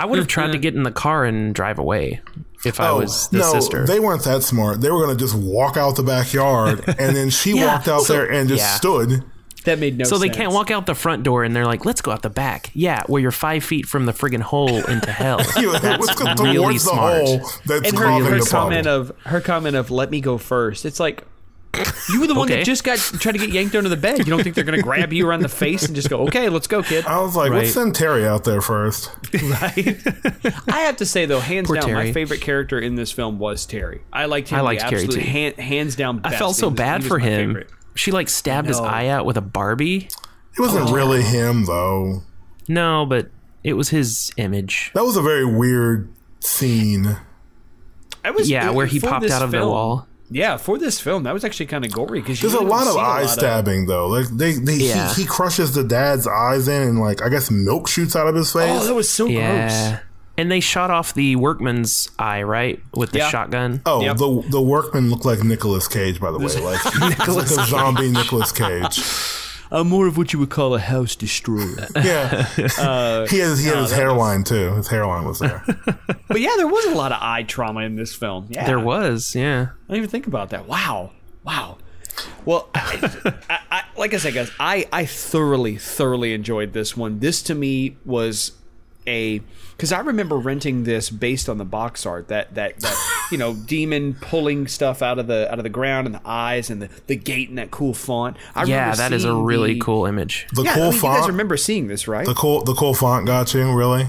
I 0.00 0.06
would 0.06 0.18
have 0.18 0.28
tried 0.28 0.52
to 0.52 0.58
get 0.58 0.74
in 0.74 0.82
the 0.82 0.90
car 0.92 1.24
and 1.24 1.54
drive 1.54 1.78
away 1.78 2.20
if 2.66 2.80
I 2.80 2.88
oh, 2.88 3.00
was 3.00 3.28
the 3.28 3.38
Oh, 3.42 3.52
no, 3.52 3.60
sister. 3.60 3.86
they 3.86 4.00
weren't 4.00 4.24
that 4.24 4.42
smart. 4.42 4.80
They 4.80 4.90
were 4.90 5.04
going 5.04 5.16
to 5.16 5.22
just 5.24 5.34
walk 5.34 5.76
out 5.76 5.96
the 5.96 6.02
backyard, 6.02 6.84
and 6.98 7.14
then 7.16 7.30
she 7.30 7.56
Yeah. 7.56 7.74
walked 7.74 7.88
out 7.88 8.02
So- 8.02 8.14
there 8.14 8.30
and 8.30 8.48
just 8.48 8.60
yeah. 8.62 8.74
stood. 8.76 9.24
That 9.64 9.78
made 9.78 9.96
no 9.96 10.02
sense. 10.04 10.10
So 10.10 10.18
they 10.18 10.26
sense. 10.26 10.36
can't 10.36 10.52
walk 10.52 10.70
out 10.70 10.84
the 10.84 10.94
front 10.94 11.22
door 11.22 11.42
and 11.42 11.56
they're 11.56 11.64
like, 11.64 11.86
let's 11.86 12.02
go 12.02 12.10
out 12.10 12.20
the 12.20 12.28
back. 12.28 12.70
Yeah, 12.74 13.02
where 13.06 13.22
you're 13.22 13.30
five 13.30 13.64
feet 13.64 13.86
from 13.86 14.04
the 14.04 14.12
friggin' 14.12 14.42
hole 14.42 14.84
into 14.84 15.10
hell. 15.10 15.40
Yeah, 15.58 15.78
That's 15.78 16.06
let's 16.06 16.40
really 16.42 16.56
towards 16.58 16.84
the 16.84 16.90
smart. 16.90 17.22
hole 17.26 17.38
that's 17.64 17.88
And 17.88 17.98
her, 17.98 18.06
her 18.24 18.40
the 18.40 18.46
comment 18.50 18.84
problem. 18.84 18.86
of 18.86 19.12
her 19.24 19.40
comment 19.40 19.74
of 19.76 19.90
"Let 19.90 20.10
me 20.10 20.20
go 20.20 20.36
first. 20.36 20.84
It's 20.84 21.00
like 21.00 21.24
you 22.10 22.20
were 22.20 22.26
the 22.26 22.34
one 22.34 22.46
Okay. 22.48 22.56
that 22.58 22.64
just 22.64 22.84
got 22.84 22.98
tried 22.98 23.32
to 23.32 23.38
get 23.38 23.50
yanked 23.50 23.74
under 23.74 23.88
the 23.88 23.96
bed. 23.96 24.18
You 24.18 24.24
don't 24.24 24.42
think 24.42 24.54
they're 24.54 24.64
going 24.64 24.78
to 24.78 24.82
grab 24.82 25.12
you 25.12 25.28
around 25.28 25.40
the 25.42 25.48
face 25.48 25.84
and 25.84 25.94
just 25.94 26.08
go, 26.10 26.20
"Okay, 26.22 26.48
let's 26.48 26.66
go, 26.66 26.82
kid." 26.82 27.04
I 27.06 27.20
was 27.20 27.36
like, 27.36 27.50
Right. 27.50 27.58
let's 27.62 27.74
send 27.74 27.94
Terry 27.94 28.26
out 28.26 28.44
there 28.44 28.60
first. 28.60 29.10
right? 29.32 30.00
I 30.68 30.80
have 30.80 30.96
to 30.98 31.06
say 31.06 31.26
though, 31.26 31.40
hands 31.40 31.66
Poor 31.68 31.76
down, 31.76 31.92
my 31.92 32.12
favorite 32.12 32.40
character 32.40 32.78
in 32.78 32.94
this 32.94 33.10
film 33.12 33.38
was 33.38 33.66
Terry. 33.66 34.02
I 34.12 34.26
liked 34.26 34.48
him. 34.48 34.56
I 34.56 34.58
the 34.60 34.64
liked 34.64 34.80
Terry, 34.82 35.02
absolute 35.04 35.20
too. 35.24 35.26
hand- 35.30 35.56
hands 35.58 35.96
down. 35.96 36.20
I 36.24 36.30
best. 36.30 36.38
felt 36.38 36.56
so 36.56 36.68
was- 36.68 36.76
bad 36.76 37.04
for 37.04 37.18
him. 37.18 37.48
favorite. 37.50 37.70
She 37.96 38.10
like 38.12 38.28
stabbed 38.28 38.68
his 38.68 38.80
eye 38.80 39.06
out 39.08 39.24
with 39.26 39.36
a 39.36 39.40
Barbie. 39.42 40.08
It 40.56 40.60
wasn't 40.60 40.90
Oh. 40.90 40.94
really 40.94 41.22
him 41.22 41.64
though. 41.66 42.22
No, 42.68 43.06
but 43.06 43.30
it 43.62 43.74
was 43.74 43.90
his 43.90 44.32
image. 44.36 44.90
That 44.94 45.04
was 45.04 45.16
a 45.16 45.22
very 45.22 45.44
weird 45.44 46.08
scene. 46.40 47.16
I 48.24 48.30
was 48.30 48.48
Yeah, 48.50 48.70
where 48.70 48.86
he 48.86 49.00
popped 49.00 49.30
out 49.30 49.42
of 49.42 49.50
the 49.50 49.66
wall. 49.66 50.06
Yeah, 50.34 50.56
for 50.56 50.78
this 50.78 50.98
film, 51.00 51.22
that 51.22 51.32
was 51.32 51.44
actually 51.44 51.66
kind 51.66 51.84
of 51.84 51.92
gory 51.92 52.20
because 52.20 52.40
There's 52.40 52.54
a 52.54 52.60
lot 52.60 52.88
of 52.88 52.96
eye 52.96 53.24
stabbing 53.26 53.86
though. 53.86 54.08
Like 54.08 54.26
they, 54.28 54.52
they 54.54 54.74
Yeah. 54.74 55.14
he, 55.14 55.22
he 55.22 55.28
crushes 55.28 55.74
the 55.74 55.84
dad's 55.84 56.26
eyes 56.26 56.66
in, 56.66 56.82
and 56.82 56.98
like 57.00 57.22
I 57.22 57.28
guess 57.28 57.52
milk 57.52 57.86
shoots 57.88 58.16
out 58.16 58.26
of 58.26 58.34
his 58.34 58.52
face. 58.52 58.68
Oh, 58.68 58.84
that 58.84 58.94
was 58.94 59.08
so 59.08 59.26
Yeah. 59.26 59.90
gross. 59.90 60.00
And 60.36 60.50
they 60.50 60.58
shot 60.58 60.90
off 60.90 61.14
the 61.14 61.36
workman's 61.36 62.10
eye, 62.18 62.42
right? 62.42 62.80
With 62.92 63.12
the 63.12 63.18
Yeah. 63.18 63.28
shotgun. 63.30 63.80
Oh, 63.86 64.00
Yep. 64.02 64.16
the 64.16 64.44
the 64.50 64.60
workman 64.60 65.08
looked 65.08 65.24
like 65.24 65.44
Nicolas 65.44 65.86
Cage, 65.86 66.18
by 66.20 66.32
the 66.32 66.38
way. 66.40 66.46
Like 66.60 66.80
he's 66.82 67.28
like 67.36 67.46
a 67.46 67.66
zombie 67.66 68.10
Nicolas 68.10 68.50
Cage. 68.50 69.00
I'm 69.74 69.88
more 69.88 70.06
of 70.06 70.16
what 70.16 70.32
you 70.32 70.38
would 70.38 70.50
call 70.50 70.74
a 70.74 70.78
house 70.78 71.16
destroyer. 71.16 71.88
Yeah, 71.96 72.46
Uh, 72.78 73.26
he 73.26 73.38
has 73.38 73.58
he 73.58 73.66
had 73.68 73.78
his 73.78 73.92
hairline 73.92 74.44
too. 74.44 74.72
His 74.74 74.88
hairline 74.88 75.24
was 75.26 75.38
there. 75.40 75.64
but 76.28 76.40
yeah, 76.40 76.52
there 76.56 76.68
was 76.68 76.84
a 76.86 76.94
lot 76.94 77.10
of 77.12 77.18
eye 77.20 77.42
trauma 77.42 77.80
in 77.80 77.96
this 77.96 78.14
film. 78.14 78.46
Yeah, 78.50 78.66
There 78.66 78.78
was, 78.78 79.34
yeah. 79.34 79.62
I 79.62 79.92
didn't 79.92 79.96
even 79.96 80.10
think 80.10 80.26
about 80.26 80.50
that. 80.50 80.68
Wow, 80.68 81.10
wow. 81.42 81.78
Well, 82.44 82.68
I, 82.74 83.32
I, 83.50 83.58
I, 83.70 83.82
like 83.96 84.14
I 84.14 84.18
said, 84.18 84.34
guys, 84.34 84.50
I 84.60 84.86
I 84.92 85.04
thoroughly 85.06 85.76
thoroughly 85.76 86.32
enjoyed 86.32 86.72
this 86.72 86.96
one. 86.96 87.18
This 87.18 87.42
to 87.42 87.54
me 87.56 87.96
was 88.04 88.52
a 89.06 89.40
because 89.72 89.92
I 89.92 90.00
remember 90.00 90.36
renting 90.36 90.84
this 90.84 91.10
based 91.10 91.48
on 91.48 91.58
the 91.58 91.64
box 91.64 92.06
art 92.06 92.28
that 92.28 92.54
that 92.54 92.78
that 92.80 93.26
you 93.30 93.38
know 93.38 93.54
demon 93.54 94.14
pulling 94.20 94.66
stuff 94.66 95.02
out 95.02 95.18
of 95.18 95.26
the 95.26 95.50
out 95.52 95.58
of 95.58 95.62
the 95.62 95.68
ground 95.68 96.06
and 96.06 96.14
the 96.14 96.20
eyes 96.24 96.70
and 96.70 96.80
the, 96.82 96.88
the 97.06 97.16
gate 97.16 97.48
and 97.48 97.58
that 97.58 97.70
cool 97.70 97.92
font. 97.94 98.36
I 98.54 98.64
Yeah, 98.64 98.94
that 98.94 99.12
is 99.12 99.24
a 99.24 99.34
really 99.34 99.74
the- 99.74 99.80
cool 99.80 100.06
image. 100.06 100.46
The 100.54 100.62
Yeah, 100.62 100.70
I 100.70 100.74
cool 100.74 100.82
mean, 100.84 100.94
you 100.94 101.00
guys 101.02 101.18
font. 101.20 101.28
remember 101.28 101.56
seeing 101.56 101.86
this, 101.88 102.08
right? 102.08 102.24
the 102.26 102.34
cool 102.34 102.62
the 102.64 102.74
cool 102.74 102.94
font 102.94 103.26
got 103.26 103.52
you 103.54 103.70
really. 103.74 104.08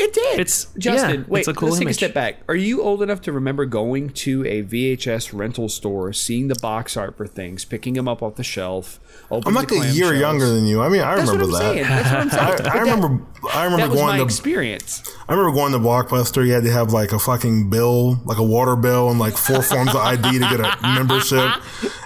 It 0.00 0.12
did. 0.14 0.40
It's- 0.40 0.66
Justin. 0.78 1.20
yeah, 1.20 1.26
wait, 1.28 1.40
it's 1.40 1.48
a 1.48 1.54
cool 1.54 1.68
let's 1.68 1.78
take 1.78 1.88
a 1.88 1.94
step 1.94 2.14
back. 2.14 2.38
Are 2.48 2.54
you 2.56 2.82
old 2.82 3.02
enough 3.02 3.20
to 3.22 3.32
remember 3.32 3.64
going 3.66 4.10
to 4.10 4.44
a 4.46 4.62
VHS 4.62 5.32
rental 5.32 5.68
store, 5.68 6.12
seeing 6.12 6.48
the 6.48 6.54
box 6.60 6.96
art 6.96 7.16
for 7.16 7.26
things, 7.26 7.64
picking 7.64 7.94
them 7.94 8.08
up 8.08 8.22
off 8.22 8.36
the 8.36 8.42
shelf? 8.44 8.98
I'm 9.30 9.54
like 9.54 9.70
a 9.70 9.76
year 9.92 10.06
clamshells? 10.12 10.20
younger 10.20 10.48
than 10.48 10.66
you. 10.66 10.80
I 10.82 10.88
mean, 10.88 11.02
I 11.02 11.16
That's 11.16 11.30
what 11.30 11.38
remember 11.40 11.56
I'm 11.58 11.62
that. 11.62 11.72
saying. 11.74 11.82
That's 11.86 12.10
what 12.10 12.20
I'm 12.20 12.30
saying. 12.30 12.42
I, 12.42 12.56
But 12.56 12.66
I 12.66 12.72
that- 12.72 12.80
remember. 12.82 13.26
I 13.54 13.64
remember 13.64 13.82
That 13.86 13.90
was 13.90 13.98
going 14.00 14.08
my 14.12 14.16
to. 14.18 14.22
experience. 14.24 15.02
I 15.28 15.32
remember 15.32 15.52
going 15.56 15.72
to 15.72 15.78
Blockbuster. 15.78 16.44
You 16.46 16.52
had 16.52 16.64
to 16.64 16.70
have 16.72 16.92
like 16.92 17.12
a 17.12 17.18
fucking 17.18 17.70
bill, 17.70 18.20
like 18.24 18.38
a 18.38 18.42
water 18.44 18.76
bill, 18.76 19.10
and 19.10 19.18
like 19.18 19.36
four 19.36 19.62
forms 19.62 19.90
of 19.90 19.96
ID 19.96 20.32
to 20.32 20.38
get 20.40 20.60
a 20.60 20.76
membership, 20.82 21.50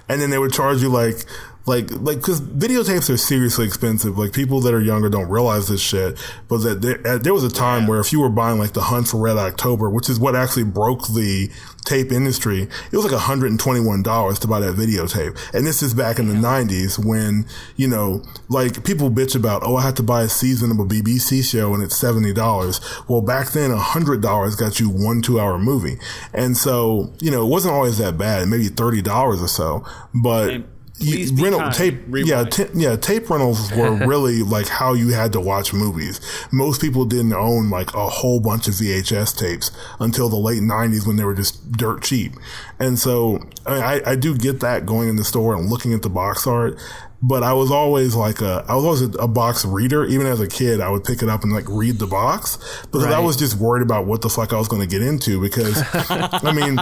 and 0.09 0.21
then 0.21 0.31
they 0.31 0.39
would 0.39 0.53
charge 0.53 0.83
you 0.83 0.89
like. 0.89 1.25
Like, 1.67 1.91
like, 1.93 2.19
because 2.19 2.41
videotapes 2.41 3.09
are 3.09 3.17
seriously 3.17 3.67
expensive. 3.67 4.19
Like, 4.19 4.33
people 4.33 4.61
that 4.61 4.75
are 4.75 4.81
younger 4.81 5.09
don't 5.09 5.29
realize 5.31 5.69
this 5.69 5.81
shit. 5.81 6.19
But 6.49 6.59
that 6.59 6.83
there, 6.83 7.07
uh, 7.07 7.19
there 7.19 7.33
was 7.33 7.45
a 7.45 7.51
time 7.51 7.87
where 7.87 8.01
if 8.01 8.13
you 8.13 8.21
were 8.21 8.29
buying 8.29 8.59
like 8.59 8.73
the 8.73 8.83
Hunt 8.83 9.09
for 9.09 9.19
Red 9.19 9.37
October, 9.37 9.89
which 9.89 10.11
is 10.11 10.21
what 10.21 10.37
actually 10.37 10.65
broke 10.65 11.09
the 11.09 11.51
tape 11.85 12.13
industry, 12.13 12.63
it 12.63 12.97
was 12.97 13.05
like 13.05 13.19
$121 13.19 14.39
to 14.39 14.49
buy 14.49 14.61
that 14.61 14.75
videotape. 14.75 15.39
And 15.55 15.67
this 15.67 15.83
is 15.83 15.95
back 15.95 16.19
in 16.19 16.29
the 16.29 16.35
90s 16.35 17.03
when, 17.03 17.47
you 17.77 17.89
know, 17.89 18.23
like 18.49 18.85
people 18.85 19.11
bitch 19.11 19.35
about, 19.35 19.63
oh, 19.65 19.77
I 19.77 19.83
had 19.83 19.97
to 19.97 20.03
buy 20.03 20.23
a 20.23 20.29
season 20.29 20.71
of 20.71 20.79
a 20.79 20.85
BBC 20.85 21.43
show 21.51 21.75
and 21.75 21.83
it's 21.83 21.99
$70. 21.99 23.09
Well, 23.09 23.23
back 23.23 23.53
then, 23.53 23.71
$100 23.71 24.59
got 24.59 24.81
you 24.81 24.91
one 24.91 25.23
two 25.23 25.41
hour 25.41 25.59
movie. 25.59 25.99
And 26.33 26.57
so, 26.57 27.13
you 27.21 27.31
know, 27.31 27.45
it 27.45 27.49
wasn't 27.49 27.75
always 27.75 27.99
that 27.99 28.19
bad, 28.19 28.49
maybe 28.49 28.69
$30 28.69 29.43
or 29.43 29.49
so. 29.49 29.85
But 30.15 30.51
And 30.51 30.74
please 30.99 31.33
be 31.33 31.43
rental 31.43 31.61
kind. 31.61 31.75
tape, 31.75 31.95
yeah, 31.95 32.07
Rewind. 32.09 32.53
ta- 32.53 32.69
yeah, 32.75 32.97
tape 32.97 33.29
rentals 33.29 33.73
were 33.73 33.95
really 34.07 34.43
like 34.43 34.69
how 34.69 34.95
you 34.95 35.09
had 35.11 35.33
to 35.33 35.41
watch 35.41 35.73
movies. 35.73 36.21
Most 36.53 36.81
people 36.81 37.05
didn't 37.05 37.33
own 37.33 37.71
like 37.71 37.93
a 37.95 38.09
whole 38.09 38.41
bunch 38.41 38.69
of 38.69 38.75
VHS 38.75 39.37
tapes 39.37 39.71
until 40.01 40.29
the 40.29 40.37
late 40.37 40.63
'90s 40.63 41.07
when 41.07 41.17
they 41.17 41.25
were 41.25 41.35
just 41.35 41.73
dirt 41.73 42.03
cheap. 42.03 42.33
And 42.79 42.99
so 42.99 43.41
I, 43.67 43.75
mean, 43.75 43.83
I, 43.83 44.01
I 44.13 44.17
do 44.17 44.37
get 44.37 44.61
that 44.61 44.87
going 44.87 45.09
in 45.09 45.17
the 45.17 45.25
store 45.25 45.55
and 45.55 45.69
looking 45.69 45.93
at 45.93 46.03
the 46.03 46.11
box 46.11 46.47
art. 46.47 46.79
But 47.27 47.43
I 47.43 47.55
was 47.55 47.71
always 47.71 48.15
like 48.15 48.43
a, 48.43 48.67
I 48.69 48.75
was 48.75 48.85
always 48.85 49.01
a, 49.01 49.11
a 49.19 49.29
box 49.29 49.65
reader. 49.65 50.05
Even 50.05 50.27
as 50.27 50.41
a 50.41 50.47
kid, 50.47 50.81
I 50.81 50.91
would 50.91 51.05
pick 51.05 51.23
it 51.23 51.29
up 51.31 51.43
and 51.43 51.53
like 51.53 51.65
read 51.71 51.99
the 51.99 52.07
box 52.07 52.59
because 52.83 53.07
I 53.07 53.19
was 53.19 53.37
just 53.39 53.57
worried 53.57 53.83
about 53.83 54.07
what 54.07 54.21
the 54.21 54.29
fuck 54.29 54.53
I 54.53 54.59
was 54.59 54.69
going 54.69 54.83
to 54.83 54.89
get 54.89 55.01
into. 55.01 55.41
Because 55.41 55.83
I 55.95 56.53
mean, 56.53 56.79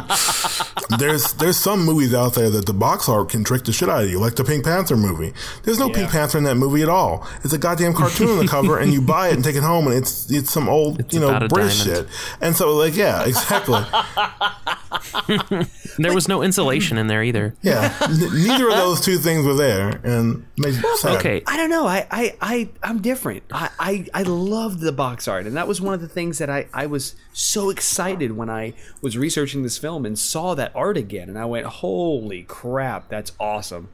there's 0.99 1.33
there's 1.35 1.57
some 1.57 1.85
movies 1.85 2.13
out 2.13 2.35
there 2.35 2.51
that 2.51 2.67
the 2.67 2.73
box 2.73 3.09
art 3.09 3.29
can 3.29 3.45
trick 3.45 3.63
the 3.63 3.73
shit 3.73 3.89
out 3.89 4.03
of 4.03 4.11
you, 4.11 4.19
like 4.19 4.35
the 4.35 4.43
Pink 4.43 4.65
Panther 4.65 4.97
movie. 4.97 5.33
There's 5.63 5.79
no 5.79 5.89
Pink 5.89 6.11
Panther 6.11 6.39
in 6.39 6.45
that 6.45 6.57
movie 6.57 6.83
at 6.83 6.89
all. 6.89 7.25
It's 7.45 7.53
a 7.53 7.59
goddamn 7.59 7.95
cartoon 7.95 8.31
on 8.31 8.39
the 8.39 8.49
cover, 8.49 8.79
and 8.81 8.93
you 8.93 9.01
buy 9.01 9.29
it 9.29 9.35
and 9.35 9.45
take 9.45 9.55
it 9.55 9.63
home, 9.63 9.87
and 9.87 9.95
it's 9.95 10.29
it's 10.29 10.51
some 10.51 10.69
old 10.69 11.13
you 11.13 11.21
know 11.21 11.39
British 11.49 11.85
diamond. 11.85 12.09
shit. 12.09 12.19
And 12.41 12.57
so 12.57 12.75
like 12.75 12.97
yeah, 12.97 13.25
exactly. 13.25 13.81
There 15.99 16.15
was 16.15 16.27
no 16.27 16.43
insulation 16.43 16.97
in 16.97 17.07
there 17.07 17.23
either. 17.23 17.55
Yeah, 17.63 17.95
N- 18.01 18.19
neither 18.47 18.69
of 18.69 18.77
those 18.77 19.01
two 19.01 19.19
things 19.19 19.45
were 19.45 19.55
there, 19.55 20.01
and 20.05 20.47
made. 20.57 20.75
Okay, 21.05 21.43
I 21.47 21.57
don't 21.57 21.69
know. 21.71 21.87
I, 21.87 22.07
I, 22.11 22.37
I, 22.41 22.69
I'm 22.83 23.03
different. 23.03 23.43
I, 23.53 23.69
I, 23.79 24.07
I 24.15 24.23
loved 24.23 24.81
the 24.81 24.93
box 24.93 25.29
art. 25.29 25.47
And 25.47 25.57
that 25.57 25.69
was 25.69 25.81
one 25.81 25.93
of 25.95 26.01
the 26.01 26.09
things 26.09 26.39
that 26.39 26.49
I, 26.49 26.67
I 26.73 26.87
was 26.87 27.15
so 27.33 27.69
excited 27.71 28.33
when 28.37 28.49
I 28.49 28.73
was 29.03 29.19
researching 29.19 29.63
this 29.63 29.77
film 29.79 30.07
and 30.07 30.19
saw 30.19 30.55
that 30.55 30.73
art 30.75 30.97
again. 30.97 31.29
And 31.29 31.39
I 31.39 31.45
went, 31.45 31.67
holy 31.67 32.43
crap, 32.45 33.09
that's 33.09 33.33
awesome. 33.39 33.89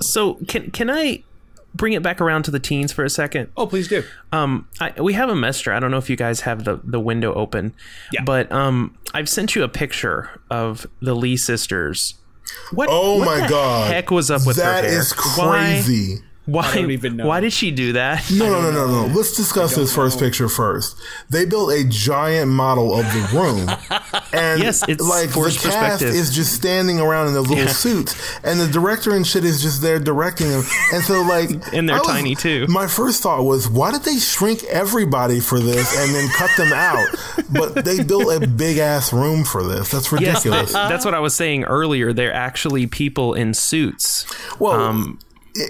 so 0.00 0.34
can 0.48 0.70
can 0.70 0.88
I 0.90 1.24
bring 1.74 1.92
it 1.92 2.02
back 2.02 2.20
around 2.20 2.44
to 2.44 2.50
the 2.50 2.60
teens 2.60 2.92
for 2.92 3.04
a 3.04 3.10
second? 3.10 3.50
Oh, 3.56 3.66
please 3.66 3.88
do. 3.88 4.04
Um, 4.32 4.68
I, 4.80 4.92
we 5.00 5.12
have 5.14 5.28
a 5.28 5.34
messenger. 5.34 5.72
I 5.72 5.80
don't 5.80 5.90
know 5.90 5.98
if 5.98 6.08
you 6.08 6.16
guys 6.16 6.40
have 6.42 6.64
the 6.64 6.80
the 6.84 7.00
window 7.00 7.34
open. 7.34 7.74
Yeah. 8.12 8.22
But 8.24 8.50
um, 8.52 8.96
I've 9.12 9.28
sent 9.28 9.54
you 9.54 9.62
a 9.64 9.68
picture 9.68 10.40
of 10.50 10.86
the 11.00 11.14
Lee 11.14 11.36
sisters. 11.36 12.14
What? 12.72 12.88
Oh 12.90 13.18
what 13.18 13.26
my 13.26 13.40
the 13.40 13.48
god, 13.48 13.92
Heck 13.92 14.10
was 14.10 14.30
up 14.30 14.46
with 14.46 14.56
That 14.56 14.84
her 14.84 14.90
hair? 14.90 15.00
is 15.00 15.12
crazy. 15.12 16.16
Why? 16.16 16.20
I 16.46 16.74
don't 16.74 16.90
even 16.90 17.16
know. 17.16 17.26
Why 17.26 17.40
did 17.40 17.52
she 17.54 17.70
do 17.70 17.94
that? 17.94 18.30
No, 18.30 18.46
no, 18.50 18.60
no, 18.70 18.70
no, 18.86 19.06
no. 19.06 19.14
Let's 19.14 19.34
discuss 19.34 19.74
this 19.76 19.94
first 19.94 20.18
picture 20.18 20.48
first. 20.48 20.96
They 21.30 21.46
built 21.46 21.72
a 21.72 21.84
giant 21.88 22.50
model 22.50 22.94
of 22.94 23.04
the 23.06 23.28
room, 23.32 23.68
and 24.32 24.60
Yes, 24.62 24.82
it's 24.86 25.02
like 25.02 25.30
the 25.30 25.58
cast 25.62 26.02
is 26.02 26.34
just 26.34 26.52
standing 26.52 27.00
around 27.00 27.28
in 27.28 27.32
their 27.32 27.42
little 27.42 27.68
suits, 27.68 28.14
and 28.44 28.60
the 28.60 28.68
director 28.68 29.14
and 29.16 29.26
shit 29.26 29.44
is 29.44 29.62
just 29.62 29.80
there 29.80 29.98
directing 29.98 30.48
them. 30.50 30.62
And 30.92 31.02
so, 31.02 31.22
like, 31.22 31.48
And 31.72 31.88
they're 31.88 31.98
was- 31.98 32.06
tiny, 32.08 32.34
too. 32.34 32.66
My 32.68 32.86
first 32.88 33.22
thought 33.22 33.42
was, 33.44 33.68
why 33.68 33.90
did 33.92 34.02
they 34.02 34.18
shrink 34.18 34.62
everybody 34.64 35.40
for 35.40 35.58
this 35.58 35.98
and 35.98 36.14
then 36.14 36.28
cut 36.30 36.50
them 36.58 36.72
out? 36.74 37.06
But 37.50 37.84
they 37.84 38.02
built 38.02 38.30
a 38.42 38.46
big 38.46 38.78
ass 38.78 39.12
room 39.12 39.44
for 39.44 39.62
this. 39.62 39.90
That's 39.90 40.12
ridiculous. 40.12 40.72
they- 40.72 40.88
that's 40.88 41.04
what 41.04 41.14
I 41.14 41.20
was 41.20 41.34
saying 41.34 41.64
earlier. 41.64 42.12
They're 42.12 42.34
actually 42.34 42.86
people 42.86 43.32
in 43.34 43.54
suits 43.54 44.26
well, 44.58 44.72
um, 44.72 45.18
i- 45.20 45.23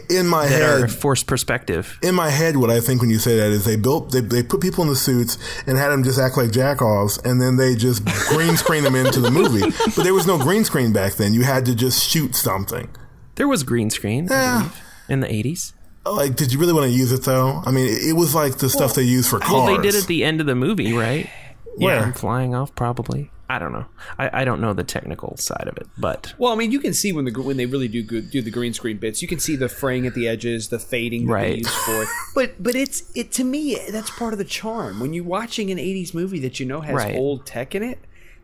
in 0.09 0.27
my 0.27 0.47
head, 0.47 0.91
forced 0.91 1.27
perspective. 1.27 1.99
in 2.03 2.15
my 2.15 2.31
head, 2.31 2.57
what 2.57 2.71
I 2.71 2.81
think 2.81 3.01
when 3.01 3.11
you 3.11 3.19
say 3.19 3.37
that 3.37 3.51
is 3.51 3.65
they 3.65 3.77
built, 3.77 4.13
they, 4.13 4.21
they 4.21 4.43
put 4.43 4.61
people 4.61 4.83
in 4.83 4.89
the 4.89 4.97
suits 4.97 5.39
and 5.67 5.77
had 5.77 5.91
them 5.91 6.03
just 6.05 6.19
act 6.19 6.37
like 6.37 6.51
jackoffs, 6.51 7.23
and 7.25 7.41
then 7.41 7.57
they 7.57 7.75
just 7.75 8.05
green 8.29 8.57
screen 8.57 8.83
them 8.85 8.95
into 8.95 9.21
the 9.21 9.31
movie. 9.31 9.61
But 9.95 10.05
there 10.05 10.15
was 10.15 10.27
no 10.27 10.39
green 10.39 10.65
screen 10.65 10.93
back 10.93 11.15
then. 11.15 11.35
You 11.35 11.43
had 11.43 11.67
to 11.67 11.75
just 11.75 12.09
shoot 12.09 12.35
something. 12.35 12.89
There 13.35 13.49
was 13.49 13.63
green 13.63 13.91
screen 13.91 14.27
Yeah. 14.31 14.59
believe, 14.61 14.83
in 15.09 15.21
the 15.21 15.33
eighties. 15.33 15.73
Like, 16.07 16.37
did 16.37 16.53
you 16.53 16.59
really 16.59 16.73
want 16.73 16.85
to 16.85 16.97
use 16.97 17.13
it 17.13 17.23
though? 17.25 17.63
I 17.65 17.71
mean, 17.71 17.87
it, 17.89 18.15
was 18.15 18.35
like 18.35 18.59
the 18.59 18.69
stuff 18.69 18.95
they 18.95 19.03
use 19.03 19.29
for 19.29 19.39
cars. 19.39 19.53
Well, 19.53 19.67
they 19.77 19.83
did 19.83 19.95
at 19.95 20.07
the 20.07 20.23
end 20.23 20.41
of 20.41 20.47
the 20.47 20.55
movie, 20.55 20.93
right? 20.93 21.29
Where? 21.77 22.01
Them 22.01 22.13
flying 22.13 22.55
off, 22.55 22.75
probably. 22.75 23.31
I 23.49 23.59
don't 23.59 23.73
know. 23.73 23.85
I, 24.19 24.41
I 24.41 24.45
don't 24.45 24.61
know 24.61 24.73
the 24.73 24.85
technical 24.85 25.37
side 25.37 25.67
of 25.69 25.77
it, 25.77 25.87
but 25.99 26.33
Well, 26.39 26.53
I 26.53 26.57
mean, 26.57 26.73
you 26.73 26.81
can 26.81 26.95
see 26.95 27.13
when 27.13 27.27
the 27.27 27.43
when 27.43 27.57
they 27.59 27.67
really 27.67 27.89
do 27.89 28.03
go- 28.03 28.21
do 28.23 28.41
the 28.41 28.51
green 28.51 28.73
screen 28.73 28.97
bits, 28.97 29.21
you 29.21 29.29
can 29.29 29.39
see 29.39 29.55
the 29.55 29.69
fraying 29.69 30.07
at 30.07 30.15
the 30.15 30.27
edges, 30.27 30.69
the 30.69 30.79
fading 30.79 31.27
that 31.27 31.33
they 31.33 31.49
Right. 31.51 31.59
use 31.59 31.75
for 31.85 32.03
it. 32.03 32.09
But 32.35 32.63
but 32.63 32.75
it's 32.75 33.03
it 33.15 33.33
to 33.33 33.45
me 33.45 33.79
that's 33.91 34.11
part 34.11 34.33
of 34.33 34.39
the 34.39 34.45
charm. 34.47 34.99
When 35.01 35.13
you're 35.13 35.25
watching 35.25 35.71
an 35.71 35.79
'80s 35.79 36.15
movie 36.15 36.41
that 36.41 36.59
you 36.59 36.67
know 36.67 36.81
has 36.81 36.95
Right. 36.95 37.15
old 37.17 37.45
tech 37.45 37.75
in 37.75 37.83
it, 37.83 37.99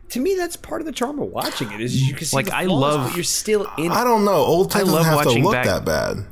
to 0.09 0.19
me 0.19 0.35
that's 0.35 0.55
part 0.55 0.81
of 0.81 0.85
the 0.85 0.91
charm 0.93 1.19
of 1.19 1.29
watching 1.29 1.71
it. 1.71 1.81
Is 1.81 2.07
you 2.07 2.13
can 2.13 2.25
see 2.27 2.35
Like, 2.35 2.45
the 2.47 2.55
I 2.55 2.65
flaws, 2.65 2.81
love- 2.81 3.07
but 3.09 3.15
you're 3.15 3.23
still 3.23 3.67
in. 3.79 3.91
I 3.91 4.03
don't 4.03 4.23
know. 4.23 4.33
Old 4.35 4.69
tech 4.69 4.81
I 4.81 4.85
doesn't 4.85 4.95
love 4.95 5.05
have 5.05 5.21
to 5.23 5.27
watching 5.29 5.43
look 5.43 5.53
back- 5.53 5.65
that 5.65 5.83
bad. 5.85 6.25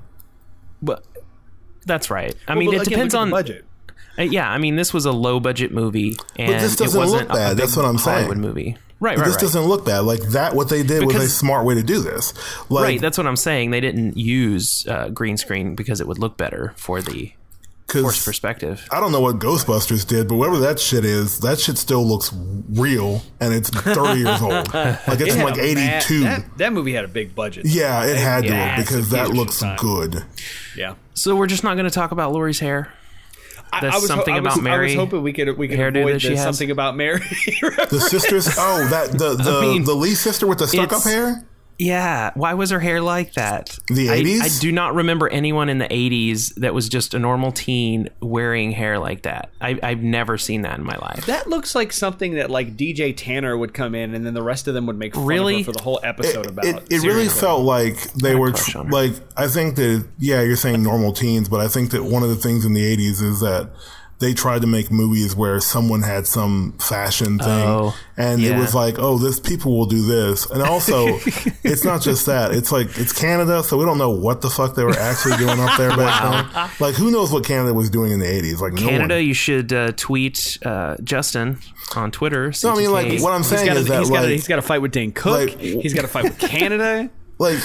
But 0.82 1.04
That's 1.86 2.12
right. 2.12 2.36
I 2.48 2.52
Well, 2.52 2.60
mean, 2.60 2.70
but 2.70 2.76
it 2.76 2.82
again, 2.84 2.92
depends 3.00 3.16
on 3.16 3.30
budget. 3.32 3.66
Uh, 4.20 4.24
yeah, 4.24 4.50
I 4.52 4.58
mean, 4.58 4.76
this 4.76 4.94
was 4.94 5.06
a 5.06 5.12
low 5.12 5.40
budget 5.40 5.72
movie, 5.72 6.18
and 6.36 6.54
this 6.62 6.74
it 6.74 6.80
doesn't 6.80 7.00
wasn't 7.00 7.30
look 7.30 7.38
bad. 7.38 7.52
a 7.54 7.56
That's 7.56 7.76
what 7.76 7.86
I'm 7.86 7.98
saying. 7.98 8.26
Hollywood 8.26 8.38
movie. 8.38 8.78
Right, 9.02 9.18
right, 9.18 9.26
this 9.26 9.36
right. 9.36 9.42
doesn't 9.42 9.64
look 9.64 9.86
bad. 9.86 10.00
Like 10.00 10.20
that, 10.32 10.56
what 10.56 10.68
they 10.68 10.84
did 10.84 11.06
was 11.06 11.16
a 11.16 11.30
smart 11.30 11.66
way 11.66 11.76
to 11.76 11.84
do 11.84 12.02
this. 12.02 12.34
Like, 12.70 12.84
right, 12.84 13.02
that's 13.02 13.18
what 13.18 13.28
I'm 13.28 13.38
saying. 13.38 13.72
They 13.72 13.80
didn't 13.80 14.18
use 14.18 14.86
uh, 14.90 15.08
green 15.10 15.38
screen 15.38 15.76
because 15.76 16.02
it 16.02 16.08
would 16.08 16.18
look 16.20 16.36
better 16.36 16.74
for 16.76 17.02
the 17.02 17.32
horse 17.90 18.24
perspective. 18.26 18.86
I 18.92 19.00
don't 19.00 19.14
know 19.14 19.22
what 19.22 19.40
Ghostbusters 19.40 20.06
did, 20.06 20.28
but 20.28 20.36
whatever 20.36 20.60
that 20.60 20.82
shit 20.82 21.06
is, 21.06 21.40
that 21.40 21.60
shit 21.62 21.78
still 21.78 22.06
looks 22.06 22.34
real, 22.72 23.22
and 23.40 23.54
it's 23.54 23.70
30 23.70 24.20
years 24.20 24.42
old. 24.42 24.74
Like 24.74 25.22
it's 25.22 25.34
It 25.34 25.38
from 25.38 25.44
like 25.44 25.58
a 25.58 25.74
mad- 25.76 26.04
82. 26.04 26.20
that, 26.26 26.58
that 26.58 26.74
movie 26.74 26.92
had 26.94 27.06
a 27.06 27.08
big 27.08 27.34
budget. 27.34 27.66
yeah, 27.68 28.06
it 28.06 28.18
had 28.18 28.44
to 28.44 28.50
yeah, 28.50 28.76
have 28.76 28.86
because 28.86 29.12
that 29.12 29.30
looks 29.30 29.60
time. 29.62 29.78
good. 29.78 30.26
Yeah. 30.76 30.96
So 31.14 31.36
we're 31.38 31.48
just 31.48 31.64
not 31.64 31.76
going 31.76 31.86
to 31.86 31.90
talk 31.94 32.12
about 32.12 32.34
Lori's 32.34 32.60
hair. 32.60 32.92
I- 33.72 33.82
There's 33.82 33.94
I 33.94 33.98
was, 33.98 34.10
ho- 34.10 34.16
something 34.16 34.34
I 34.36 34.40
was, 34.40 34.54
about 34.56 34.64
Mary 34.64 34.80
I 34.94 34.96
was 34.96 34.96
hoping 34.96 35.24
we 35.24 35.34
could 35.34 35.58
we 35.58 35.68
could 35.68 35.78
hairdo 35.80 36.00
avoid 36.02 36.16
that 36.16 36.20
she 36.22 36.30
the 36.30 36.36
has? 36.38 36.44
something 36.44 36.72
about 36.72 36.96
Mary. 36.98 37.20
The 37.90 38.00
sisters. 38.00 38.48
Oh, 38.58 38.88
that 38.90 39.12
the 39.12 39.36
the, 39.44 39.62
mean, 39.62 39.84
the 39.84 39.94
Lee 39.96 40.16
sister 40.16 40.48
with 40.48 40.60
the 40.60 40.68
stuck 40.68 40.92
up 40.94 41.04
hair. 41.04 41.46
Yeah, 41.80 42.32
why 42.36 42.54
was 42.56 42.72
her 42.72 42.80
hair 42.82 43.00
like 43.02 43.34
that? 43.34 43.80
The 43.88 44.10
I- 44.10 44.22
80s? 44.22 44.42
I, 44.42 44.60
do 44.60 44.72
not 44.72 44.94
remember 44.96 45.30
anyone 45.30 45.70
in 45.70 45.78
the 45.78 45.88
80s 45.88 46.54
that 46.56 46.74
was 46.74 46.90
just 46.90 47.14
a 47.14 47.20
normal 47.20 47.54
teen 47.54 48.10
wearing 48.22 48.72
hair 48.72 49.00
like 49.00 49.22
that. 49.24 49.50
I, 49.62 49.80
I've 49.82 50.04
never 50.04 50.38
seen 50.38 50.64
that 50.64 50.78
in 50.78 50.84
my 50.84 50.98
life. 50.98 51.26
that 51.28 51.48
looks 51.48 51.76
like 51.76 51.94
something 51.94 52.34
that 52.36 52.50
like 52.52 52.76
DJ 52.76 53.16
Tanner 53.16 53.58
would 53.58 53.74
come 53.74 53.96
in, 53.96 54.14
and 54.14 54.26
then 54.26 54.34
the 54.34 54.44
rest 54.44 54.68
of 54.68 54.74
them 54.74 54.86
would 54.88 54.98
make 54.98 55.16
fun 55.16 55.26
Really? 55.26 55.62
of 55.62 55.66
her 55.68 55.72
for 55.72 55.78
the 55.78 55.84
whole 55.84 56.00
episode 56.04 56.46
about. 56.48 56.66
It, 56.66 56.84
it 56.92 57.04
really 57.04 57.30
felt 57.30 57.62
like 57.62 58.12
they 58.14 58.36
were 58.36 58.52
tr- 58.52 58.80
like 58.80 59.14
I 59.38 59.48
think 59.48 59.78
that 59.78 60.06
yeah 60.18 60.42
you're 60.42 60.56
saying 60.58 60.84
normal 60.84 61.14
teens 61.14 61.48
but 61.48 61.62
I 61.62 61.68
think 61.70 61.92
that 61.92 62.04
one 62.04 62.24
of 62.24 62.30
the 62.30 62.36
things 62.36 62.66
in 62.66 62.74
the 62.74 62.82
80s 62.82 63.22
is 63.22 63.40
that 63.40 63.70
they 64.20 64.34
tried 64.34 64.62
to 64.62 64.68
make 64.68 64.92
movies 64.92 65.36
where 65.36 65.60
someone 65.62 66.02
had 66.02 66.28
some 66.28 66.74
fashion 66.80 67.40
thing 67.40 67.48
Oh, 67.48 67.96
and 68.18 68.42
it 68.42 68.58
was 68.58 68.76
like 68.76 68.96
oh 69.00 69.18
this 69.18 69.40
people 69.40 69.78
will 69.78 69.86
do 69.86 70.06
this 70.06 70.46
and 70.50 70.62
also 70.62 71.08
it's 71.64 71.84
not 71.86 72.02
just 72.02 72.26
that 72.26 72.52
it's 72.52 72.72
like 72.72 72.88
it's 72.98 73.14
Canada 73.14 73.64
so 73.64 73.78
we 73.78 73.86
don't 73.86 73.98
know 73.98 74.10
what 74.12 74.42
the 74.42 74.50
fuck 74.50 74.76
they 74.76 74.84
were 74.84 74.98
actually 74.98 75.38
doing 75.38 75.60
up 75.60 75.78
there 75.78 75.96
back 75.96 76.52
then 76.52 76.70
like 76.80 76.96
who 76.96 77.12
knows 77.12 77.32
what 77.32 77.46
Canada 77.46 77.74
was 77.74 77.90
doing 77.90 78.12
in 78.12 78.20
the 78.20 78.26
80s 78.26 78.60
like 78.60 78.76
Canada, 78.76 79.16
one. 79.16 79.26
you 79.26 79.34
should 79.34 79.72
uh, 79.74 79.92
tweet 79.96 80.58
uh, 80.66 80.96
Justin 81.04 81.58
on 81.96 82.12
Twitter. 82.12 82.54
No, 82.64 82.74
I 82.74 82.76
mean, 82.78 82.92
like, 82.92 83.22
what 83.22 83.34
I'm 83.34 83.40
He's 83.42 83.48
saying 83.50 83.66
got 83.66 83.78
is 83.78 83.88
that 83.88 84.00
he's 84.00 84.10
got 84.12 84.22
like, 84.22 84.30
he's 84.30 84.48
got 84.48 84.58
to 84.58 84.62
fight 84.62 84.80
with 84.82 84.92
Dane 84.92 85.12
Cook. 85.12 85.50
like- 85.50 85.60
he's 85.60 85.94
got 85.94 86.02
to 86.02 86.08
fight 86.08 86.26
with 86.26 86.38
Canada. 86.52 87.10
Like 87.40 87.58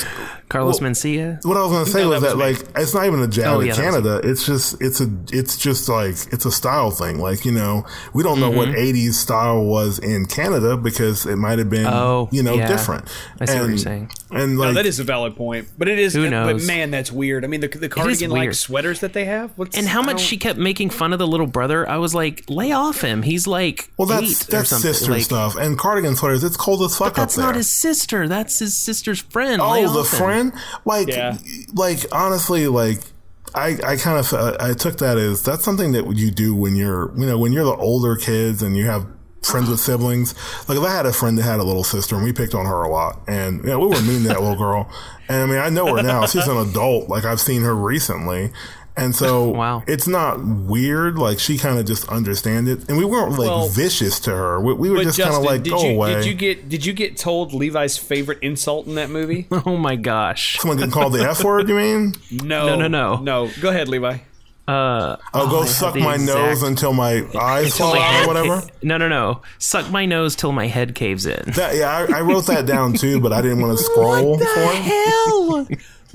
Carlos 0.48 0.80
well, 0.80 0.90
Mencia. 0.90 1.44
What 1.44 1.56
I 1.56 1.62
was 1.62 1.72
going 1.72 1.84
to 1.84 1.90
say 1.90 2.02
No, 2.02 2.10
was 2.10 2.22
that 2.22 2.28
that, 2.28 2.36
like, 2.36 2.58
it's 2.76 2.94
not 2.94 3.06
even 3.06 3.20
a 3.20 3.26
jab 3.26 3.56
Oh, 3.56 3.60
at 3.60 3.66
yeah, 3.66 3.74
Canada. 3.74 4.20
It's 4.22 4.46
just, 4.46 4.80
it's 4.80 5.00
a, 5.00 5.10
it's 5.32 5.56
just 5.56 5.88
like, 5.88 6.14
it's 6.32 6.44
a 6.44 6.52
style 6.52 6.90
thing. 6.92 7.18
Like, 7.18 7.44
you 7.44 7.50
know, 7.50 7.84
we 8.12 8.22
don't 8.22 8.38
know 8.40 8.50
what 8.50 8.68
Mm-hmm. 8.68 8.96
80s 8.96 9.14
style 9.14 9.64
was 9.64 9.98
in 9.98 10.26
Canada 10.26 10.76
because 10.76 11.26
it 11.26 11.36
might 11.36 11.58
have 11.58 11.70
been, 11.70 11.86
Oh, 11.86 12.28
you 12.30 12.42
know, 12.42 12.54
yeah. 12.54 12.68
different. 12.68 13.08
I 13.40 13.46
see 13.46 13.58
what 13.58 13.68
you're 13.68 13.78
saying. 13.78 14.10
And 14.30 14.54
No, 14.56 14.64
like, 14.66 14.74
that 14.74 14.86
is 14.86 15.00
a 15.00 15.04
valid 15.04 15.34
point, 15.34 15.66
but 15.76 15.88
it 15.88 15.98
is. 15.98 16.14
Who 16.14 16.30
knows? 16.30 16.62
But 16.62 16.66
man, 16.66 16.90
that's 16.92 17.10
weird. 17.10 17.44
I 17.44 17.48
mean, 17.48 17.60
the 17.60 17.68
the 17.68 17.88
cardigan 17.88 18.30
like 18.30 18.54
sweaters 18.54 19.00
that 19.00 19.12
they 19.12 19.24
have. 19.24 19.50
What's, 19.56 19.76
And 19.76 19.86
how 19.88 20.02
much 20.02 20.20
she 20.20 20.36
kept 20.36 20.58
making 20.58 20.90
fun 20.90 21.12
of 21.12 21.18
the 21.18 21.26
little 21.26 21.46
brother. 21.48 21.88
I 21.88 21.96
was 21.98 22.14
like, 22.14 22.44
lay 22.48 22.70
off 22.72 23.00
him. 23.00 23.22
He's 23.22 23.46
like 23.46 23.88
well, 23.96 24.06
that's, 24.06 24.22
eight 24.44 24.46
that's 24.50 24.68
something. 24.70 24.92
sister 24.92 25.10
Like, 25.12 25.22
stuff. 25.22 25.56
And 25.56 25.76
cardigan 25.78 26.14
sweaters, 26.16 26.44
it's 26.44 26.56
cold 26.56 26.82
as 26.82 26.96
fuck 26.96 27.14
But 27.14 27.22
That's 27.22 27.34
up 27.34 27.42
there. 27.42 27.46
not 27.46 27.56
his 27.56 27.68
sister. 27.70 28.28
That's 28.28 28.58
his 28.60 28.76
sister's 28.76 29.20
friend. 29.20 29.60
Oh, 29.64 30.02
the 30.02 30.04
friend? 30.04 30.52
Like, 30.84 31.08
Yeah. 31.08 31.36
like 31.74 32.00
honestly, 32.12 32.68
like 32.68 33.00
I, 33.54 33.78
I 33.86 33.96
kind 33.96 34.18
of 34.18 34.32
I 34.60 34.74
took 34.74 34.98
that 34.98 35.16
as 35.16 35.42
that's 35.42 35.62
something 35.64 35.92
that 35.92 36.16
you 36.16 36.30
do 36.30 36.54
when 36.54 36.74
you're 36.76 37.12
you 37.16 37.26
know 37.26 37.38
when 37.38 37.52
you're 37.52 37.64
the 37.64 37.76
older 37.76 38.16
kids 38.16 38.62
and 38.62 38.76
you 38.76 38.86
have 38.86 39.06
friends 39.42 39.68
with 39.68 39.78
siblings. 39.78 40.34
Like 40.68 40.78
if 40.78 40.84
I 40.84 40.90
had 40.90 41.06
a 41.06 41.12
friend 41.12 41.38
that 41.38 41.42
had 41.42 41.60
a 41.60 41.62
little 41.62 41.84
sister 41.84 42.16
and 42.16 42.24
we 42.24 42.32
picked 42.32 42.54
on 42.54 42.66
her 42.66 42.82
a 42.82 42.88
lot, 42.88 43.20
and 43.28 43.58
you 43.62 43.70
know, 43.70 43.78
we 43.78 43.86
were 43.86 44.00
mean 44.02 44.22
to 44.22 44.28
that 44.28 44.40
little 44.40 44.56
girl. 44.56 44.90
And 45.28 45.42
I 45.42 45.46
mean, 45.46 45.58
I 45.58 45.68
know 45.68 45.94
her 45.94 46.02
now; 46.02 46.26
she's 46.26 46.46
an 46.48 46.56
adult. 46.56 47.08
Like 47.08 47.24
I've 47.24 47.40
seen 47.40 47.62
her 47.62 47.74
recently. 47.74 48.52
And 48.96 49.14
so 49.14 49.48
Wow. 49.54 49.82
it's 49.86 50.06
not 50.06 50.44
weird. 50.44 51.18
Like 51.18 51.38
she 51.38 51.58
kind 51.58 51.78
of 51.78 51.86
just 51.86 52.08
understand 52.08 52.68
it, 52.68 52.88
and 52.88 52.96
we 52.96 53.04
weren't 53.04 53.32
like 53.32 53.48
Well, 53.48 53.68
vicious 53.68 54.20
to 54.20 54.30
her. 54.30 54.60
We, 54.60 54.72
we 54.74 54.90
were 54.90 55.02
just 55.02 55.18
kind 55.20 55.34
of 55.34 55.42
like, 55.42 55.62
did 55.64 55.70
"Go 55.72 55.82
you 55.84 55.94
away." 55.96 56.14
did 56.14 56.24
you 56.26 56.34
get 56.34 56.68
did 56.68 56.86
you 56.86 56.92
get 56.92 57.16
told 57.16 57.52
Levi's 57.52 57.98
favorite 57.98 58.38
insult 58.42 58.86
in 58.86 58.94
that 58.96 59.10
movie? 59.10 59.46
Oh 59.66 59.76
my 59.76 59.96
gosh. 59.96 60.58
Someone 60.60 60.76
getting 60.78 60.92
called 60.92 61.12
the 61.14 61.24
F 61.28 61.42
word? 61.42 61.68
You 61.68 61.74
mean? 61.76 62.14
No, 62.30 62.66
No, 62.66 62.76
no, 62.76 62.88
no. 62.88 63.16
no. 63.46 63.50
Go 63.60 63.70
ahead, 63.70 63.88
Levi. 63.88 64.18
Uh, 64.66 65.16
I'll 65.34 65.50
go 65.50 65.60
have 65.60 65.68
suck 65.68 65.92
the 65.92 66.00
my 66.00 66.16
nose 66.16 66.62
until 66.62 66.94
my 66.94 67.22
eyes 67.38 67.76
till 67.76 67.86
fall 67.88 67.96
my 67.96 68.00
out 68.00 68.12
head 68.12 68.24
or 68.24 68.28
whatever. 68.28 68.60
ca- 68.62 68.68
no, 68.82 68.96
no, 68.96 69.08
no. 69.10 69.42
Suck 69.58 69.90
my 69.90 70.06
nose 70.06 70.34
till 70.36 70.52
my 70.52 70.68
head 70.68 70.94
caves 70.94 71.26
in. 71.26 71.42
That, 71.52 71.76
yeah, 71.76 71.90
I, 72.10 72.18
I 72.18 72.20
wrote 72.22 72.46
that 72.46 72.64
down 72.64 72.94
too, 72.94 73.20
but 73.20 73.30
I 73.30 73.42
didn't 73.42 73.60
want 73.60 73.76
to 73.76 73.84
scroll 73.84 74.38
for 74.38 74.42
it. 74.42 74.76
Hell, 74.76 75.66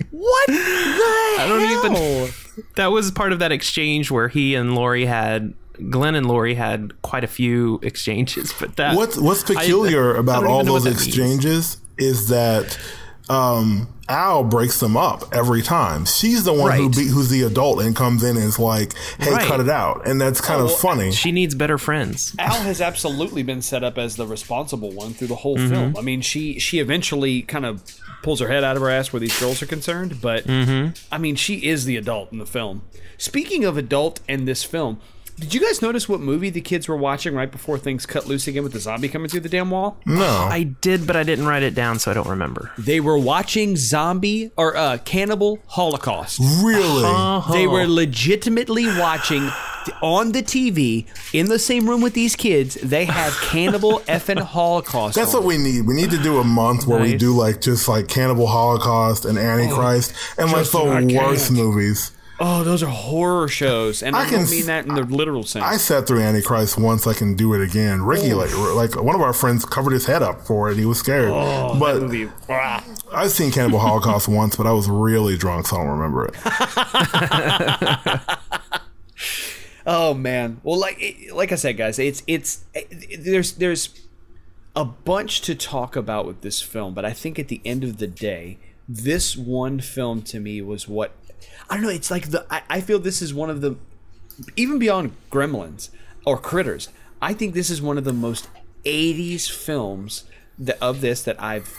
what 0.10 0.48
the 0.48 0.54
I 0.54 1.46
don't 1.48 1.92
even. 1.94 2.34
That 2.76 2.88
was 2.88 3.12
part 3.12 3.32
of 3.34 3.40
that 3.40 3.52
exchange 3.52 4.12
where 4.12 4.28
he 4.28 4.56
and 4.56 4.76
Lori 4.76 5.06
had. 5.06 5.54
Glenn 5.90 6.16
and 6.16 6.26
Lori 6.26 6.56
had 6.56 7.02
quite 7.04 7.24
a 7.24 7.28
few 7.28 7.80
exchanges, 7.84 8.54
but 8.60 8.76
that 8.76 8.98
What's 8.98 9.18
What's 9.18 9.44
peculiar 9.44 10.18
I 10.18 10.20
about 10.20 10.42
don't 10.42 10.52
all 10.52 10.56
even 10.58 10.66
know 10.66 10.74
what 10.74 10.84
those 10.84 10.96
that 10.96 11.06
means. 11.06 11.08
exchanges 11.08 11.78
is 11.98 12.28
that 12.28 12.78
um, 13.30 13.88
Al 14.10 14.44
breaks 14.44 14.80
them 14.80 14.98
up 14.98 15.24
every 15.34 15.62
time. 15.62 16.06
She's 16.06 16.44
the 16.44 16.52
one 16.54 16.76
who 16.76 16.90
be, 16.90 17.08
who's 17.08 17.30
the 17.30 17.44
adult 17.44 17.82
and 17.82 17.96
comes 17.96 18.24
in 18.24 18.36
and 18.36 18.46
is 18.46 18.58
like, 18.60 18.94
"Hey, 19.20 19.32
Right. 19.32 19.46
cut 19.48 19.60
it 19.60 19.70
out," 19.70 20.08
and 20.08 20.20
that's 20.20 20.42
kind 20.42 20.62
of 20.62 20.76
funny. 20.76 21.12
She 21.12 21.32
needs 21.32 21.54
better 21.56 21.78
friends. 21.78 22.36
Al 22.40 22.62
has 22.62 22.82
absolutely 22.82 23.44
been 23.44 23.62
set 23.62 23.84
up 23.84 23.98
as 23.98 24.16
the 24.16 24.26
responsible 24.26 24.92
one 24.92 25.14
through 25.14 25.28
the 25.28 25.36
whole 25.36 25.58
Mm-hmm. 25.58 25.74
film. 25.74 25.96
I 25.98 26.02
mean, 26.02 26.22
she 26.22 26.60
she 26.60 26.80
eventually 26.80 27.44
kind 27.44 27.66
of 27.66 27.84
pulls 28.24 28.40
her 28.40 28.48
head 28.50 28.64
out 28.64 28.76
of 28.76 28.82
her 28.82 28.90
ass 28.90 29.14
where 29.14 29.20
these 29.20 29.40
girls 29.40 29.62
are 29.62 29.66
concerned, 29.68 30.20
but 30.22 30.46
Mm-hmm. 30.48 30.92
I 31.14 31.18
mean, 31.18 31.36
she 31.36 31.66
is 31.68 31.86
the 31.86 31.96
adult 31.96 32.32
in 32.32 32.40
the 32.40 32.46
film. 32.46 32.82
Speaking 33.18 33.64
of 33.64 33.78
adult 33.78 34.20
and 34.28 34.48
this 34.48 34.64
film, 34.64 35.00
did 35.40 35.54
you 35.54 35.62
guys 35.62 35.82
notice 35.82 36.08
what 36.10 36.20
movie 36.20 36.50
the 36.50 36.62
kids 36.62 36.88
were 36.88 36.98
watching 36.98 37.34
right 37.34 37.52
before 37.52 37.78
things 37.78 38.06
cut 38.06 38.28
loose 38.28 38.48
again 38.48 38.64
with 38.64 38.74
the 38.74 38.80
zombie 38.80 39.10
coming 39.10 39.30
through 39.30 39.40
the 39.42 39.50
damn 39.50 39.70
wall? 39.72 39.98
no, 40.06 40.26
I 40.26 40.64
did, 40.64 41.08
but 41.08 41.16
I 41.16 41.24
didn't 41.24 41.46
write 41.48 41.64
it 41.64 41.76
down, 41.76 42.00
so 42.00 42.12
I 42.12 42.14
don't 42.14 42.28
remember. 42.28 42.72
They 42.78 43.00
were 43.00 43.18
watching 43.18 43.76
zombie 43.78 44.52
or 44.58 44.76
uh, 44.76 44.98
cannibal 45.00 45.60
Holocaust. 45.68 46.40
really. 46.40 47.04
Uh-huh. 47.06 47.54
They 47.54 47.68
were 47.68 47.88
legitimately 47.88 48.86
watching 49.00 49.50
on 50.02 50.34
the 50.34 50.44
TV 50.44 51.06
in 51.34 51.48
the 51.48 51.58
same 51.58 51.90
room 51.90 52.02
with 52.02 52.14
these 52.14 52.36
kids. 52.36 52.76
They 52.76 53.06
have 53.06 53.34
cannibal 53.42 54.00
effing 54.08 54.40
Holocaust. 54.40 55.16
That's 55.16 55.34
on. 55.34 55.42
what 55.42 55.48
we 55.48 55.58
need. 55.58 55.88
We 55.88 55.94
need 55.96 56.12
to 56.12 56.22
do 56.22 56.38
a 56.40 56.44
month 56.44 56.86
where 56.86 57.00
we 57.02 57.16
do 57.18 57.36
like 57.36 57.62
just 57.62 57.88
like 57.88 58.08
Cannibal 58.08 58.48
Holocaust 58.48 59.26
and 59.26 59.38
Antichrist 59.38 60.14
and 60.38 60.48
like 60.52 60.66
Justin, 60.66 60.90
I 60.90 61.02
the 61.02 61.14
can't. 61.14 61.28
worst 61.28 61.52
movies. 61.52 62.12
Oh, 62.42 62.64
those 62.64 62.82
are 62.84 62.88
horror 62.90 63.48
shows, 63.50 64.02
and 64.02 64.16
I, 64.16 64.22
I 64.22 64.26
can 64.30 64.40
don't 64.40 64.50
mean 64.52 64.66
that 64.68 64.86
in 64.86 64.96
the 64.96 65.04
literal 65.04 65.44
sense. 65.44 65.66
I 65.66 65.76
sat 65.78 66.08
through 66.08 66.22
Antichrist 66.22 66.78
once. 66.78 67.06
I 67.06 67.14
can 67.14 67.36
do 67.36 67.54
it 67.54 67.62
again. 67.62 68.02
Ricky, 68.02 68.34
like, 68.34 68.56
like 68.56 68.96
one 69.02 69.14
of 69.16 69.22
our 69.22 69.34
friends, 69.34 69.66
covered 69.66 69.92
his 69.92 70.06
head 70.06 70.24
up 70.24 70.42
for 70.42 70.70
it. 70.72 70.78
He 70.78 70.86
was 70.86 71.00
scared. 71.00 71.32
oh, 71.34 71.78
but 71.78 72.02
movie. 72.02 72.30
I've 72.50 73.32
seen 73.32 73.52
Cannibal 73.52 73.80
Holocaust 73.80 74.28
once, 74.30 74.56
but 74.56 74.68
I 74.68 74.72
was 74.72 74.88
really 74.90 75.38
drunk, 75.38 75.68
so 75.68 75.78
I 75.78 75.84
don't 75.84 76.00
remember 76.00 76.26
it. 76.26 76.36
Oh 79.86 80.14
man. 80.14 80.62
Well, 80.64 80.80
like 80.80 81.02
like 81.34 81.52
I 81.52 81.56
said, 81.56 81.76
guys, 81.76 81.98
it's 81.98 82.22
it's 82.28 82.64
it, 82.76 83.24
there's 83.24 83.54
there's 83.54 83.90
a 84.76 84.86
bunch 84.86 85.42
to 85.42 85.56
talk 85.56 85.96
about 85.96 86.28
with 86.28 86.42
this 86.42 86.62
film, 86.62 86.94
but 86.94 87.06
I 87.06 87.12
think 87.12 87.40
at 87.40 87.48
the 87.48 87.60
end 87.66 87.84
of 87.84 87.98
the 87.98 88.06
day, 88.06 88.60
this 88.88 89.36
one 89.36 89.80
film 89.80 90.22
to 90.24 90.40
me 90.40 90.62
was 90.62 90.88
what 90.88 91.12
I 91.70 91.76
don't 91.76 91.84
know. 91.84 91.90
It's 91.90 92.12
like 92.12 92.30
the 92.30 92.46
I, 92.50 92.62
I 92.70 92.82
feel 92.82 93.00
this 93.00 93.22
is 93.22 93.34
one 93.34 93.50
of 93.50 93.62
the 93.62 93.76
even 94.56 94.80
beyond 94.80 95.16
Gremlins 95.32 95.90
or 96.26 96.38
Critters. 96.38 96.90
I 97.22 97.34
think 97.34 97.54
this 97.54 97.70
is 97.70 97.82
one 97.82 97.98
of 97.98 98.04
the 98.04 98.14
most 98.14 98.48
'80s 98.86 99.50
films 99.50 100.24
that, 100.58 100.78
of 100.82 101.02
this 101.02 101.24
that 101.24 101.42
I've 101.42 101.76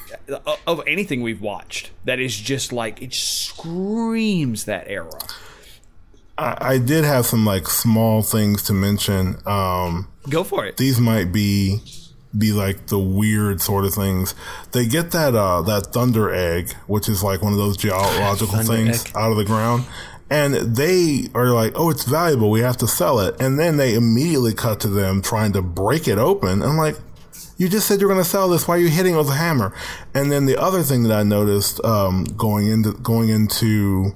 of 0.66 0.82
anything 0.87 1.22
we've 1.22 1.41
watched. 1.41 1.91
That 2.05 2.20
is 2.20 2.37
just 2.37 2.72
like 2.72 3.03
it 3.03 3.14
screams 3.14 4.64
that 4.64 4.89
era. 4.89 5.18
I, 6.39 6.57
I 6.74 6.78
did 6.78 7.05
have 7.05 7.26
some 7.26 7.45
like 7.45 7.68
small 7.68 8.22
things 8.22 8.62
to 8.64 8.72
mention. 8.72 9.37
Um, 9.47 10.09
Go 10.28 10.45
for 10.45 10.64
it. 10.66 10.76
these 10.76 11.01
might 11.01 11.32
be 11.32 11.80
be 12.37 12.53
like 12.53 12.87
the 12.87 12.99
weird 12.99 13.61
sort 13.61 13.85
of 13.85 13.95
things. 13.95 14.35
They 14.72 14.87
get 14.87 15.11
that 15.12 15.35
uh 15.35 15.62
that 15.62 15.87
thunder 15.87 16.33
egg, 16.33 16.72
which 16.87 17.09
is 17.09 17.22
like 17.22 17.43
one 17.43 17.53
of 17.53 17.59
those 17.59 17.76
geological 17.76 18.59
things 18.59 19.05
egg. 19.05 19.12
out 19.16 19.31
of 19.33 19.37
the 19.37 19.45
ground. 19.45 19.85
And 20.33 20.55
they 20.76 21.26
are 21.35 21.49
like, 21.49 21.72
oh, 21.74 21.91
it's 21.91 22.05
valuable. 22.05 22.51
We 22.51 22.61
have 22.61 22.76
to 22.78 22.87
sell 22.87 23.18
it. 23.18 23.41
And 23.41 23.59
then 23.59 23.78
they 23.78 23.95
immediately 23.95 24.55
cut 24.55 24.78
to 24.81 24.89
them 24.89 25.22
trying 25.22 25.53
to 25.55 25.62
break 25.62 26.07
it 26.07 26.18
open. 26.18 26.62
I'm 26.62 26.76
like, 26.76 26.97
you 27.57 27.68
just 27.68 27.89
said 27.89 28.01
you're 28.01 28.09
going 28.09 28.22
to 28.22 28.28
sell 28.28 28.49
this. 28.49 28.68
Why 28.68 28.76
are 28.76 28.78
you 28.78 28.89
hitting 28.89 29.14
it 29.14 29.18
with 29.18 29.28
a 29.28 29.35
hammer? 29.35 29.74
And 30.14 30.31
then 30.31 30.47
the 30.47 30.57
other 30.57 30.85
thing 30.85 31.03
that 31.03 31.12
I 31.12 31.24
noticed 31.24 31.85
um, 31.85 32.24
going 32.37 32.68
into 32.68 32.93
going 32.93 33.28
into 33.28 34.14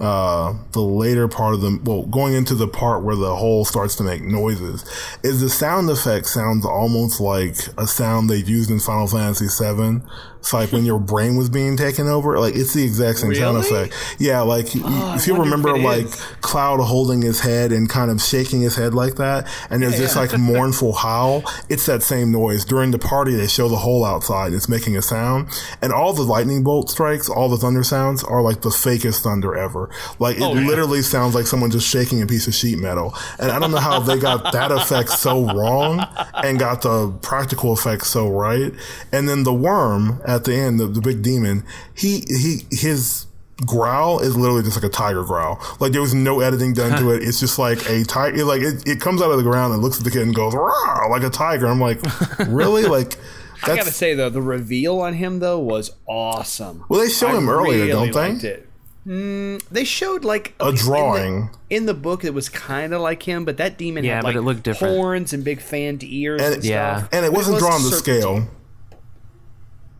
uh, 0.00 0.54
the 0.72 0.80
later 0.80 1.28
part 1.28 1.54
of 1.54 1.60
the 1.60 1.78
well, 1.84 2.02
going 2.06 2.32
into 2.34 2.54
the 2.54 2.66
part 2.66 3.02
where 3.04 3.16
the 3.16 3.36
hole 3.36 3.64
starts 3.66 3.96
to 3.96 4.02
make 4.02 4.22
noises, 4.22 4.84
is 5.22 5.40
the 5.40 5.50
sound 5.50 5.90
effect 5.90 6.26
sounds 6.26 6.64
almost 6.64 7.20
like 7.20 7.56
a 7.76 7.86
sound 7.86 8.30
they 8.30 8.36
used 8.36 8.70
in 8.70 8.80
Final 8.80 9.06
Fantasy 9.06 9.46
VII. 9.46 10.00
It's 10.38 10.54
like 10.54 10.72
when 10.72 10.84
your 10.86 10.98
brain 10.98 11.36
was 11.36 11.50
being 11.50 11.76
taken 11.76 12.08
over. 12.08 12.38
Like 12.38 12.56
it's 12.56 12.72
the 12.72 12.82
exact 12.82 13.18
same 13.18 13.34
sound 13.34 13.58
effect. 13.58 13.94
Yeah, 14.18 14.40
like 14.40 14.68
Oh, 14.74 15.14
if 15.16 15.26
you 15.26 15.36
remember, 15.36 15.76
if 15.76 15.84
like 15.84 16.04
is. 16.06 16.14
Cloud 16.40 16.80
holding 16.80 17.20
his 17.20 17.40
head 17.40 17.70
and 17.70 17.86
kind 17.88 18.10
of 18.10 18.22
shaking 18.22 18.62
his 18.62 18.76
head 18.76 18.94
like 18.94 19.16
that, 19.16 19.46
and 19.68 19.82
there's 19.82 19.98
this 19.98 20.16
like 20.16 20.36
mournful 20.38 20.94
howl. 20.94 21.44
It's 21.68 21.84
that 21.86 22.02
same 22.02 22.32
noise 22.32 22.64
during 22.64 22.90
the 22.90 22.98
party. 22.98 23.34
They 23.34 23.48
show 23.48 23.68
the 23.68 23.76
hole 23.76 24.04
outside. 24.04 24.54
It's 24.54 24.68
making 24.68 24.96
a 24.96 25.02
sound, 25.02 25.48
and 25.82 25.92
all 25.92 26.14
the 26.14 26.22
lightning 26.22 26.64
bolt 26.64 26.88
strikes, 26.88 27.28
all 27.28 27.50
the 27.50 27.58
thunder 27.58 27.84
sounds 27.84 28.24
are 28.24 28.40
like 28.40 28.62
the 28.62 28.70
fakest 28.70 29.20
thunder 29.20 29.54
ever. 29.54 29.89
Like 30.18 30.36
it 30.36 30.42
Oh, 30.42 30.54
yeah. 30.54 30.66
literally 30.66 31.02
sounds 31.02 31.34
like 31.34 31.46
someone 31.46 31.70
just 31.70 31.86
shaking 31.88 32.22
a 32.22 32.26
piece 32.26 32.46
of 32.46 32.54
sheet 32.54 32.78
metal. 32.78 33.14
And 33.38 33.50
I 33.50 33.58
don't 33.58 33.70
know 33.70 33.78
how 33.78 34.00
they 34.00 34.18
got 34.18 34.52
that 34.52 34.70
effect 34.72 35.10
so 35.10 35.44
wrong 35.54 36.04
and 36.34 36.58
got 36.58 36.82
the 36.82 37.12
practical 37.22 37.72
effect 37.72 38.06
so 38.06 38.28
right. 38.28 38.72
And 39.12 39.28
then 39.28 39.42
the 39.44 39.54
worm 39.54 40.20
at 40.26 40.44
the 40.44 40.54
end, 40.54 40.80
the, 40.80 40.86
the 40.86 41.00
big 41.00 41.22
demon, 41.22 41.64
he 41.94 42.24
he 42.28 42.66
his 42.70 43.26
growl 43.66 44.20
is 44.20 44.34
literally 44.38 44.62
just 44.62 44.74
like 44.74 44.84
a 44.90 44.94
tiger 44.94 45.22
growl. 45.22 45.60
Like 45.80 45.92
there 45.92 46.00
was 46.00 46.14
no 46.14 46.40
editing 46.40 46.72
done 46.72 46.98
to 46.98 47.10
it. 47.10 47.22
It's 47.22 47.38
just 47.40 47.58
like 47.58 47.86
a 47.90 48.04
tiger. 48.04 48.44
Like 48.44 48.62
it, 48.62 48.82
it 48.88 49.00
comes 49.00 49.20
out 49.20 49.30
of 49.30 49.36
the 49.36 49.42
ground 49.42 49.74
and 49.74 49.82
looks 49.82 49.98
at 49.98 50.04
the 50.04 50.10
kid 50.10 50.22
and 50.22 50.34
goes 50.34 50.54
Rah! 50.54 51.06
like 51.10 51.22
a 51.22 51.30
tiger. 51.30 51.66
I'm 51.66 51.80
like, 51.80 52.00
really? 52.48 52.84
Like 52.84 53.16
I 53.62 53.76
gotta 53.76 53.90
say 53.90 54.14
though, 54.14 54.30
the 54.30 54.40
reveal 54.40 55.00
on 55.00 55.12
him 55.12 55.38
though 55.40 55.58
was 55.58 55.90
awesome. 56.06 56.86
well, 56.88 57.00
they 57.00 57.10
show 57.10 57.28
I 57.28 57.36
him 57.36 57.50
earlier, 57.50 57.84
really 57.86 58.10
don't 58.10 58.40
they? 58.40 58.62
Liked 59.10 59.62
It. 59.62 59.64
Mm, 59.66 59.68
they 59.70 59.84
showed 59.84 60.24
like 60.24 60.54
A 60.60 60.68
in 60.68 60.74
the- 60.74 60.80
drawing. 60.80 61.50
in 61.68 61.86
the, 61.86 61.94
book. 61.94 62.24
It 62.24 62.34
was 62.34 62.48
kind 62.48 62.94
of 62.94 63.00
like 63.00 63.22
him, 63.22 63.44
but 63.44 63.56
that 63.58 63.76
demon 63.78 64.04
Yeah, 64.04 64.16
had 64.16 64.22
but 64.22 64.28
like 64.28 64.36
it 64.36 64.42
looked 64.42 64.62
different. 64.62 64.96
horns 64.96 65.32
and 65.32 65.42
big 65.44 65.60
fanned 65.60 66.02
ears 66.04 66.40
and, 66.42 66.54
And- 66.56 66.64
Yeah. 66.64 66.98
stuff. 66.98 67.08
And 67.12 67.24
it 67.26 67.32
wasn't 67.32 67.58
drawn 67.58 67.80
to 67.80 67.90
scale. 67.96 68.48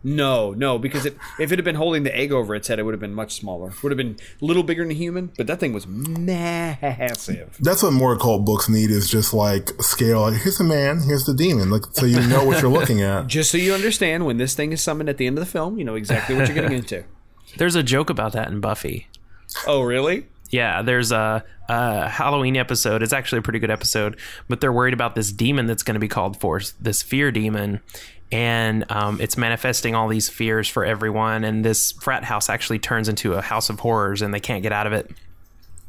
No, 0.03 0.51
no, 0.53 0.79
because 0.79 1.05
it, 1.05 1.15
if 1.39 1.51
it 1.51 1.59
had 1.59 1.63
been 1.63 1.75
holding 1.75 2.01
the 2.01 2.17
egg 2.17 2.31
over 2.31 2.55
its 2.55 2.67
head, 2.67 2.79
it 2.79 2.83
would 2.83 2.93
have 2.95 2.99
been 2.99 3.13
much 3.13 3.35
smaller. 3.35 3.71
Would 3.83 3.91
have 3.91 3.97
been 3.97 4.17
a 4.41 4.45
little 4.45 4.63
bigger 4.63 4.81
than 4.83 4.89
a 4.89 4.95
human, 4.95 5.31
but 5.37 5.45
that 5.45 5.59
thing 5.59 5.73
was 5.73 5.85
massive. 5.85 7.55
That's 7.59 7.83
what 7.83 7.93
more 7.93 8.13
occult 8.13 8.43
books 8.43 8.67
need 8.67 8.89
is 8.89 9.07
just 9.11 9.31
like 9.31 9.69
scale. 9.79 10.21
Like 10.21 10.41
here's 10.41 10.57
the 10.57 10.63
man, 10.63 11.01
here's 11.05 11.25
the 11.25 11.35
demon. 11.35 11.69
Like 11.69 11.83
so 11.91 12.07
you 12.07 12.19
know 12.27 12.43
what 12.43 12.63
you're 12.63 12.71
looking 12.71 13.03
at. 13.03 13.27
Just 13.31 13.51
so 13.51 13.59
you 13.59 13.75
understand, 13.75 14.25
when 14.25 14.37
this 14.37 14.55
thing 14.55 14.71
is 14.71 14.81
summoned 14.81 15.07
at 15.07 15.17
the 15.17 15.27
end 15.27 15.37
of 15.37 15.45
the 15.45 15.51
film, 15.51 15.77
you 15.77 15.83
know 15.85 15.93
exactly 15.93 16.33
what 16.35 16.47
you're 16.47 16.55
getting 16.55 16.75
into. 16.79 17.03
There's 17.57 17.75
a 17.75 17.83
joke 17.83 18.09
about 18.09 18.33
that 18.33 18.49
in 18.49 18.59
Buffy. 18.59 19.07
Oh, 19.67 19.81
really? 19.81 20.25
Yeah, 20.49 20.81
there's 20.81 21.11
a, 21.11 21.43
a 21.69 22.09
Halloween 22.09 22.57
episode. 22.57 23.01
It's 23.03 23.13
actually 23.13 23.39
a 23.39 23.41
pretty 23.41 23.59
good 23.59 23.71
episode, 23.71 24.17
but 24.49 24.59
they're 24.59 24.73
worried 24.73 24.93
about 24.93 25.15
this 25.15 25.31
demon 25.31 25.65
that's 25.65 25.83
going 25.83 25.95
to 25.95 25.99
be 25.99 26.07
called 26.07 26.39
forth, 26.39 26.73
this 26.79 27.01
fear 27.01 27.31
demon, 27.31 27.79
and 28.31 28.89
um, 28.89 29.19
it's 29.21 29.37
manifesting 29.37 29.95
all 29.95 30.07
these 30.07 30.29
fears 30.29 30.67
for 30.67 30.83
everyone. 30.83 31.43
And 31.43 31.63
this 31.63 31.91
frat 31.93 32.23
house 32.23 32.49
actually 32.49 32.79
turns 32.79 33.07
into 33.07 33.33
a 33.33 33.41
house 33.41 33.69
of 33.69 33.79
horrors, 33.79 34.21
and 34.21 34.33
they 34.33 34.39
can't 34.39 34.63
get 34.63 34.73
out 34.73 34.87
of 34.87 34.93
it. 34.93 35.11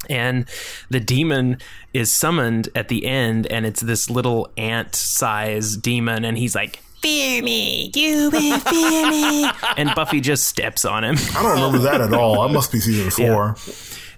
And 0.09 0.49
the 0.91 1.01
demon 1.01 1.59
is 1.93 2.13
summoned 2.13 2.69
at 2.75 2.89
the 2.89 3.07
end, 3.07 3.47
and 3.47 3.65
it's 3.67 3.81
this 3.81 4.11
little 4.11 4.49
ant-sized 4.57 5.83
demon, 5.83 6.25
and 6.25 6.39
he's 6.39 6.55
like. 6.55 6.81
Fear 7.03 7.43
me, 7.43 7.91
you 7.95 8.31
will 8.31 8.59
fear 8.61 9.11
me. 9.11 9.51
And 9.77 9.91
Buffy 9.95 10.21
just 10.21 10.47
steps 10.47 10.85
on 10.85 11.03
him. 11.05 11.17
I 11.37 11.43
don't 11.43 11.53
remember 11.53 11.79
that 11.79 12.01
at 12.01 12.13
all. 12.13 12.41
I 12.41 12.51
must 12.53 12.71
be 12.71 12.79
season 12.81 13.11
four. 13.11 13.57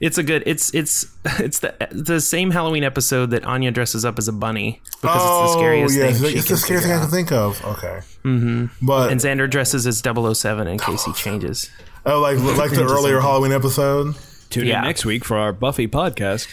It's 0.00 0.18
a 0.18 0.22
good. 0.22 0.42
It's 0.44 0.74
it's 0.74 1.06
it's 1.38 1.60
the 1.60 1.74
the 1.92 2.20
same 2.20 2.50
Halloween 2.50 2.84
episode 2.84 3.30
that 3.30 3.44
Anya 3.44 3.70
dresses 3.70 4.04
up 4.04 4.18
as 4.18 4.28
a 4.28 4.32
bunny 4.32 4.82
because 5.00 5.16
it's 5.22 5.52
the 5.52 5.58
scariest 5.58 5.96
Oh, 5.96 5.98
yeah, 6.00 6.12
thing. 6.12 6.22
it's, 6.24 6.30
she 6.32 6.36
it's 6.38 6.46
can 6.46 6.54
the 6.54 6.60
scariest 6.60 6.66
figure 6.66 6.80
thing 6.80 6.92
I 6.92 7.00
can 7.00 7.10
think 7.10 7.32
of. 7.32 7.64
Okay, 7.64 8.00
mm-hmm. 8.24 8.66
but 8.86 9.10
And 9.12 9.20
Xander 9.20 9.48
dresses 9.48 9.86
as 9.86 9.98
007 10.04 10.66
in 10.66 10.78
case 10.78 11.04
he 11.04 11.12
changes. 11.14 11.70
oh, 12.04 12.20
like 12.20 12.38
like 12.58 12.72
the 12.72 12.84
earlier 12.84 13.20
Halloween 13.20 13.52
episode. 13.52 14.14
Tune 14.50 14.66
Yeah. 14.66 14.80
in 14.80 14.84
next 14.84 15.06
week 15.06 15.24
for 15.24 15.38
our 15.38 15.52
Buffy 15.52 15.88
podcast. 15.88 16.48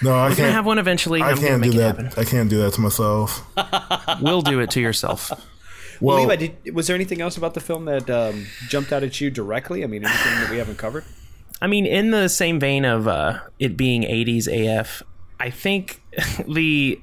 No, 0.00 0.12
I 0.14 0.14
We're 0.14 0.28
gonna 0.28 0.36
can't. 0.36 0.52
have 0.54 0.64
one 0.66 0.78
eventually. 0.78 1.20
I 1.20 1.32
I'm 1.32 1.36
can't 1.38 1.62
do 1.62 1.72
that. 1.72 1.96
happen. 1.98 2.10
I 2.16 2.24
can't 2.24 2.48
do 2.48 2.58
that 2.62 2.72
to 2.74 2.80
myself. 2.80 3.44
We'll 4.22 4.42
do 4.42 4.60
it 4.60 4.70
to 4.70 4.80
yourself. 4.80 5.32
Well, 6.00 6.18
Levi, 6.18 6.36
did, 6.36 6.74
was 6.74 6.86
there 6.86 6.94
anything 6.94 7.20
else 7.20 7.36
about 7.36 7.54
the 7.54 7.60
film 7.60 7.86
that 7.86 8.08
um, 8.08 8.46
jumped 8.68 8.92
out 8.92 9.02
at 9.02 9.20
you 9.20 9.30
directly? 9.30 9.84
I 9.84 9.86
mean, 9.86 10.04
anything 10.04 10.32
that 10.40 10.50
we 10.50 10.58
haven't 10.58 10.78
covered? 10.78 11.04
I 11.60 11.66
mean, 11.66 11.86
in 11.86 12.10
the 12.10 12.28
same 12.28 12.60
vein 12.60 12.84
of 12.84 13.08
uh, 13.08 13.40
it 13.58 13.76
being 13.76 14.02
80s 14.02 14.46
AF, 14.46 15.02
I 15.40 15.50
think 15.50 16.02
the 16.48 17.00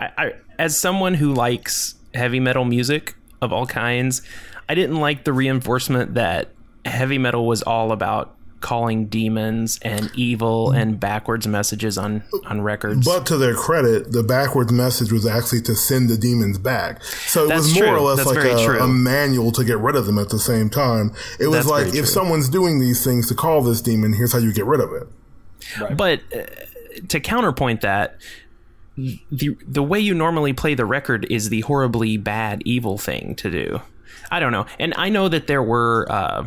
I, 0.00 0.10
I, 0.16 0.32
as 0.58 0.78
someone 0.78 1.14
who 1.14 1.34
likes 1.34 1.94
heavy 2.14 2.40
metal 2.40 2.64
music 2.64 3.14
of 3.42 3.52
all 3.52 3.66
kinds, 3.66 4.22
I 4.68 4.74
didn't 4.74 5.00
like 5.00 5.24
the 5.24 5.32
reinforcement 5.32 6.14
that 6.14 6.50
heavy 6.84 7.18
metal 7.18 7.46
was 7.46 7.62
all 7.62 7.92
about 7.92 8.36
calling 8.60 9.06
demons 9.06 9.78
and 9.82 10.10
evil 10.14 10.70
and 10.70 11.00
backwards 11.00 11.46
messages 11.46 11.96
on 11.96 12.22
on 12.46 12.60
records. 12.60 13.04
but 13.06 13.24
to 13.26 13.36
their 13.36 13.54
credit, 13.54 14.12
the 14.12 14.22
backwards 14.22 14.70
message 14.72 15.10
was 15.12 15.26
actually 15.26 15.62
to 15.62 15.74
send 15.74 16.08
the 16.08 16.16
demons 16.16 16.58
back. 16.58 17.02
So 17.04 17.44
it 17.44 17.48
That's 17.48 17.62
was 17.62 17.74
more 17.74 17.84
true. 17.84 17.96
or 17.96 18.00
less 18.00 18.18
That's 18.18 18.36
like 18.36 18.78
a, 18.78 18.84
a 18.84 18.88
manual 18.88 19.50
to 19.52 19.64
get 19.64 19.78
rid 19.78 19.96
of 19.96 20.06
them 20.06 20.18
at 20.18 20.28
the 20.28 20.38
same 20.38 20.68
time. 20.70 21.12
It 21.38 21.46
was 21.46 21.66
That's 21.66 21.68
like 21.68 21.86
if 21.88 21.92
true. 21.94 22.04
someone's 22.06 22.48
doing 22.48 22.80
these 22.80 23.02
things 23.02 23.28
to 23.28 23.34
call 23.34 23.62
this 23.62 23.80
demon, 23.80 24.12
here's 24.12 24.32
how 24.32 24.38
you 24.38 24.52
get 24.52 24.66
rid 24.66 24.80
of 24.80 24.92
it. 24.92 25.96
But 25.96 26.20
uh, 26.34 26.42
to 27.08 27.20
counterpoint 27.20 27.80
that, 27.82 28.16
the 28.96 29.56
the 29.66 29.82
way 29.82 30.00
you 30.00 30.14
normally 30.14 30.52
play 30.52 30.74
the 30.74 30.84
record 30.84 31.26
is 31.30 31.48
the 31.48 31.60
horribly 31.62 32.16
bad 32.16 32.62
evil 32.64 32.98
thing 32.98 33.34
to 33.36 33.50
do. 33.50 33.80
I 34.30 34.38
don't 34.40 34.52
know, 34.52 34.66
and 34.78 34.92
I 34.96 35.08
know 35.08 35.28
that 35.28 35.46
there 35.46 35.62
were 35.62 36.06
uh, 36.10 36.44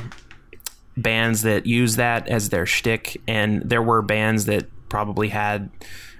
bands 0.98 1.42
that 1.44 1.66
use 1.66 1.96
that 1.96 2.28
as 2.28 2.50
their 2.50 2.66
shtick, 2.66 3.22
and 3.28 3.62
there 3.64 3.82
were 3.82 4.02
bands 4.02 4.46
that 4.46 4.68
probably 4.90 5.30
had 5.30 5.70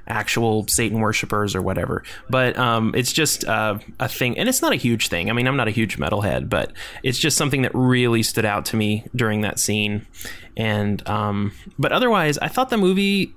actual 0.08 0.68
Satan 0.68 1.00
worshippers 1.00 1.56
or 1.56 1.62
whatever. 1.62 2.04
But 2.30 2.58
um, 2.58 2.94
it's 2.96 3.14
just 3.14 3.46
uh, 3.46 3.80
a 4.00 4.08
thing, 4.08 4.38
and 4.38 4.50
it's 4.50 4.62
not 4.62 4.74
a 4.74 4.78
huge 4.78 5.08
thing. 5.08 5.30
I 5.30 5.34
mean, 5.34 5.48
I'm 5.48 5.56
not 5.56 5.68
a 5.68 5.72
huge 5.72 5.98
metalhead, 5.98 6.50
but 6.50 6.74
it's 7.04 7.18
just 7.18 7.38
something 7.38 7.62
that 7.62 7.72
really 7.74 8.24
stood 8.24 8.46
out 8.46 8.66
to 8.68 8.76
me 8.76 9.06
during 9.16 9.42
that 9.42 9.60
scene. 9.60 10.06
And 10.58 11.08
um, 11.08 11.54
but 11.80 11.92
otherwise, 11.92 12.38
I 12.38 12.48
thought 12.48 12.70
the 12.70 12.78
movie 12.78 13.34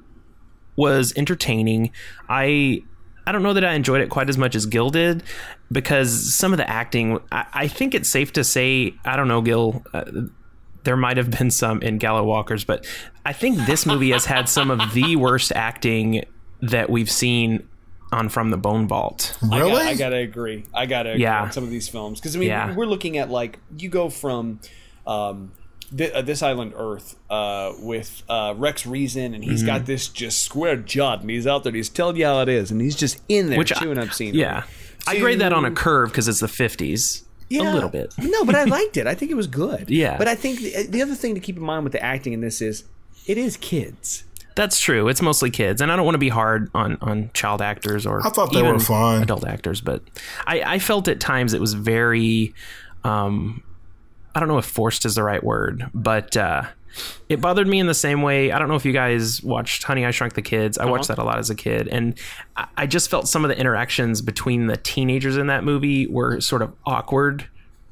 was 0.76 1.12
entertaining. 1.16 1.92
I 2.28 2.82
I 3.26 3.32
don't 3.32 3.42
know 3.42 3.54
that 3.54 3.64
I 3.64 3.72
enjoyed 3.72 4.00
it 4.00 4.10
quite 4.10 4.28
as 4.28 4.38
much 4.38 4.54
as 4.54 4.66
Gil 4.66 4.90
did 4.90 5.22
because 5.72 6.34
some 6.34 6.52
of 6.52 6.58
the 6.58 6.68
acting. 6.68 7.18
I, 7.32 7.46
I 7.52 7.68
think 7.68 7.94
it's 7.94 8.08
safe 8.08 8.32
to 8.34 8.44
say 8.44 8.94
I 9.04 9.16
don't 9.16 9.28
know 9.28 9.40
Gil. 9.40 9.82
Uh, 9.92 10.04
there 10.86 10.96
might 10.96 11.18
have 11.18 11.30
been 11.30 11.50
some 11.50 11.82
in 11.82 11.98
Gallowwalkers, 11.98 12.64
but 12.66 12.86
I 13.26 13.34
think 13.34 13.58
this 13.66 13.84
movie 13.84 14.12
has 14.12 14.24
had 14.24 14.48
some 14.48 14.70
of 14.70 14.80
the 14.94 15.16
worst 15.16 15.52
acting 15.54 16.24
that 16.62 16.88
we've 16.88 17.10
seen 17.10 17.68
on 18.12 18.28
From 18.30 18.50
the 18.50 18.56
Bone 18.56 18.88
Vault. 18.88 19.36
I, 19.52 19.58
Really? 19.58 19.72
got, 19.72 19.82
I 19.82 19.94
gotta 19.94 20.16
agree. 20.16 20.64
I 20.72 20.86
gotta 20.86 21.10
agree 21.10 21.22
Yeah. 21.24 21.42
on 21.42 21.52
some 21.52 21.64
of 21.64 21.70
these 21.70 21.88
films 21.88 22.18
because 22.20 22.34
I 22.34 22.38
mean 22.38 22.48
Yeah. 22.48 22.74
we're 22.74 22.86
looking 22.86 23.18
at 23.18 23.28
like 23.30 23.58
you 23.76 23.88
go 23.90 24.08
from 24.08 24.60
um, 25.06 25.50
thi- 25.94 26.12
uh, 26.12 26.22
this 26.22 26.42
island 26.42 26.72
Earth 26.76 27.16
uh, 27.28 27.72
with 27.80 28.22
uh, 28.28 28.54
Rex 28.56 28.86
Reason 28.86 29.34
and 29.34 29.42
he's 29.44 29.58
Mm-hmm. 29.60 29.66
got 29.66 29.86
this 29.86 30.08
just 30.08 30.40
square 30.42 30.76
jawed 30.76 31.20
and 31.20 31.30
he's 31.30 31.46
out 31.46 31.64
there 31.64 31.70
and 31.70 31.76
he's 31.76 31.88
telling 31.88 32.16
you 32.16 32.24
how 32.26 32.40
it 32.42 32.48
is 32.48 32.70
and 32.70 32.80
he's 32.80 32.96
just 32.96 33.20
in 33.28 33.50
there 33.50 33.58
Which 33.58 33.72
I- 33.76 33.80
chewing 33.80 33.98
up 33.98 34.12
scenery. 34.12 34.40
Yeah, 34.40 34.62
I 35.06 35.18
grade 35.18 35.40
that 35.40 35.52
on 35.52 35.64
a 35.64 35.70
curve 35.72 36.10
because 36.10 36.28
it's 36.28 36.40
the 36.40 36.48
50s. 37.50 37.70
A 37.70 37.74
little 37.74 37.88
bit. 37.88 38.14
no, 38.18 38.44
but 38.44 38.54
I 38.54 38.64
liked 38.78 38.96
it. 38.96 39.06
I 39.06 39.14
think 39.14 39.30
it 39.30 39.34
was 39.34 39.46
good. 39.46 39.88
Yeah. 39.88 40.16
But 40.18 40.28
I 40.28 40.34
think 40.34 40.60
the, 40.60 40.86
the 40.88 41.02
other 41.02 41.14
thing 41.14 41.34
to 41.34 41.40
keep 41.40 41.56
in 41.56 41.62
mind 41.62 41.84
with 41.84 41.92
the 41.92 42.02
acting 42.02 42.32
in 42.32 42.40
this 42.40 42.60
is 42.60 42.84
it 43.26 43.38
is 43.38 43.56
kids. 43.56 44.24
That's 44.54 44.80
true. 44.80 45.08
It's 45.08 45.20
mostly 45.20 45.50
kids, 45.50 45.82
and 45.82 45.92
I 45.92 45.96
don't 45.96 46.06
want 46.06 46.14
to 46.14 46.18
be 46.18 46.30
hard 46.30 46.70
on 46.74 46.96
on 47.02 47.30
child 47.34 47.60
actors 47.60 48.06
or 48.06 48.26
I 48.26 48.30
thought 48.30 48.52
they 48.52 48.60
even 48.60 48.72
were 48.72 48.78
fine. 48.80 49.22
adult 49.22 49.46
actors, 49.46 49.82
but 49.82 50.02
I, 50.46 50.62
I 50.62 50.78
felt 50.78 51.08
at 51.08 51.20
times 51.20 51.52
it 51.52 51.60
was 51.60 51.74
very, 51.74 52.54
um, 53.04 53.62
I 54.34 54.40
don't 54.40 54.48
know 54.48 54.56
if 54.56 54.64
forced 54.64 55.04
is 55.04 55.14
the 55.14 55.22
right 55.22 55.44
word, 55.44 55.90
but 55.92 56.38
uh, 56.38 56.62
it 57.28 57.40
bothered 57.40 57.66
me 57.66 57.78
in 57.78 57.86
the 57.86 57.94
same 57.94 58.22
way. 58.22 58.52
I 58.52 58.58
don't 58.58 58.68
know 58.68 58.76
if 58.76 58.84
you 58.84 58.92
guys 58.92 59.42
watched 59.42 59.82
Honey 59.84 60.04
I 60.04 60.10
Shrunk 60.10 60.34
the 60.34 60.42
Kids. 60.42 60.78
I 60.78 60.84
uh-huh. 60.84 60.92
watched 60.92 61.08
that 61.08 61.18
a 61.18 61.24
lot 61.24 61.38
as 61.38 61.50
a 61.50 61.54
kid, 61.54 61.88
and 61.88 62.18
I, 62.56 62.66
I 62.76 62.86
just 62.86 63.10
felt 63.10 63.28
some 63.28 63.44
of 63.44 63.48
the 63.48 63.58
interactions 63.58 64.22
between 64.22 64.66
the 64.66 64.76
teenagers 64.76 65.36
in 65.36 65.48
that 65.48 65.64
movie 65.64 66.06
were 66.06 66.40
sort 66.40 66.62
of 66.62 66.72
awkward 66.84 67.48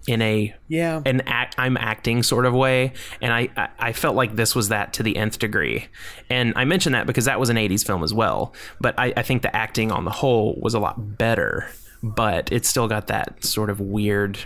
in 0.07 0.21
a 0.21 0.55
Yeah. 0.69 1.01
an 1.07 1.23
act 1.23 1.55
I'm 1.59 1.77
acting 1.77 2.23
sort 2.23 2.47
of 2.47 2.55
way, 2.55 2.93
and 3.21 3.33
I, 3.33 3.49
I 3.57 3.69
I 3.79 3.93
felt 3.93 4.17
like 4.17 4.37
this 4.37 4.55
was 4.55 4.69
that 4.69 4.93
to 4.95 5.03
the 5.03 5.17
nth 5.17 5.39
degree, 5.39 5.89
and 6.29 6.53
I 6.57 6.65
mentioned 6.65 6.95
that 6.95 7.07
because 7.07 7.25
that 7.25 7.41
was 7.41 7.49
an 7.51 7.57
'80s 7.57 7.87
film 7.87 8.03
as 8.03 8.13
well. 8.13 8.55
But 8.81 8.99
I, 8.99 9.13
I 9.17 9.23
think 9.23 9.43
the 9.43 9.55
acting 9.55 9.91
on 9.91 10.05
the 10.05 10.11
whole 10.11 10.59
was 10.61 10.75
a 10.75 10.79
lot 10.79 11.19
better, 11.19 11.69
but 12.03 12.53
it 12.53 12.67
still 12.67 12.89
got 12.89 13.07
that 13.09 13.45
sort 13.45 13.71
of 13.71 13.81
weird 13.81 14.39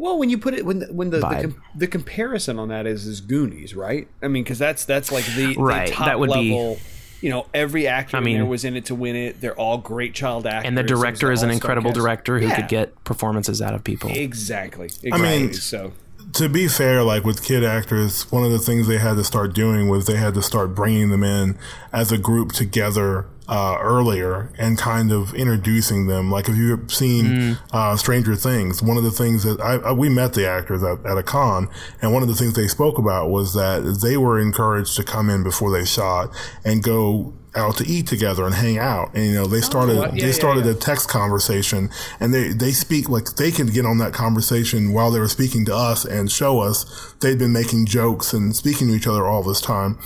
Well, 0.00 0.18
when 0.18 0.30
you 0.30 0.38
put 0.38 0.54
it 0.54 0.64
when 0.64 0.78
the, 0.80 0.86
when 0.86 1.10
the 1.10 1.18
the, 1.18 1.26
com- 1.26 1.62
the 1.74 1.86
comparison 1.86 2.58
on 2.58 2.68
that 2.68 2.86
is 2.86 3.06
is 3.06 3.20
Goonies, 3.20 3.74
right? 3.74 4.08
I 4.22 4.28
mean, 4.28 4.42
because 4.44 4.58
that's 4.58 4.84
that's 4.84 5.12
like 5.12 5.26
the, 5.36 5.54
Right, 5.58 5.88
the 5.88 5.92
top 5.94 6.06
that 6.06 6.18
would 6.18 6.32
be- 6.32 6.76
You 7.20 7.28
know, 7.28 7.46
every 7.52 7.86
actor 7.86 8.16
in 8.16 8.24
mean- 8.24 8.36
there 8.36 8.46
was 8.46 8.64
in 8.64 8.76
it 8.76 8.86
to 8.86 8.94
win 8.94 9.14
it. 9.14 9.42
They're 9.42 9.54
all 9.54 9.76
great 9.76 10.14
child 10.14 10.46
actors. 10.46 10.66
And 10.66 10.78
the 10.78 10.82
director 10.82 11.30
is 11.30 11.42
an 11.42 11.50
incredible 11.50 11.90
cast. 11.90 12.00
director 12.00 12.38
who 12.38 12.46
Yeah, 12.46 12.56
could 12.56 12.68
get 12.68 13.04
performances 13.04 13.60
out 13.60 13.74
of 13.74 13.84
people. 13.84 14.08
exactly. 14.10 14.86
exactly. 14.86 15.12
I 15.12 15.18
mean, 15.18 15.52
so 15.52 15.92
to 16.34 16.48
be 16.48 16.68
fair, 16.68 17.02
like 17.02 17.24
with 17.24 17.44
kid 17.44 17.64
actors, 17.64 18.30
one 18.30 18.44
of 18.44 18.50
the 18.50 18.58
things 18.58 18.86
they 18.86 18.98
had 18.98 19.16
to 19.16 19.24
start 19.24 19.54
doing 19.54 19.88
was 19.88 20.06
they 20.06 20.16
had 20.16 20.34
to 20.34 20.42
start 20.42 20.74
bringing 20.74 21.10
them 21.10 21.24
in 21.24 21.58
as 21.92 22.12
a 22.12 22.18
group 22.18 22.52
together 22.52 23.26
uh, 23.48 23.76
earlier 23.80 24.52
and 24.58 24.78
kind 24.78 25.10
of 25.10 25.34
introducing 25.34 26.06
them. 26.06 26.30
Like 26.30 26.48
if 26.48 26.56
you've 26.56 26.92
seen 26.92 27.58
uh, 27.72 27.96
Stranger 27.96 28.36
Things, 28.36 28.80
one 28.82 28.96
of 28.96 29.02
the 29.02 29.10
things 29.10 29.42
that 29.42 29.60
I, 29.60 29.76
I 29.76 29.92
we 29.92 30.08
met 30.08 30.34
the 30.34 30.48
actors 30.48 30.82
at, 30.84 31.04
at 31.04 31.18
a 31.18 31.22
con, 31.22 31.68
and 32.00 32.12
one 32.12 32.22
of 32.22 32.28
the 32.28 32.36
things 32.36 32.54
they 32.54 32.68
spoke 32.68 32.96
about 32.96 33.30
was 33.30 33.54
that 33.54 33.98
they 34.02 34.16
were 34.16 34.38
encouraged 34.38 34.94
to 34.96 35.04
come 35.04 35.28
in 35.28 35.42
before 35.42 35.72
they 35.72 35.84
shot 35.84 36.30
and 36.64 36.82
go 36.82 37.34
out 37.54 37.76
to 37.78 37.86
eat 37.86 38.06
together 38.06 38.44
and 38.44 38.54
hang 38.54 38.78
out. 38.78 39.14
And 39.14 39.26
you 39.26 39.34
know, 39.34 39.46
they 39.46 39.58
oh, 39.58 39.60
started 39.60 39.96
what? 39.96 40.14
Yeah, 40.14 40.20
they 40.20 40.26
yeah, 40.28 40.32
started 40.32 40.64
yeah. 40.64 40.72
a 40.72 40.74
text 40.74 41.08
conversation 41.08 41.90
and 42.18 42.32
they 42.32 42.48
they 42.48 42.72
speak 42.72 43.08
like 43.08 43.24
they 43.36 43.50
can 43.50 43.66
get 43.66 43.86
on 43.86 43.98
that 43.98 44.12
conversation 44.12 44.92
while 44.92 45.10
they 45.10 45.20
were 45.20 45.28
speaking 45.28 45.64
to 45.66 45.74
us 45.74 46.04
and 46.04 46.30
show 46.30 46.60
us 46.60 47.14
they'd 47.20 47.38
been 47.38 47.52
making 47.52 47.86
jokes 47.86 48.32
and 48.32 48.54
speaking 48.54 48.88
to 48.88 48.94
each 48.94 49.06
other 49.06 49.26
all 49.26 49.42
this 49.42 49.60
time. 49.60 49.98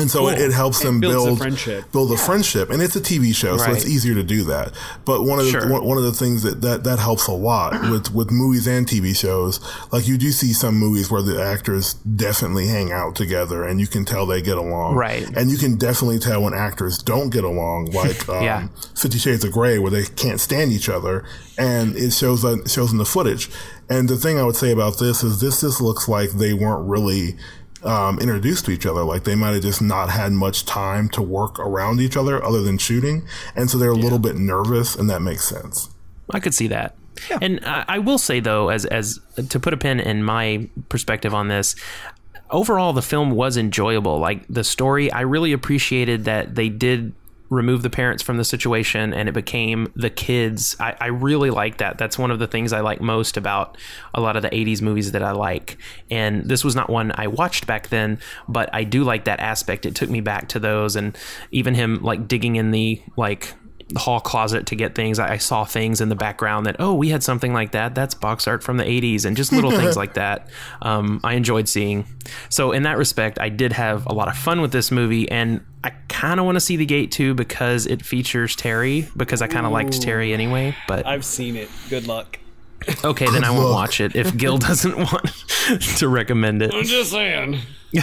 And 0.00 0.10
so 0.10 0.28
it, 0.28 0.40
it 0.40 0.52
helps 0.52 0.80
them 0.82 0.96
a 0.96 1.00
build 1.00 1.38
friendship. 1.38 1.92
build 1.92 2.10
a 2.10 2.16
friendship, 2.16 2.70
and 2.70 2.82
it's 2.82 2.96
a 2.96 3.00
TV 3.00 3.32
show, 3.34 3.56
so 3.56 3.70
it's 3.70 3.86
easier 3.86 4.14
to 4.14 4.24
do 4.24 4.42
that. 4.44 4.72
But 5.04 5.22
one 5.22 5.38
of 5.38 5.44
the 5.44 5.52
Sure. 5.52 5.80
one, 5.80 5.96
of 5.96 6.02
the 6.02 6.12
things 6.12 6.42
that, 6.42 6.60
that 6.62 6.82
that 6.84 6.98
helps 6.98 7.28
a 7.28 7.32
lot 7.32 7.72
with 7.90 8.12
with 8.12 8.30
movies 8.32 8.66
and 8.66 8.84
TV 8.86 9.16
shows, 9.16 9.60
like 9.92 10.08
you 10.08 10.18
do 10.18 10.32
see 10.32 10.52
some 10.52 10.74
movies 10.76 11.08
where 11.08 11.22
the 11.22 11.40
actors 11.40 11.94
definitely 11.94 12.66
hang 12.66 12.90
out 12.90 13.14
together, 13.14 13.62
and 13.64 13.80
you 13.80 13.86
can 13.86 14.04
tell 14.04 14.26
they 14.26 14.42
get 14.42 14.58
along, 14.58 14.96
Right. 14.96 15.24
And 15.36 15.50
you 15.52 15.56
can 15.56 15.76
definitely 15.76 16.18
tell 16.18 16.42
when 16.42 16.52
actors 16.52 16.98
don't 16.98 17.30
get 17.30 17.44
along, 17.44 17.86
like 17.92 18.28
um, 18.28 18.42
Yeah. 18.42 18.68
Fifty 18.96 19.18
Shades 19.18 19.44
of 19.44 19.52
Grey, 19.52 19.78
where 19.78 19.92
they 19.92 20.04
can't 20.04 20.40
stand 20.40 20.72
each 20.72 20.88
other, 20.88 21.24
and 21.56 21.96
it 21.96 22.12
shows 22.12 22.44
on, 22.44 22.66
shows 22.66 22.90
in 22.90 22.98
the 22.98 23.04
footage. 23.06 23.48
And 23.88 24.08
the 24.08 24.16
thing 24.16 24.36
I 24.36 24.42
would 24.42 24.56
say 24.56 24.72
about 24.72 24.98
this 24.98 25.22
is 25.22 25.40
this 25.40 25.60
just 25.60 25.80
looks 25.80 26.08
like 26.08 26.30
they 26.30 26.52
weren't 26.54 26.88
really 26.88 27.36
um, 27.82 28.18
introduced 28.18 28.66
to 28.66 28.70
each 28.70 28.86
other. 28.86 29.02
Like 29.02 29.24
they 29.24 29.34
might 29.34 29.54
have 29.54 29.62
just 29.62 29.82
not 29.82 30.10
had 30.10 30.32
much 30.32 30.64
time 30.64 31.08
to 31.10 31.22
work 31.22 31.58
around 31.58 32.00
each 32.00 32.16
other 32.16 32.42
other 32.42 32.62
than 32.62 32.78
shooting, 32.78 33.26
and 33.54 33.70
so 33.70 33.78
they're 33.78 33.90
a 33.90 33.94
little 33.94 34.18
bit 34.18 34.36
nervous, 34.36 34.94
and 34.94 35.08
that 35.10 35.22
makes 35.22 35.44
sense. 35.44 35.90
I 36.30 36.40
could 36.40 36.54
see 36.54 36.68
that. 36.68 36.96
Yeah. 37.30 37.38
And 37.40 37.60
I, 37.64 37.84
I 37.88 37.98
will 37.98 38.18
say 38.18 38.40
though, 38.40 38.68
as 38.68 38.84
as 38.86 39.20
to 39.48 39.60
put 39.60 39.72
a 39.72 39.76
pin 39.76 40.00
in 40.00 40.22
my 40.22 40.68
perspective 40.88 41.34
on 41.34 41.48
this, 41.48 41.74
overall 42.50 42.92
the 42.92 43.02
film 43.02 43.30
was 43.30 43.56
enjoyable. 43.56 44.18
Like 44.18 44.46
the 44.48 44.64
story, 44.64 45.10
I 45.10 45.22
really 45.22 45.52
appreciated 45.52 46.24
that 46.24 46.54
they 46.54 46.68
did 46.68 47.14
remove 47.48 47.82
the 47.82 47.90
parents 47.90 48.22
from 48.22 48.36
the 48.36 48.44
situation 48.44 49.12
and 49.14 49.28
it 49.28 49.32
became 49.32 49.92
the 49.94 50.10
kids. 50.10 50.76
I, 50.80 50.96
I 51.00 51.06
really 51.06 51.50
like 51.50 51.78
that. 51.78 51.98
That's 51.98 52.18
one 52.18 52.30
of 52.30 52.38
the 52.38 52.46
things 52.46 52.72
I 52.72 52.80
like 52.80 53.00
most 53.00 53.36
about 53.36 53.76
a 54.14 54.20
lot 54.20 54.36
of 54.36 54.42
the 54.42 54.50
80s 54.50 54.82
movies 54.82 55.12
that 55.12 55.22
I 55.22 55.32
like. 55.32 55.78
And 56.10 56.44
this 56.48 56.64
was 56.64 56.74
not 56.74 56.90
one 56.90 57.12
I 57.14 57.28
watched 57.28 57.66
back 57.66 57.88
then, 57.88 58.18
but 58.48 58.68
I 58.72 58.84
do 58.84 59.04
like 59.04 59.24
that 59.24 59.40
aspect. 59.40 59.86
It 59.86 59.94
took 59.94 60.10
me 60.10 60.20
back 60.20 60.48
to 60.50 60.58
those 60.58 60.96
and 60.96 61.16
even 61.50 61.74
him 61.74 62.02
like 62.02 62.26
digging 62.26 62.56
in 62.56 62.70
the 62.70 63.00
like 63.16 63.54
hall 63.96 64.20
closet 64.20 64.66
to 64.66 64.74
get 64.74 64.94
things. 64.94 65.18
I, 65.18 65.34
I 65.34 65.36
saw 65.36 65.64
things 65.64 66.00
in 66.00 66.08
the 66.08 66.16
background 66.16 66.66
that, 66.66 66.76
oh, 66.80 66.94
we 66.94 67.10
had 67.10 67.22
something 67.22 67.52
like 67.52 67.72
that. 67.72 67.94
That's 67.94 68.14
box 68.14 68.48
art 68.48 68.62
from 68.62 68.78
the 68.78 68.84
80s 68.84 69.24
and 69.24 69.36
just 69.36 69.52
little 69.52 69.70
things 69.70 69.96
like 70.02 70.14
that. 70.14 70.48
Um, 70.82 71.20
I 71.22 71.34
enjoyed 71.34 71.68
seeing. 71.68 72.04
So, 72.48 72.72
in 72.72 72.82
that 72.82 72.98
respect, 72.98 73.38
I 73.40 73.48
did 73.48 73.72
have 73.72 74.06
a 74.06 74.12
lot 74.12 74.28
of 74.28 74.36
fun 74.36 74.60
with 74.60 74.72
this 74.72 74.90
movie. 74.90 75.30
And 75.30 75.64
I 75.84 75.90
kind 76.08 76.40
of 76.40 76.46
want 76.46 76.56
to 76.56 76.60
see 76.60 76.76
The 76.76 76.86
Gate 76.86 77.12
too 77.12 77.34
because 77.34 77.86
it 77.86 78.04
features 78.04 78.56
Terry, 78.56 79.06
because 79.16 79.40
I 79.40 79.46
kind 79.46 79.66
of 79.66 79.72
liked 79.72 80.02
Terry 80.02 80.32
anyway. 80.32 80.74
But 80.88 81.06
I've 81.06 81.24
seen 81.24 81.54
it. 81.56 81.68
Good 81.88 82.08
luck. 82.08 82.38
okay, 83.04 83.26
then 83.30 83.44
I 83.44 83.50
won't 83.50 83.64
luck. 83.66 83.74
watch 83.74 84.00
it 84.00 84.16
if 84.16 84.36
Gil 84.36 84.58
doesn't 84.58 84.96
want 84.96 85.30
to 85.96 86.08
recommend 86.08 86.62
it. 86.62 86.74
I'm 86.74 86.84
just 86.84 87.10
saying. 87.10 87.60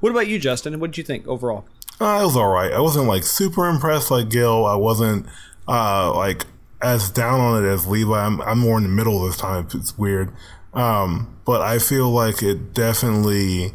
what 0.00 0.10
about 0.10 0.26
you, 0.26 0.38
Justin? 0.38 0.78
What 0.80 0.90
did 0.90 0.98
you 0.98 1.04
think 1.04 1.26
overall? 1.26 1.64
Uh, 2.00 2.20
it 2.20 2.24
was 2.24 2.36
all 2.36 2.48
right. 2.48 2.72
I 2.72 2.80
wasn't 2.80 3.06
like 3.06 3.24
super 3.24 3.68
impressed 3.68 4.10
like 4.10 4.28
Gil. 4.28 4.64
I 4.66 4.76
wasn't 4.76 5.26
uh, 5.66 6.14
like 6.14 6.46
as 6.80 7.10
down 7.10 7.40
on 7.40 7.64
it 7.64 7.66
as 7.66 7.86
Levi. 7.86 8.18
I'm, 8.18 8.40
I'm 8.42 8.58
more 8.58 8.78
in 8.78 8.84
the 8.84 8.88
middle 8.88 9.24
this 9.26 9.36
time. 9.36 9.66
It's 9.74 9.98
weird. 9.98 10.32
Um, 10.74 11.36
but 11.44 11.60
I 11.60 11.78
feel 11.78 12.10
like 12.10 12.42
it 12.42 12.72
definitely 12.72 13.72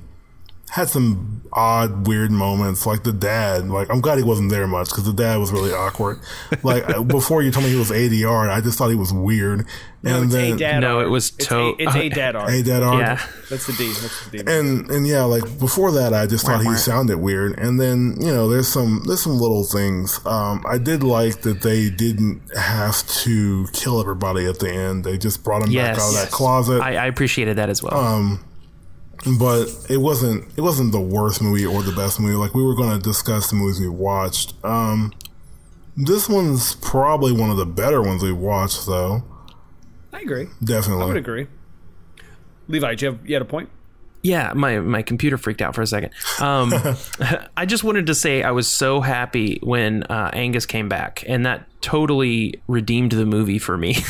had 0.73 0.89
some 0.89 1.41
odd, 1.55 2.07
weird 2.07 2.31
moments. 2.31 2.87
Like 2.87 3.03
the 3.03 3.13
dad. 3.13 3.67
Like 3.69 3.89
I'm 3.91 4.01
glad 4.01 4.17
he 4.17 4.23
wasn't 4.23 4.49
there 4.49 4.65
much 4.65 4.89
because 4.89 5.03
the 5.05 5.13
dad 5.13 5.37
was 5.37 5.51
really 5.51 5.71
awkward. 5.71 6.19
Like 6.63 6.83
before 7.07 7.43
you 7.43 7.51
told 7.51 7.65
me 7.65 7.71
he 7.71 7.77
was 7.77 7.91
ADR, 7.91 8.49
I 8.49 8.59
just 8.59 8.77
thought 8.79 8.89
he 8.89 8.95
was 8.95 9.13
weird. 9.13 9.67
No, 10.01 10.15
and 10.15 10.25
it's 10.25 10.33
then 10.33 10.53
a 10.53 10.57
dad 10.57 10.79
No, 10.81 10.99
it 10.99 11.09
was 11.09 11.29
It's 11.37 11.47
to- 11.47 11.57
a, 11.59 11.75
it's 11.77 11.95
a 11.95 12.09
dad 12.09 12.35
art. 12.35 12.49
ADR. 12.49 12.99
Yeah. 12.99 13.25
That's 13.49 13.67
the 13.67 13.73
D. 13.73 13.87
That's 13.93 14.25
the 14.29 14.43
D. 14.43 14.51
and 14.51 14.89
and 14.89 15.05
yeah, 15.07 15.23
like 15.25 15.43
before 15.59 15.91
that, 15.91 16.11
I 16.13 16.25
just 16.25 16.43
thought 16.45 16.61
he 16.61 16.67
wah. 16.69 16.75
sounded 16.75 17.17
weird. 17.19 17.57
And 17.59 17.79
then 17.79 18.15
you 18.19 18.33
know, 18.33 18.49
there's 18.49 18.67
some 18.67 19.03
there's 19.05 19.21
some 19.21 19.37
little 19.39 19.63
things. 19.63 20.19
Um, 20.25 20.65
I 20.67 20.79
did 20.79 21.03
like 21.03 21.41
that 21.43 21.61
they 21.61 21.91
didn't 21.91 22.41
have 22.57 23.07
to 23.23 23.67
kill 23.73 23.99
everybody 24.01 24.47
at 24.47 24.57
the 24.57 24.71
end. 24.73 25.03
They 25.03 25.19
just 25.19 25.43
brought 25.43 25.61
him 25.63 25.69
Yes. 25.71 25.97
back 25.97 26.03
out 26.03 26.09
of 26.09 26.15
that 26.15 26.31
closet. 26.31 26.81
I, 26.81 26.95
I 26.95 27.05
appreciated 27.05 27.57
that 27.57 27.69
as 27.69 27.83
well. 27.83 27.95
Um, 27.95 28.43
but 29.39 29.67
it 29.89 29.97
wasn't 29.97 30.45
it 30.57 30.61
wasn't 30.61 30.91
the 30.91 31.01
worst 31.01 31.41
movie 31.41 31.65
or 31.65 31.81
the 31.81 31.91
best 31.91 32.19
movie. 32.19 32.35
Like 32.35 32.53
we 32.53 32.63
were 32.63 32.75
going 32.75 32.91
to 32.91 32.99
discuss 32.99 33.49
the 33.49 33.55
movies 33.55 33.79
we 33.79 33.89
watched. 33.89 34.53
Um, 34.63 35.13
this 35.95 36.27
one's 36.27 36.75
probably 36.75 37.31
one 37.31 37.49
of 37.49 37.57
the 37.57 37.65
better 37.65 38.01
ones 38.01 38.23
we 38.23 38.31
watched, 38.31 38.85
though. 38.85 39.23
I 40.11 40.21
agree. 40.21 40.47
Definitely. 40.63 41.03
I 41.03 41.07
would 41.07 41.17
agree. 41.17 41.47
Levi, 42.67 42.95
do 42.95 43.05
you, 43.05 43.11
have, 43.11 43.27
you 43.27 43.35
had 43.35 43.41
a 43.41 43.45
point? 43.45 43.69
Yeah, 44.23 44.53
my 44.55 44.79
my 44.79 45.01
computer 45.01 45.37
freaked 45.37 45.61
out 45.61 45.75
for 45.75 45.81
a 45.81 45.87
second. 45.87 46.11
Um, 46.39 46.73
I 47.57 47.65
just 47.65 47.83
wanted 47.83 48.07
to 48.07 48.15
say 48.15 48.41
I 48.41 48.51
was 48.51 48.67
so 48.69 49.01
happy 49.01 49.59
when 49.61 50.03
uh, 50.03 50.29
Angus 50.33 50.65
came 50.65 50.87
back, 50.89 51.23
and 51.27 51.45
that 51.45 51.67
totally 51.81 52.61
redeemed 52.67 53.11
the 53.11 53.25
movie 53.25 53.59
for 53.59 53.77
me. 53.77 53.97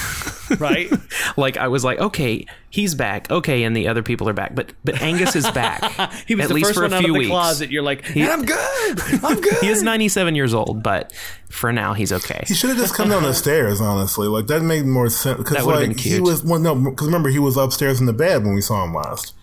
Right? 0.60 0.92
like 1.36 1.58
I 1.58 1.70
was 1.70 1.84
like, 1.84 1.98
okay, 2.00 2.46
he's 2.70 2.94
back. 2.94 3.32
Okay, 3.32 3.64
and 3.64 3.76
the 3.76 3.88
other 3.88 4.04
people 4.04 4.30
are 4.30 4.34
back, 4.34 4.54
but 4.54 4.72
but 4.84 5.02
Angus 5.02 5.36
is 5.36 5.50
back. 5.52 5.82
he 6.28 6.36
was 6.36 6.44
at 6.44 6.48
the 6.50 6.54
least 6.54 6.68
first 6.68 6.78
for 6.78 6.84
a 6.84 6.90
one 6.90 6.94
out 6.94 7.00
few 7.02 7.10
of 7.10 7.14
the 7.14 7.20
weeks. 7.20 7.30
closet. 7.30 7.72
You're 7.72 7.82
like, 7.82 8.06
I'm 8.16 8.46
good. 8.46 9.02
I'm 9.24 9.42
good. 9.42 9.58
He 9.62 9.70
is 9.70 9.82
97 9.82 10.36
years 10.36 10.54
old, 10.54 10.84
but 10.84 11.12
for 11.50 11.72
now 11.74 11.94
he's 11.94 12.12
okay. 12.12 12.44
He 12.46 12.54
should 12.54 12.70
have 12.70 12.78
just 12.78 12.94
come 12.94 13.10
down 13.10 13.24
the 13.24 13.34
stairs, 13.34 13.82
honestly. 13.82 14.28
Like 14.28 14.46
that 14.48 14.62
made 14.62 14.86
more 14.86 15.10
sense 15.10 15.38
because 15.40 15.56
That 15.58 15.66
would've 15.66 15.82
like 15.82 15.90
been 15.92 15.98
he 15.98 16.10
cute. 16.12 16.24
was 16.24 16.44
well, 16.44 16.60
no, 16.60 16.76
because 16.76 17.08
remember 17.08 17.30
he 17.30 17.40
was 17.40 17.58
upstairs 17.58 18.00
in 18.00 18.06
the 18.06 18.14
bed 18.14 18.44
when 18.44 18.54
we 18.54 18.62
saw 18.62 18.84
him 18.84 18.94
last. 18.94 19.34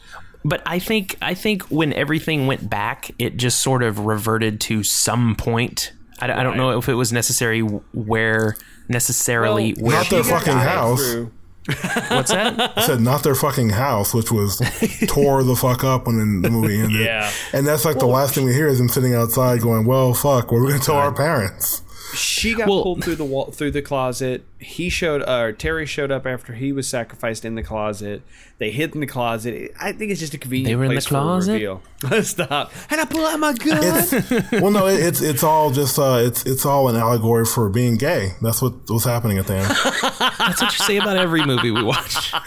But 0.45 0.63
I 0.65 0.79
think 0.79 1.17
I 1.21 1.35
think 1.35 1.65
when 1.65 1.93
everything 1.93 2.47
went 2.47 2.71
back, 2.71 3.11
it 3.19 3.37
just 3.37 3.63
sort 3.63 3.83
of 3.83 3.99
reverted 4.01 4.61
to 4.63 4.83
some 4.83 5.37
point. 5.37 5.93
I, 6.21 6.33
I 6.33 6.43
don't 6.43 6.57
know 6.57 6.79
if 6.79 6.89
it 6.89 6.95
was 6.95 7.13
necessary 7.13 7.61
where 7.61 8.57
necessarily 8.89 9.75
Well, 9.75 9.87
where 9.87 9.97
Not 9.97 10.11
their 10.11 10.25
fucking 10.25 10.53
house. 10.53 11.01
True. 11.01 11.31
What's 12.09 12.31
that? 12.31 12.73
I 12.77 12.87
said 12.87 13.01
not 13.01 13.23
their 13.23 13.35
fucking 13.35 13.71
house, 13.71 14.15
which 14.15 14.33
was 14.33 14.59
tore 15.07 15.43
the 15.45 15.55
fuck 15.55 15.85
up 15.85 16.07
when 16.07 16.41
the 16.43 16.51
movie 16.51 16.81
ended. 16.81 17.01
Yeah. 17.01 17.31
and 17.53 17.67
that's 17.67 17.85
like 17.85 17.99
the 17.99 18.07
last 18.07 18.35
thing 18.35 18.45
we 18.47 18.55
hear 18.55 18.67
is 18.67 18.81
him 18.81 18.89
sitting 18.89 19.15
outside 19.15 19.61
going, 19.61 19.85
"Well, 19.87 20.15
fuck, 20.15 20.51
what 20.51 20.59
are 20.59 20.63
we 20.63 20.69
gonna 20.73 20.83
tell 20.83 20.97
our 20.97 21.13
parents?" 21.13 21.83
She 22.15 22.55
got 22.55 22.69
Well- 22.69 22.83
pulled 22.83 23.05
through 23.05 23.17
the 23.17 23.25
wall, 23.25 23.53
through 23.53 23.71
the 23.73 23.83
closet. 23.83 24.45
He 24.61 24.91
showed, 24.91 25.23
uh, 25.23 25.53
Terry 25.53 25.87
showed 25.87 26.11
up 26.11 26.27
after 26.27 26.53
he 26.53 26.71
was 26.71 26.87
sacrificed 26.87 27.45
in 27.47 27.55
the 27.55 27.63
closet. 27.63 28.21
They 28.59 28.71
hid 28.71 28.95
in 28.95 29.01
the 29.01 29.07
closet. 29.07 29.73
I 29.81 29.93
think 29.93 30.11
it's 30.11 30.21
just 30.21 30.35
a 30.35 30.39
convenient 30.39 30.69
They 30.69 30.77
were 30.77 30.85
in 30.85 30.91
the 30.91 30.95
place 30.97 31.07
for 31.07 31.17
a 31.17 31.21
closet? 31.21 31.53
reveal. 31.55 31.83
Stop. 32.23 32.71
And 32.91 33.01
I 33.01 33.07
pull 33.07 33.25
out 33.25 33.41
my 33.41 33.55
gun. 33.55 33.79
It's 33.83 34.53
well, 34.53 34.71
no, 34.71 34.87
it, 34.87 35.01
it's 35.01 35.23
it's 35.23 35.43
all 35.43 35.71
just 35.71 35.99
uh, 35.99 36.19
it's 36.23 36.45
it's 36.45 36.67
all 36.67 36.89
an 36.91 36.97
allegory 36.97 37.47
for 37.47 37.71
being 37.71 37.97
gay. 37.97 38.33
That's 38.43 38.61
what 38.61 38.75
was 38.91 39.05
happening 39.05 39.39
at 39.39 39.47
the 39.47 39.55
end. 39.57 39.69
That's 40.39 40.61
what 40.63 40.79
you 40.79 40.85
say 40.85 40.97
about 40.99 41.17
every 41.17 41.45
movie 41.45 41.71
we 41.71 41.83
watch. 41.83 42.33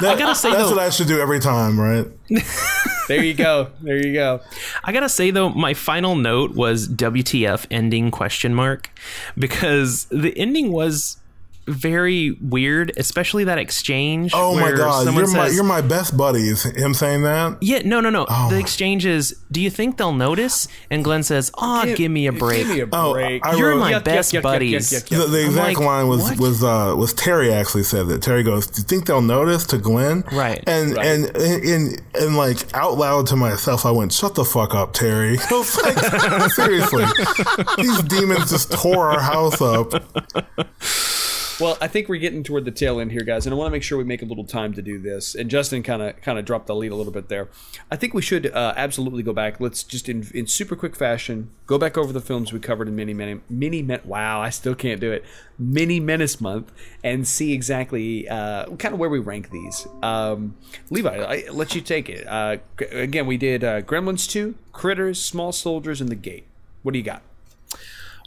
That- 0.00 0.18
gotta 0.18 0.34
say, 0.34 0.50
that's 0.50 0.64
though- 0.64 0.76
what 0.76 0.78
I 0.78 0.90
should 0.90 1.08
do 1.08 1.20
every 1.20 1.40
time, 1.40 1.78
right? 1.78 2.06
there 3.08 3.22
you 3.22 3.34
go. 3.34 3.70
There 3.82 3.96
you 3.96 4.12
go. 4.14 4.40
I 4.84 4.92
gotta 4.92 5.08
say 5.08 5.30
though, 5.30 5.50
my 5.50 5.74
final 5.74 6.16
note 6.16 6.54
was 6.54 6.88
WTF 6.88 7.66
ending 7.70 8.10
question 8.10 8.54
mark 8.54 8.90
because 9.38 10.06
the 10.06 10.36
ending 10.38 10.72
was 10.72 11.18
very 11.70 12.32
weird, 12.40 12.92
especially 12.96 13.44
that 13.44 13.58
exchange. 13.58 14.32
Oh 14.34 14.54
my 14.54 14.62
where 14.62 14.76
god, 14.76 15.04
someone 15.04 15.24
you're 15.24 15.34
my 15.34 15.46
says- 15.46 15.54
you're 15.54 15.64
my 15.64 15.80
best 15.80 16.16
buddy. 16.16 16.48
Is 16.48 16.64
him 16.64 16.94
saying 16.94 17.22
that? 17.22 17.58
Yeah, 17.62 17.80
no, 17.84 18.00
no, 18.00 18.10
no. 18.10 18.26
Oh 18.28 18.48
the 18.50 18.58
exchange 18.58 19.06
is, 19.06 19.34
do 19.50 19.60
you 19.60 19.70
think 19.70 19.96
they'll 19.96 20.12
notice? 20.12 20.68
And 20.90 21.02
Glenn 21.04 21.22
says, 21.22 21.50
"Oh, 21.56 21.84
give, 21.96 22.10
me 22.10 22.26
a 22.26 22.32
break. 22.32 22.66
Give 22.66 22.68
me 22.76 22.80
a 22.80 22.88
Oh, 22.92 23.12
break. 23.12 23.44
I 23.46 23.54
You're 23.56 23.70
wrote- 23.70 23.80
my 23.80 23.92
Yuck, 23.92 24.00
yuck, 24.00 24.04
best 24.04 24.32
yuck, 24.32 24.38
yuck, 24.40 24.42
buddies." 24.42 24.90
yuck, 24.90 25.08
yuck, 25.08 25.16
yuck. 25.16 25.22
The, 25.22 25.26
the 25.28 25.44
exact 25.46 25.78
like, 25.78 25.86
line 25.86 26.08
was 26.08 26.22
what? 26.22 26.38
was 26.40 26.64
uh, 26.64 26.94
was 26.96 27.12
Terry 27.14 27.52
actually 27.52 27.84
said 27.84 28.08
that. 28.08 28.22
Terry 28.22 28.42
goes, 28.42 28.66
"Do 28.66 28.82
you 28.82 28.86
think 28.86 29.06
they'll 29.06 29.20
notice?" 29.22 29.64
To 29.66 29.78
Glenn, 29.78 30.24
Right. 30.32 30.62
And 30.66 30.96
Right. 30.96 31.06
and 31.06 31.36
and 31.36 32.02
and 32.14 32.36
like 32.36 32.58
out 32.74 32.96
loud 32.98 33.26
to 33.28 33.36
myself, 33.36 33.86
I 33.86 33.90
went, 33.90 34.12
"Shut 34.12 34.34
the 34.34 34.44
fuck 34.44 34.74
up, 34.74 34.92
Terry." 34.92 35.38
I 35.50 35.52
was 35.54 35.76
like, 35.82 36.50
seriously, 36.52 37.04
these 37.78 38.02
demons 38.04 38.50
just 38.50 38.72
tore 38.72 39.10
our 39.12 39.20
house 39.20 39.60
up. 39.60 39.92
Well, 41.60 41.76
I 41.78 41.88
think 41.88 42.08
we're 42.08 42.16
getting 42.16 42.42
toward 42.42 42.64
the 42.64 42.70
tail 42.70 43.00
end 43.00 43.12
here, 43.12 43.22
guys, 43.22 43.44
and 43.44 43.52
I 43.52 43.56
want 43.58 43.66
to 43.66 43.70
make 43.70 43.82
sure 43.82 43.98
we 43.98 44.04
make 44.04 44.22
a 44.22 44.24
little 44.24 44.46
time 44.46 44.72
to 44.72 44.80
do 44.80 44.98
this. 44.98 45.34
And 45.34 45.50
Justin 45.50 45.82
kind 45.82 46.00
of 46.00 46.18
kind 46.22 46.38
of 46.38 46.46
dropped 46.46 46.66
the 46.68 46.74
lead 46.74 46.90
a 46.90 46.94
little 46.94 47.12
bit 47.12 47.28
there. 47.28 47.48
I 47.90 47.96
think 47.96 48.14
we 48.14 48.22
should 48.22 48.50
uh, 48.50 48.72
absolutely 48.78 49.22
go 49.22 49.34
back. 49.34 49.60
Let's 49.60 49.84
just 49.84 50.08
in 50.08 50.26
in 50.32 50.46
super 50.46 50.74
quick 50.74 50.96
fashion 50.96 51.50
go 51.66 51.76
back 51.76 51.98
over 51.98 52.14
the 52.14 52.20
films 52.22 52.50
we 52.50 52.60
covered 52.60 52.88
in 52.88 52.96
many 52.96 53.12
many 53.12 53.40
mini. 53.50 53.82
Men- 53.82 54.00
wow, 54.06 54.40
I 54.40 54.48
still 54.48 54.74
can't 54.74 55.02
do 55.02 55.12
it. 55.12 55.22
Mini 55.58 56.00
Menace 56.00 56.40
month 56.40 56.72
and 57.04 57.28
see 57.28 57.52
exactly 57.52 58.26
uh, 58.26 58.64
kind 58.76 58.94
of 58.94 58.98
where 58.98 59.10
we 59.10 59.18
rank 59.18 59.50
these. 59.50 59.86
Um, 60.02 60.56
Levi, 60.88 61.14
I, 61.14 61.50
let 61.50 61.74
you 61.74 61.82
take 61.82 62.08
it. 62.08 62.26
Uh, 62.26 62.56
again, 62.90 63.26
we 63.26 63.36
did 63.36 63.62
uh, 63.62 63.82
Gremlins 63.82 64.26
two, 64.26 64.54
Critters, 64.72 65.22
Small 65.22 65.52
Soldiers, 65.52 66.00
and 66.00 66.08
The 66.08 66.16
Gate. 66.16 66.46
What 66.82 66.92
do 66.92 66.98
you 66.98 67.04
got? 67.04 67.20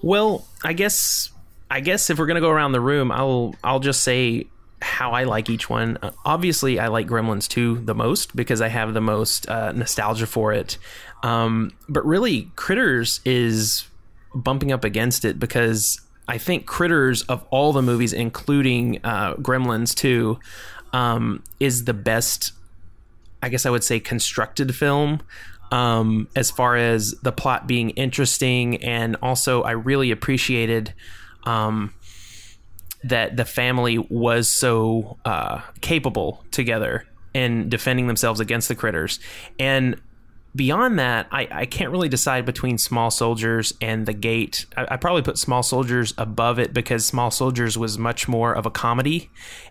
Well, 0.04 0.48
I 0.64 0.74
guess 0.74 1.33
I 1.74 1.80
guess 1.80 2.12
if 2.12 2.20
we're 2.20 2.28
gonna 2.28 2.40
go 2.40 2.52
around 2.52 2.74
the 2.74 2.82
room, 2.82 3.12
I'll 3.12 3.56
I'll 3.64 3.80
just 3.80 4.04
say 4.04 4.46
how 4.80 5.14
I 5.14 5.24
like 5.24 5.50
each 5.50 5.72
one. 5.72 5.98
Uh, 6.04 6.12
obviously, 6.24 6.78
I 6.78 6.90
like 6.90 7.08
Gremlins 7.08 7.48
2 7.48 7.80
the 7.80 7.96
most 7.96 8.36
because 8.36 8.62
I 8.62 8.68
have 8.68 8.94
the 8.94 9.02
most 9.02 9.50
uh, 9.50 9.72
nostalgia 9.72 10.28
for 10.28 10.54
it. 10.54 10.78
Um, 11.24 11.72
but 11.90 12.06
really, 12.06 12.52
Critters 12.56 13.22
is 13.26 13.88
bumping 14.36 14.72
up 14.72 14.84
against 14.84 15.26
it 15.26 15.40
because 15.40 16.00
I 16.28 16.38
think 16.38 16.68
Critters 16.68 17.24
of 17.24 17.44
all 17.50 17.74
the 17.74 17.82
movies, 17.82 18.14
including 18.14 19.00
uh, 19.04 19.34
Gremlins 19.38 19.96
2, 19.96 20.38
um, 20.94 21.44
is 21.60 21.86
the 21.86 21.96
best 21.96 22.52
I 23.42 23.50
guess 23.50 23.66
I 23.66 23.72
would 23.72 23.84
say 23.84 24.00
constructed 24.00 24.76
film 24.76 25.22
um, 25.72 26.28
as 26.36 26.52
far 26.52 26.76
as 26.76 27.16
the 27.24 27.32
plot 27.32 27.66
being 27.66 27.90
interesting. 27.92 28.84
And 28.84 29.16
also, 29.24 29.64
I 29.64 29.72
really 29.72 30.12
appreciated 30.12 30.94
um, 31.46 31.94
that 33.04 33.36
the 33.36 33.46
family 33.46 33.98
was 33.98 34.50
so 34.50 35.18
uh, 35.26 35.62
capable 35.82 36.44
together 36.52 37.06
in 37.34 37.70
defending 37.70 38.08
themselves 38.08 38.40
against 38.40 38.68
the 38.68 38.76
critters. 38.76 39.20
And 39.60 40.00
beyond 40.56 41.00
that, 41.00 41.28
I, 41.32 41.48
I 41.52 41.66
can't 41.66 41.92
really 41.92 42.10
decide 42.10 42.46
between 42.46 42.78
Small 42.78 43.10
Soldiers 43.10 43.74
and 43.82 44.06
The 44.06 44.14
Gate. 44.14 44.66
I, 44.78 44.88
I 44.92 44.98
probably 44.98 45.24
put 45.24 45.38
Small 45.38 45.64
Soldiers 45.64 46.14
above 46.18 46.60
it 46.60 46.74
because 46.74 47.06
Small 47.06 47.32
Soldiers 47.32 47.78
was 47.78 47.98
much 47.98 48.28
more 48.28 48.54
of 48.54 48.66
a 48.66 48.72
comedy, 48.72 49.30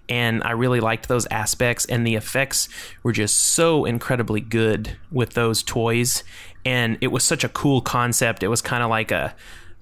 and 0.08 0.42
I 0.42 0.50
really 0.50 0.80
liked 0.80 1.08
those 1.08 1.26
aspects. 1.26 1.84
And 1.86 2.06
the 2.06 2.16
effects 2.16 2.68
were 3.02 3.12
just 3.12 3.38
so 3.38 3.84
incredibly 3.84 4.40
good 4.40 4.96
with 5.10 5.34
those 5.34 5.62
toys, 5.62 6.24
and 6.64 6.98
it 7.00 7.08
was 7.08 7.22
such 7.24 7.44
a 7.44 7.48
cool 7.48 7.80
concept. 7.80 8.42
It 8.42 8.48
was 8.48 8.60
kind 8.60 8.82
of 8.82 8.90
like 8.90 9.10
a 9.10 9.34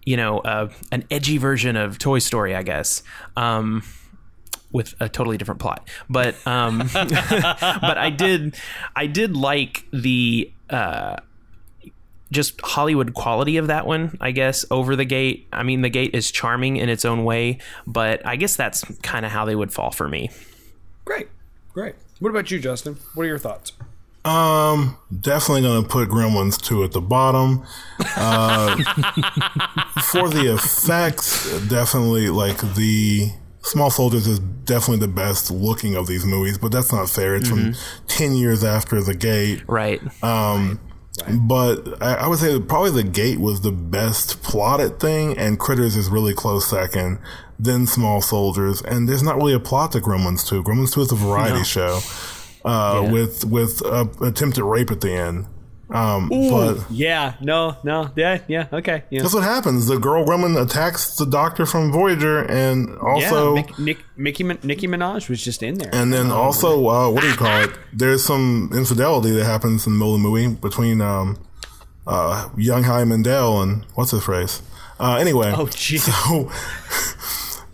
you 0.05 0.17
know, 0.17 0.39
uh, 0.39 0.71
an 0.93 1.05
edgy 1.11 1.39
version 1.39 1.77
of 1.77 1.99
Toy 1.99 2.19
Story, 2.19 2.55
I 2.55 2.63
guess. 2.63 3.03
Um, 3.37 3.83
with 4.73 4.95
a 5.01 5.09
totally 5.09 5.37
different 5.37 5.61
plot. 5.61 5.89
But 6.09 6.35
um, 6.47 6.79
but 6.93 7.99
I 7.99 8.11
did 8.11 8.57
I 8.95 9.07
did 9.07 9.37
like 9.37 9.85
the 9.93 10.51
uh, 10.69 11.17
just 12.31 12.61
Hollywood 12.61 13.15
quality 13.15 13.57
of 13.57 13.67
that 13.67 13.87
one, 13.87 14.17
I 14.21 14.31
guess, 14.31 14.65
over 14.71 14.95
the 14.97 15.05
gate. 15.05 15.49
I 15.53 15.63
mean, 15.63 15.83
the 15.83 15.89
gate 15.89 16.15
is 16.15 16.31
charming 16.31 16.77
in 16.77 16.89
its 16.89 17.05
own 17.05 17.25
way, 17.25 17.59
but 17.87 18.25
I 18.25 18.37
guess 18.37 18.57
that's 18.57 18.85
kind 19.03 19.27
of 19.27 19.33
how 19.33 19.45
they 19.45 19.57
would 19.57 19.73
fall 19.73 19.91
for 19.91 20.09
me. 20.09 20.31
Great, 21.05 21.29
great. 21.73 21.97
What 22.21 22.31
about 22.31 22.51
you, 22.51 22.59
Justin? 22.61 22.99
What 23.15 23.25
are 23.25 23.29
your 23.29 23.39
thoughts? 23.39 23.73
Um, 24.25 24.99
definitely 25.21 25.63
gonna 25.63 25.87
put 25.87 26.09
Gremlins 26.11 26.61
two 26.61 26.85
at 26.85 26.93
the 26.93 27.01
bottom. 27.01 27.65
Uh, 28.17 28.77
for 30.03 30.29
the 30.29 30.53
effects, 30.55 31.67
definitely 31.69 32.29
like 32.29 32.59
the 32.75 33.31
Small 33.63 33.91
Soldiers 33.91 34.27
is 34.27 34.39
definitely 34.39 35.07
the 35.07 35.13
best 35.13 35.51
looking 35.51 35.97
of 35.97 36.07
these 36.07 36.27
movies, 36.27 36.59
but 36.59 36.71
that's 36.71 36.93
not 36.93 37.09
fair. 37.09 37.35
It's 37.35 37.49
from 37.49 37.75
ten 38.09 38.35
years 38.35 38.63
after 38.63 39.01
the 39.01 39.15
Gate. 39.15 39.63
Right. 39.67 40.03
Um, 40.23 40.81
but 41.47 42.03
I, 42.03 42.15
I 42.15 42.27
would 42.27 42.39
say 42.39 42.61
probably 42.61 42.91
the 42.91 43.09
Gate 43.09 43.41
was 43.41 43.63
the 43.63 43.73
best 43.73 44.43
plotted 44.43 45.01
thing, 45.01 45.37
and 45.39 45.59
Critters 45.59 45.97
is 45.97 46.11
really 46.11 46.35
close 46.35 46.69
second. 46.69 47.19
Then 47.59 47.87
Small 47.87 48.21
Soldiers, 48.21 48.83
and 48.83 49.09
there's 49.09 49.23
not 49.23 49.37
really 49.37 49.55
a 49.55 49.61
plot 49.61 49.93
to 49.93 50.01
Gremlins 50.01 50.47
two. 50.47 50.63
Gremlins 50.63 50.93
two 50.93 51.01
is 51.01 51.13
a 51.13 51.17
variety 51.17 51.65
show 51.65 52.01
uh, 52.65 53.01
Yeah. 53.05 53.11
with 53.13 53.45
with 53.45 53.83
uh, 53.85 54.07
attempted 54.23 54.65
rape 54.65 54.91
at 54.91 55.01
the 55.01 55.13
end. 55.13 55.47
Um, 55.93 56.29
but 56.29 56.89
Yeah, 56.89 57.35
no, 57.41 57.77
no, 57.83 58.11
yeah, 58.15 58.39
yeah, 58.47 58.69
okay, 58.73 59.03
yeah. 59.11 59.23
that's 59.23 59.35
what 59.35 59.43
happens. 59.43 59.89
The 59.89 59.99
girl 59.99 60.25
Gremlin 60.25 60.57
attacks 60.63 61.17
the 61.17 61.27
doctor 61.27 61.67
from 61.67 61.91
Voyager, 61.91 62.43
and 62.49 62.97
also, 62.99 63.57
yeah, 63.57 63.63
Mick, 63.63 63.79
Nick, 63.81 63.99
Mickey, 64.17 64.45
Nicki 64.45 64.87
Minaj 64.87 65.29
was 65.29 65.43
just 65.43 65.65
in 65.65 65.79
there. 65.79 65.91
and 65.93 66.13
then 66.13 66.31
also, 66.31 66.87
uh, 66.89 67.11
what 67.11 67.23
do 67.23 67.29
you 67.29 67.35
call 67.35 67.63
it? 67.65 67.71
There's 67.93 68.23
some 68.25 68.71
infidelity 68.73 69.33
that 69.33 69.45
happens 69.45 69.85
in 69.85 69.95
the 69.95 69.99
middle 69.99 70.15
of 70.15 70.23
the 70.23 70.29
movie 70.29 70.55
between 70.55 71.01
um, 71.01 71.39
uh, 72.07 72.51
young 72.57 72.85
High 72.85 73.03
Mandel 73.03 73.61
and 73.61 73.85
what's 73.97 74.13
his 74.13 74.23
phrase. 74.23 74.63
Uh, 75.01 75.17
anyway, 75.17 75.53
oh, 75.57 75.67
jeez. 75.67 76.03
so, 76.07 76.53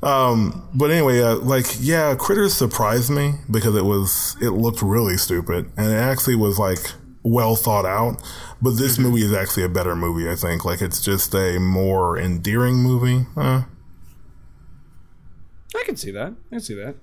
um, 0.03 0.69
but 0.75 0.91
anyway, 0.91 1.21
uh, 1.21 1.37
like, 1.37 1.67
yeah, 1.81 2.15
Critters 2.15 2.55
surprised 2.55 3.11
me 3.11 3.35
because 3.51 3.75
it 3.75 3.85
was, 3.85 4.37
it 4.41 4.51
looked 4.51 4.83
really 4.83 5.17
stupid 5.17 5.71
and 5.77 5.93
it 5.93 5.97
actually 5.97 6.37
was 6.37 6.59
like 6.59 6.79
well 7.23 7.57
thought 7.57 7.87
out. 7.87 8.23
But 8.61 8.73
this 8.73 8.99
movie 8.99 9.23
is 9.23 9.33
actually 9.33 9.65
a 9.65 9.69
better 9.69 9.97
movie, 9.97 10.31
I 10.31 10.37
think. 10.37 10.65
Like, 10.65 10.81
it's 10.81 11.01
just 11.01 11.35
a 11.35 11.59
more 11.59 12.19
endearing 12.19 12.77
movie. 12.77 13.27
Uh, 13.37 13.63
I 15.75 15.83
can 15.85 15.97
see 15.97 16.11
that. 16.13 16.33
I 16.33 16.51
can 16.51 16.61
see 16.61 16.75
that. 16.75 16.97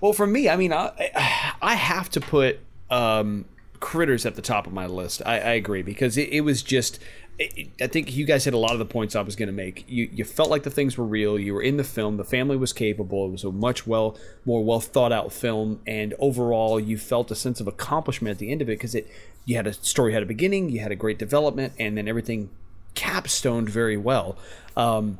Well, 0.00 0.12
for 0.12 0.26
me, 0.26 0.48
I 0.48 0.56
mean, 0.56 0.72
I, 0.72 1.54
I 1.62 1.74
have 1.74 2.10
to 2.10 2.20
put 2.20 2.60
um, 2.90 3.46
Critters 3.80 4.24
at 4.24 4.36
the 4.36 4.42
top 4.42 4.66
of 4.66 4.72
my 4.72 4.86
list. 4.86 5.22
I, 5.26 5.34
I 5.34 5.52
agree 5.52 5.82
because 5.82 6.16
it, 6.16 6.28
it 6.30 6.42
was 6.42 6.62
just. 6.62 6.98
I 7.38 7.86
think 7.86 8.16
you 8.16 8.24
guys 8.24 8.46
hit 8.46 8.54
a 8.54 8.58
lot 8.58 8.72
of 8.72 8.78
the 8.78 8.86
points 8.86 9.14
I 9.14 9.20
was 9.20 9.36
going 9.36 9.48
to 9.48 9.52
make. 9.52 9.84
You 9.88 10.08
you 10.10 10.24
felt 10.24 10.48
like 10.48 10.62
the 10.62 10.70
things 10.70 10.96
were 10.96 11.04
real. 11.04 11.38
You 11.38 11.52
were 11.52 11.62
in 11.62 11.76
the 11.76 11.84
film. 11.84 12.16
The 12.16 12.24
family 12.24 12.56
was 12.56 12.72
capable. 12.72 13.26
It 13.26 13.30
was 13.30 13.44
a 13.44 13.52
much 13.52 13.86
well 13.86 14.16
more 14.46 14.64
well 14.64 14.80
thought 14.80 15.12
out 15.12 15.32
film, 15.32 15.80
and 15.86 16.14
overall, 16.18 16.80
you 16.80 16.96
felt 16.96 17.30
a 17.30 17.34
sense 17.34 17.60
of 17.60 17.66
accomplishment 17.66 18.32
at 18.32 18.38
the 18.38 18.50
end 18.50 18.62
of 18.62 18.70
it 18.70 18.78
because 18.78 18.94
it 18.94 19.06
you 19.44 19.56
had 19.56 19.66
a 19.66 19.74
story 19.74 20.14
had 20.14 20.22
a 20.22 20.26
beginning, 20.26 20.70
you 20.70 20.80
had 20.80 20.92
a 20.92 20.96
great 20.96 21.18
development, 21.18 21.74
and 21.78 21.98
then 21.98 22.08
everything 22.08 22.48
capstoned 22.94 23.68
very 23.68 23.98
well. 23.98 24.38
Um, 24.74 25.18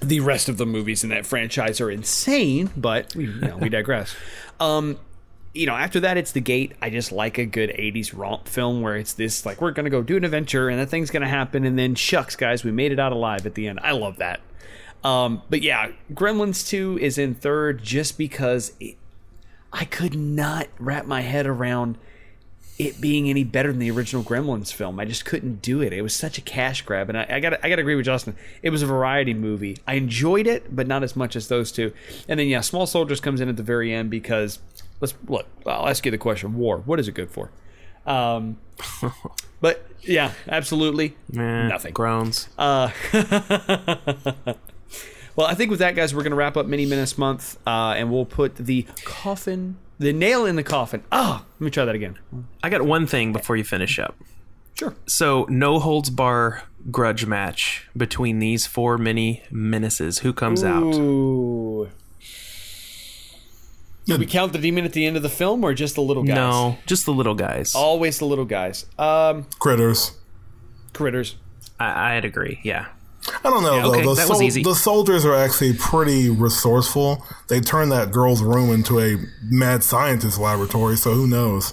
the 0.00 0.20
rest 0.20 0.48
of 0.48 0.56
the 0.56 0.66
movies 0.66 1.04
in 1.04 1.10
that 1.10 1.26
franchise 1.26 1.80
are 1.80 1.90
insane, 1.90 2.70
but 2.76 3.14
we, 3.14 3.26
you 3.26 3.40
know, 3.40 3.56
we 3.58 3.68
digress. 3.68 4.14
Um, 4.60 5.00
you 5.54 5.66
know, 5.66 5.74
after 5.74 6.00
that, 6.00 6.16
it's 6.16 6.32
The 6.32 6.40
Gate. 6.40 6.72
I 6.82 6.90
just 6.90 7.12
like 7.12 7.38
a 7.38 7.46
good 7.46 7.70
80s 7.70 8.12
romp 8.16 8.48
film 8.48 8.82
where 8.82 8.96
it's 8.96 9.14
this, 9.14 9.46
like, 9.46 9.60
we're 9.60 9.70
going 9.70 9.84
to 9.84 9.90
go 9.90 10.02
do 10.02 10.16
an 10.16 10.24
adventure 10.24 10.68
and 10.68 10.80
that 10.80 10.90
thing's 10.90 11.10
going 11.10 11.22
to 11.22 11.28
happen, 11.28 11.64
and 11.64 11.78
then 11.78 11.94
shucks, 11.94 12.36
guys, 12.36 12.64
we 12.64 12.72
made 12.72 12.92
it 12.92 12.98
out 12.98 13.12
alive 13.12 13.46
at 13.46 13.54
the 13.54 13.68
end. 13.68 13.78
I 13.82 13.92
love 13.92 14.16
that. 14.16 14.40
Um, 15.04 15.42
but 15.48 15.62
yeah, 15.62 15.92
Gremlins 16.12 16.66
2 16.68 16.98
is 17.00 17.18
in 17.18 17.34
third 17.34 17.82
just 17.82 18.18
because 18.18 18.72
it, 18.80 18.96
I 19.72 19.84
could 19.84 20.16
not 20.16 20.68
wrap 20.78 21.06
my 21.06 21.20
head 21.20 21.46
around 21.46 21.98
it 22.78 23.00
being 23.00 23.30
any 23.30 23.44
better 23.44 23.70
than 23.70 23.78
the 23.78 23.90
original 23.90 24.24
Gremlins 24.24 24.72
film. 24.72 24.98
I 24.98 25.04
just 25.04 25.24
couldn't 25.24 25.62
do 25.62 25.80
it. 25.80 25.92
It 25.92 26.02
was 26.02 26.14
such 26.14 26.38
a 26.38 26.40
cash 26.40 26.82
grab, 26.82 27.08
and 27.08 27.16
I, 27.16 27.26
I 27.28 27.40
got 27.40 27.52
I 27.64 27.68
got 27.68 27.76
to 27.76 27.82
agree 27.82 27.94
with 27.94 28.06
Justin. 28.06 28.34
It 28.62 28.70
was 28.70 28.82
a 28.82 28.86
variety 28.86 29.34
movie. 29.34 29.76
I 29.86 29.94
enjoyed 29.94 30.46
it, 30.48 30.74
but 30.74 30.88
not 30.88 31.04
as 31.04 31.14
much 31.14 31.36
as 31.36 31.46
those 31.46 31.70
two. 31.70 31.92
And 32.28 32.40
then 32.40 32.48
yeah, 32.48 32.62
Small 32.62 32.86
Soldiers 32.86 33.20
comes 33.20 33.40
in 33.40 33.48
at 33.48 33.56
the 33.56 33.62
very 33.62 33.92
end 33.92 34.10
because 34.10 34.58
let's 35.00 35.14
look. 35.28 35.46
I'll 35.66 35.88
ask 35.88 36.04
you 36.04 36.10
the 36.10 36.18
question: 36.18 36.54
War. 36.54 36.78
What 36.78 37.00
is 37.00 37.08
it 37.08 37.12
good 37.12 37.30
for? 37.30 37.50
Um, 38.06 38.58
but 39.60 39.86
yeah, 40.02 40.32
absolutely 40.48 41.16
nothing. 41.30 41.94
Groans. 41.94 42.48
Uh, 42.58 42.90
well, 45.36 45.46
I 45.46 45.54
think 45.54 45.70
with 45.70 45.80
that, 45.80 45.94
guys, 45.94 46.14
we're 46.14 46.22
going 46.22 46.32
to 46.32 46.36
wrap 46.36 46.56
up 46.56 46.66
Mini 46.66 46.86
Menace 46.86 47.16
month, 47.16 47.58
uh, 47.66 47.94
and 47.96 48.10
we'll 48.10 48.26
put 48.26 48.56
the 48.56 48.86
coffin, 49.04 49.76
the 49.98 50.12
nail 50.12 50.46
in 50.46 50.56
the 50.56 50.62
coffin. 50.62 51.02
Ah, 51.10 51.44
let 51.58 51.64
me 51.64 51.70
try 51.70 51.84
that 51.84 51.94
again. 51.94 52.18
I 52.62 52.68
got 52.68 52.82
one 52.82 53.06
thing 53.06 53.32
before 53.32 53.56
you 53.56 53.64
finish 53.64 53.98
up. 53.98 54.16
Sure. 54.74 54.94
So, 55.06 55.46
no 55.48 55.78
holds 55.78 56.10
bar 56.10 56.64
grudge 56.90 57.26
match 57.26 57.88
between 57.96 58.40
these 58.40 58.66
four 58.66 58.98
mini 58.98 59.42
menaces. 59.50 60.18
Who 60.18 60.32
comes 60.32 60.64
out? 60.64 60.94
Ooh. 64.08 64.14
Do 64.14 64.18
we 64.18 64.26
count 64.26 64.52
the 64.52 64.58
demon 64.58 64.84
at 64.84 64.92
the 64.92 65.06
end 65.06 65.16
of 65.16 65.22
the 65.22 65.28
film 65.30 65.64
or 65.64 65.72
just 65.74 65.94
the 65.94 66.02
little 66.02 66.24
guys? 66.24 66.34
No, 66.36 66.76
just 66.86 67.06
the 67.06 67.12
little 67.12 67.34
guys. 67.34 67.74
Always 67.74 68.18
the 68.18 68.26
little 68.26 68.44
guys. 68.44 68.84
Um, 68.98 69.46
Critters. 69.58 70.12
critters. 70.92 71.36
I, 71.80 72.16
I'd 72.16 72.24
agree. 72.24 72.60
Yeah. 72.62 72.86
I 73.42 73.48
don't 73.48 73.62
know. 73.62 73.90
okay, 73.90 74.02
though. 74.02 74.14
The, 74.14 74.20
that 74.20 74.28
was 74.28 74.42
easy. 74.42 74.62
the 74.62 74.74
soldiers 74.74 75.24
are 75.24 75.34
actually 75.34 75.72
pretty 75.72 76.28
resourceful. 76.28 77.24
They 77.48 77.60
turned 77.60 77.90
that 77.92 78.12
girl's 78.12 78.42
room 78.42 78.70
into 78.70 79.00
a 79.00 79.16
mad 79.42 79.82
scientist 79.82 80.38
laboratory, 80.38 80.96
so 80.96 81.14
who 81.14 81.26
knows? 81.26 81.72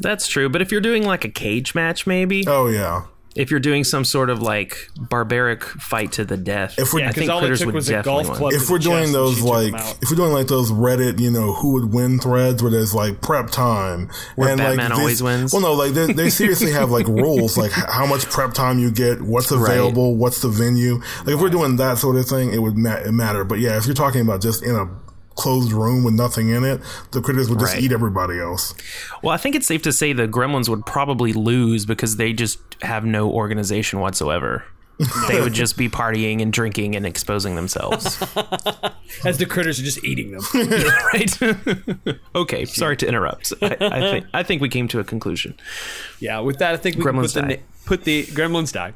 That's 0.00 0.26
true. 0.26 0.48
But 0.48 0.60
if 0.60 0.72
you're 0.72 0.80
doing 0.80 1.04
like 1.04 1.24
a 1.24 1.28
cage 1.28 1.76
match, 1.76 2.06
maybe 2.06 2.44
Oh 2.48 2.66
yeah. 2.66 3.04
If 3.34 3.50
you're 3.50 3.60
doing 3.60 3.82
some 3.84 4.04
sort 4.04 4.30
of 4.30 4.40
like 4.40 4.88
barbaric 4.96 5.64
fight 5.64 6.12
to 6.12 6.24
the 6.24 6.36
death, 6.36 6.74
If 6.78 6.92
we- 6.92 7.02
I 7.02 7.06
Yeah, 7.06 7.12
think 7.12 7.30
all 7.30 7.38
it 7.38 7.42
critters 7.42 7.58
took 7.60 7.66
would 7.66 7.74
was 7.74 7.88
a 7.88 7.92
definitely 7.92 8.24
golf 8.24 8.28
win. 8.28 8.38
club. 8.38 8.52
If 8.52 8.60
his 8.60 8.70
we're 8.70 8.78
doing 8.78 9.12
those 9.12 9.40
like, 9.40 9.74
if 10.02 10.10
we're 10.10 10.16
doing 10.16 10.32
like 10.32 10.46
those 10.46 10.70
Reddit, 10.70 11.18
you 11.20 11.30
know, 11.30 11.52
who 11.54 11.72
would 11.72 11.92
win 11.92 12.18
threads 12.18 12.62
where 12.62 12.70
there's 12.70 12.94
like 12.94 13.20
prep 13.20 13.50
time, 13.50 14.08
Where 14.36 14.56
Batman 14.56 14.90
like 14.90 14.98
always 14.98 15.18
this- 15.18 15.22
wins? 15.22 15.52
Well, 15.52 15.62
no, 15.62 15.72
like 15.74 15.92
they, 15.92 16.12
they 16.12 16.30
seriously 16.30 16.72
have 16.72 16.90
like 16.90 17.06
rules, 17.08 17.56
like 17.58 17.72
how 17.72 18.06
much 18.06 18.30
prep 18.30 18.54
time 18.54 18.78
you 18.78 18.90
get, 18.90 19.22
what's 19.22 19.50
available, 19.50 20.16
what's 20.16 20.40
the 20.40 20.48
venue. 20.48 21.00
Like 21.24 21.34
if 21.34 21.40
we're 21.40 21.50
doing 21.50 21.76
that 21.76 21.98
sort 21.98 22.16
of 22.16 22.26
thing, 22.26 22.52
it 22.52 22.58
would 22.62 22.76
ma- 22.76 23.10
matter. 23.10 23.44
But 23.44 23.58
yeah, 23.58 23.76
if 23.76 23.86
you're 23.86 23.94
talking 23.94 24.20
about 24.20 24.40
just 24.42 24.62
in 24.62 24.74
a 24.74 24.86
closed 25.34 25.72
room 25.72 26.04
with 26.04 26.14
nothing 26.14 26.48
in 26.50 26.64
it, 26.64 26.80
the 27.12 27.20
critters 27.20 27.50
would 27.50 27.58
just 27.58 27.74
Right. 27.74 27.82
eat 27.82 27.92
everybody 27.92 28.38
else. 28.38 28.74
Well, 29.22 29.32
I 29.34 29.36
think 29.36 29.54
it's 29.54 29.66
safe 29.66 29.82
to 29.82 29.92
say 29.92 30.12
the 30.12 30.28
Gremlins 30.28 30.68
would 30.68 30.86
probably 30.86 31.32
lose 31.32 31.86
because 31.86 32.16
they 32.16 32.32
just 32.32 32.58
have 32.82 33.04
no 33.04 33.30
organization 33.30 34.00
whatsoever. 34.00 34.64
they 35.28 35.40
would 35.40 35.52
just 35.52 35.76
be 35.76 35.88
partying 35.88 36.40
and 36.40 36.52
drinking 36.52 36.94
and 36.94 37.04
exposing 37.04 37.56
themselves. 37.56 38.22
As 39.24 39.38
the 39.38 39.46
critters 39.46 39.80
are 39.80 39.82
just 39.82 40.04
eating 40.04 40.30
them. 40.30 40.42
right? 41.12 42.16
okay, 42.36 42.64
sorry 42.64 42.96
to 42.98 43.06
interrupt. 43.08 43.52
I, 43.60 43.76
I 43.80 44.00
think 44.12 44.26
I 44.32 44.42
think 44.44 44.62
we 44.62 44.68
came 44.68 44.86
to 44.88 45.00
a 45.00 45.04
conclusion. 45.04 45.56
yeah, 46.20 46.38
with 46.38 46.58
that, 46.58 46.74
I 46.74 46.76
think 46.76 46.94
we 46.96 47.02
Gremlins 47.02 47.32
can 47.34 47.34
put 47.34 47.34
the, 47.34 47.40
die. 47.42 47.48
na- 47.48 47.86
put 47.86 48.04
the 48.04 48.22
gremlins 48.26 48.72
die. 48.72 48.92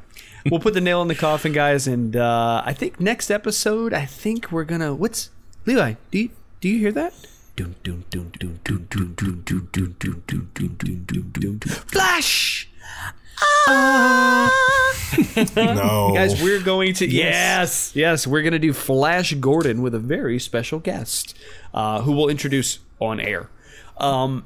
We'll 0.49 0.61
put 0.61 0.73
the 0.73 0.79
nail 0.79 1.01
in 1.01 1.09
the 1.09 1.15
coffin, 1.15 1.51
guys, 1.51 1.85
and 1.85 2.15
uh, 2.15 2.63
I 2.65 2.71
think 2.71 3.01
next 3.01 3.29
episode, 3.29 3.93
I 3.93 4.05
think 4.05 4.53
we're 4.53 4.63
gonna. 4.63 4.95
What's 4.95 5.31
Levi, 5.65 5.95
do 6.11 6.17
you, 6.19 6.29
do 6.61 6.69
you 6.69 6.79
hear 6.79 6.91
that? 6.91 7.13
Flash! 11.59 12.69
Ah! 13.67 14.51
no. 15.55 16.11
Guys, 16.13 16.41
we're 16.41 16.61
going 16.61 16.93
to 16.95 17.07
yes, 17.07 17.91
yes, 17.95 18.25
we're 18.25 18.41
going 18.41 18.53
to 18.53 18.59
do 18.59 18.73
Flash 18.73 19.33
Gordon 19.35 19.81
with 19.81 19.93
a 19.93 19.99
very 19.99 20.39
special 20.39 20.79
guest, 20.79 21.37
uh, 21.73 22.01
who 22.01 22.13
we'll 22.13 22.29
introduce 22.29 22.79
on 22.99 23.19
air. 23.19 23.49
Um, 23.97 24.45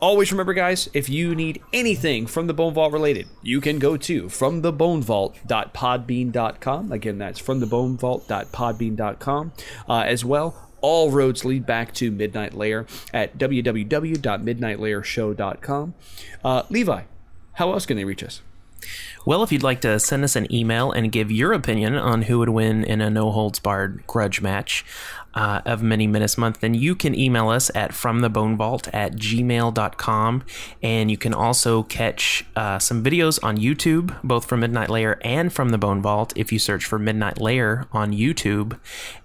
always 0.00 0.32
remember, 0.32 0.54
guys, 0.54 0.88
if 0.92 1.08
you 1.08 1.34
need 1.34 1.62
anything 1.72 2.26
from 2.26 2.46
the 2.46 2.52
Bone 2.54 2.74
Vault 2.74 2.92
related, 2.92 3.26
you 3.42 3.60
can 3.60 3.78
go 3.78 3.96
to 3.96 4.24
fromthebonevault.podbean.com. 4.24 6.92
Again, 6.92 7.18
that's 7.18 7.40
fromthebonevault.podbean.com. 7.40 9.52
Uh, 9.88 10.04
as 10.06 10.24
well, 10.24 10.68
all 10.80 11.10
roads 11.10 11.44
lead 11.44 11.66
back 11.66 11.92
to 11.94 12.10
Midnight 12.10 12.54
Layer 12.54 12.86
at 13.12 13.36
www.midnightlayershow.com. 13.38 15.94
Uh, 16.44 16.62
Levi, 16.70 17.02
how 17.54 17.72
else 17.72 17.86
can 17.86 17.96
they 17.96 18.04
reach 18.04 18.22
us? 18.22 18.42
Well, 19.26 19.42
if 19.42 19.52
you'd 19.52 19.62
like 19.62 19.80
to 19.82 19.98
send 19.98 20.24
us 20.24 20.36
an 20.36 20.52
email 20.52 20.92
and 20.92 21.12
give 21.12 21.30
your 21.30 21.52
opinion 21.52 21.96
on 21.96 22.22
who 22.22 22.38
would 22.38 22.48
win 22.48 22.84
in 22.84 23.00
a 23.00 23.10
no 23.10 23.30
holds 23.30 23.58
barred 23.58 24.06
grudge 24.06 24.40
match 24.40 24.84
uh, 25.34 25.60
of 25.64 25.82
Mini 25.82 26.06
Menace 26.06 26.38
Month, 26.38 26.60
then 26.60 26.74
you 26.74 26.94
can 26.94 27.14
email 27.14 27.48
us 27.48 27.70
at 27.74 27.92
fromthebonevault 27.92 28.88
at 28.92 29.14
gmail.com. 29.14 30.44
And 30.82 31.10
you 31.10 31.16
can 31.16 31.34
also 31.34 31.82
catch 31.84 32.44
uh, 32.56 32.78
some 32.78 33.04
videos 33.04 33.42
on 33.42 33.56
YouTube, 33.56 34.16
both 34.22 34.46
from 34.46 34.60
Midnight 34.60 34.90
Layer 34.90 35.18
and 35.22 35.52
from 35.52 35.70
the 35.70 35.78
Bone 35.78 36.02
Vault, 36.02 36.32
if 36.36 36.52
you 36.52 36.58
search 36.58 36.84
for 36.84 36.98
Midnight 36.98 37.40
Layer 37.40 37.86
on 37.92 38.12
YouTube. 38.12 38.78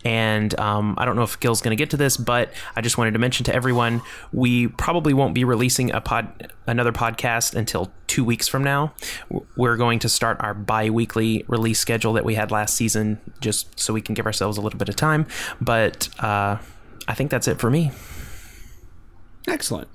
And 0.06 0.58
um, 0.60 0.96
I 0.98 1.06
don't 1.06 1.16
know 1.16 1.24
if 1.24 1.40
Gil's 1.40 1.62
going 1.62 1.76
to 1.76 1.82
get 1.82 1.90
to 1.92 1.98
this, 1.98 2.18
but 2.18 2.54
I 2.76 2.82
just 2.82 2.98
wanted 2.98 3.12
to 3.12 3.20
mention 3.20 3.44
to 3.46 3.56
everyone 3.56 4.02
we 4.32 4.68
probably 4.68 5.14
won't 5.14 5.34
be 5.34 5.44
releasing 5.44 5.92
a 5.92 6.02
pod, 6.02 6.52
another 6.68 6.92
podcast 6.92 7.56
until 7.56 7.92
two 8.14 8.24
weeks 8.24 8.48
from 8.48 8.64
now. 8.64 8.94
We're 9.56 9.76
going 9.76 9.98
to 10.00 10.08
start 10.08 10.38
our 10.40 10.54
bi 10.54 10.92
weekly 10.92 11.44
release 11.48 11.80
schedule 11.80 12.14
that 12.14 12.24
we 12.24 12.36
had 12.36 12.52
last 12.52 12.76
season 12.76 13.20
just 13.42 13.80
so 13.80 13.92
we 13.92 14.02
can 14.02 14.14
give 14.14 14.28
ourselves 14.28 14.56
a 14.56 14.62
little 14.62 14.78
bit 14.78 14.88
of 14.88 14.96
time. 14.96 15.26
But 15.60 16.10
uh, 16.20 16.58
I 17.08 17.14
think 17.16 17.32
that's 17.32 17.48
it 17.48 17.58
for 17.58 17.72
me. 17.72 17.92
Excellent. 19.48 19.88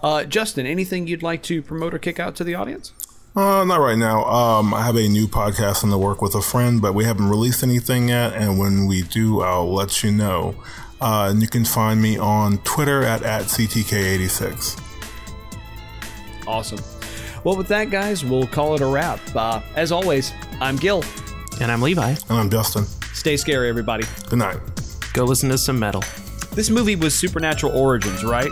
Uh, 0.00 0.22
Justin, 0.22 0.64
anything 0.64 1.08
you'd 1.08 1.24
like 1.24 1.42
to 1.44 1.60
promote 1.60 1.92
or 1.92 1.98
kick 1.98 2.20
out 2.20 2.36
to 2.36 2.44
the 2.44 2.54
audience? 2.54 2.92
Uh, 3.34 3.64
not 3.64 3.80
right 3.80 3.98
now. 3.98 4.24
Um, 4.26 4.72
I 4.72 4.82
have 4.82 4.94
a 4.94 5.08
new 5.08 5.26
podcast 5.26 5.82
in 5.82 5.90
the 5.90 5.98
work 5.98 6.22
with 6.22 6.36
a 6.36 6.42
friend, 6.42 6.80
but 6.80 6.92
we 6.92 7.04
haven't 7.04 7.28
released 7.28 7.64
anything 7.64 8.10
yet. 8.10 8.32
And 8.32 8.60
when 8.60 8.86
we 8.86 9.02
do, 9.02 9.40
I'll 9.42 9.74
let 9.74 10.04
you 10.04 10.12
know. 10.12 10.54
Uh, 11.00 11.30
and 11.30 11.42
you 11.42 11.48
can 11.48 11.64
find 11.64 12.00
me 12.00 12.16
on 12.16 12.58
Twitter 12.58 13.02
at, 13.02 13.24
at 13.24 13.46
CTK86. 13.46 14.80
Awesome. 16.46 16.95
Well, 17.46 17.56
with 17.56 17.68
that, 17.68 17.90
guys, 17.90 18.24
we'll 18.24 18.48
call 18.48 18.74
it 18.74 18.80
a 18.80 18.86
wrap. 18.86 19.20
Uh, 19.32 19.60
as 19.76 19.92
always, 19.92 20.32
I'm 20.60 20.74
Gil. 20.74 21.04
And 21.60 21.70
I'm 21.70 21.80
Levi. 21.80 22.08
And 22.08 22.18
I'm 22.28 22.50
Justin. 22.50 22.86
Stay 23.14 23.36
scary, 23.36 23.68
everybody. 23.68 24.02
Good 24.28 24.40
night. 24.40 24.56
Go 25.12 25.22
listen 25.22 25.48
to 25.50 25.56
some 25.56 25.78
metal. 25.78 26.02
This 26.54 26.70
movie 26.70 26.96
was 26.96 27.14
Supernatural 27.14 27.72
Origins, 27.78 28.24
right? 28.24 28.50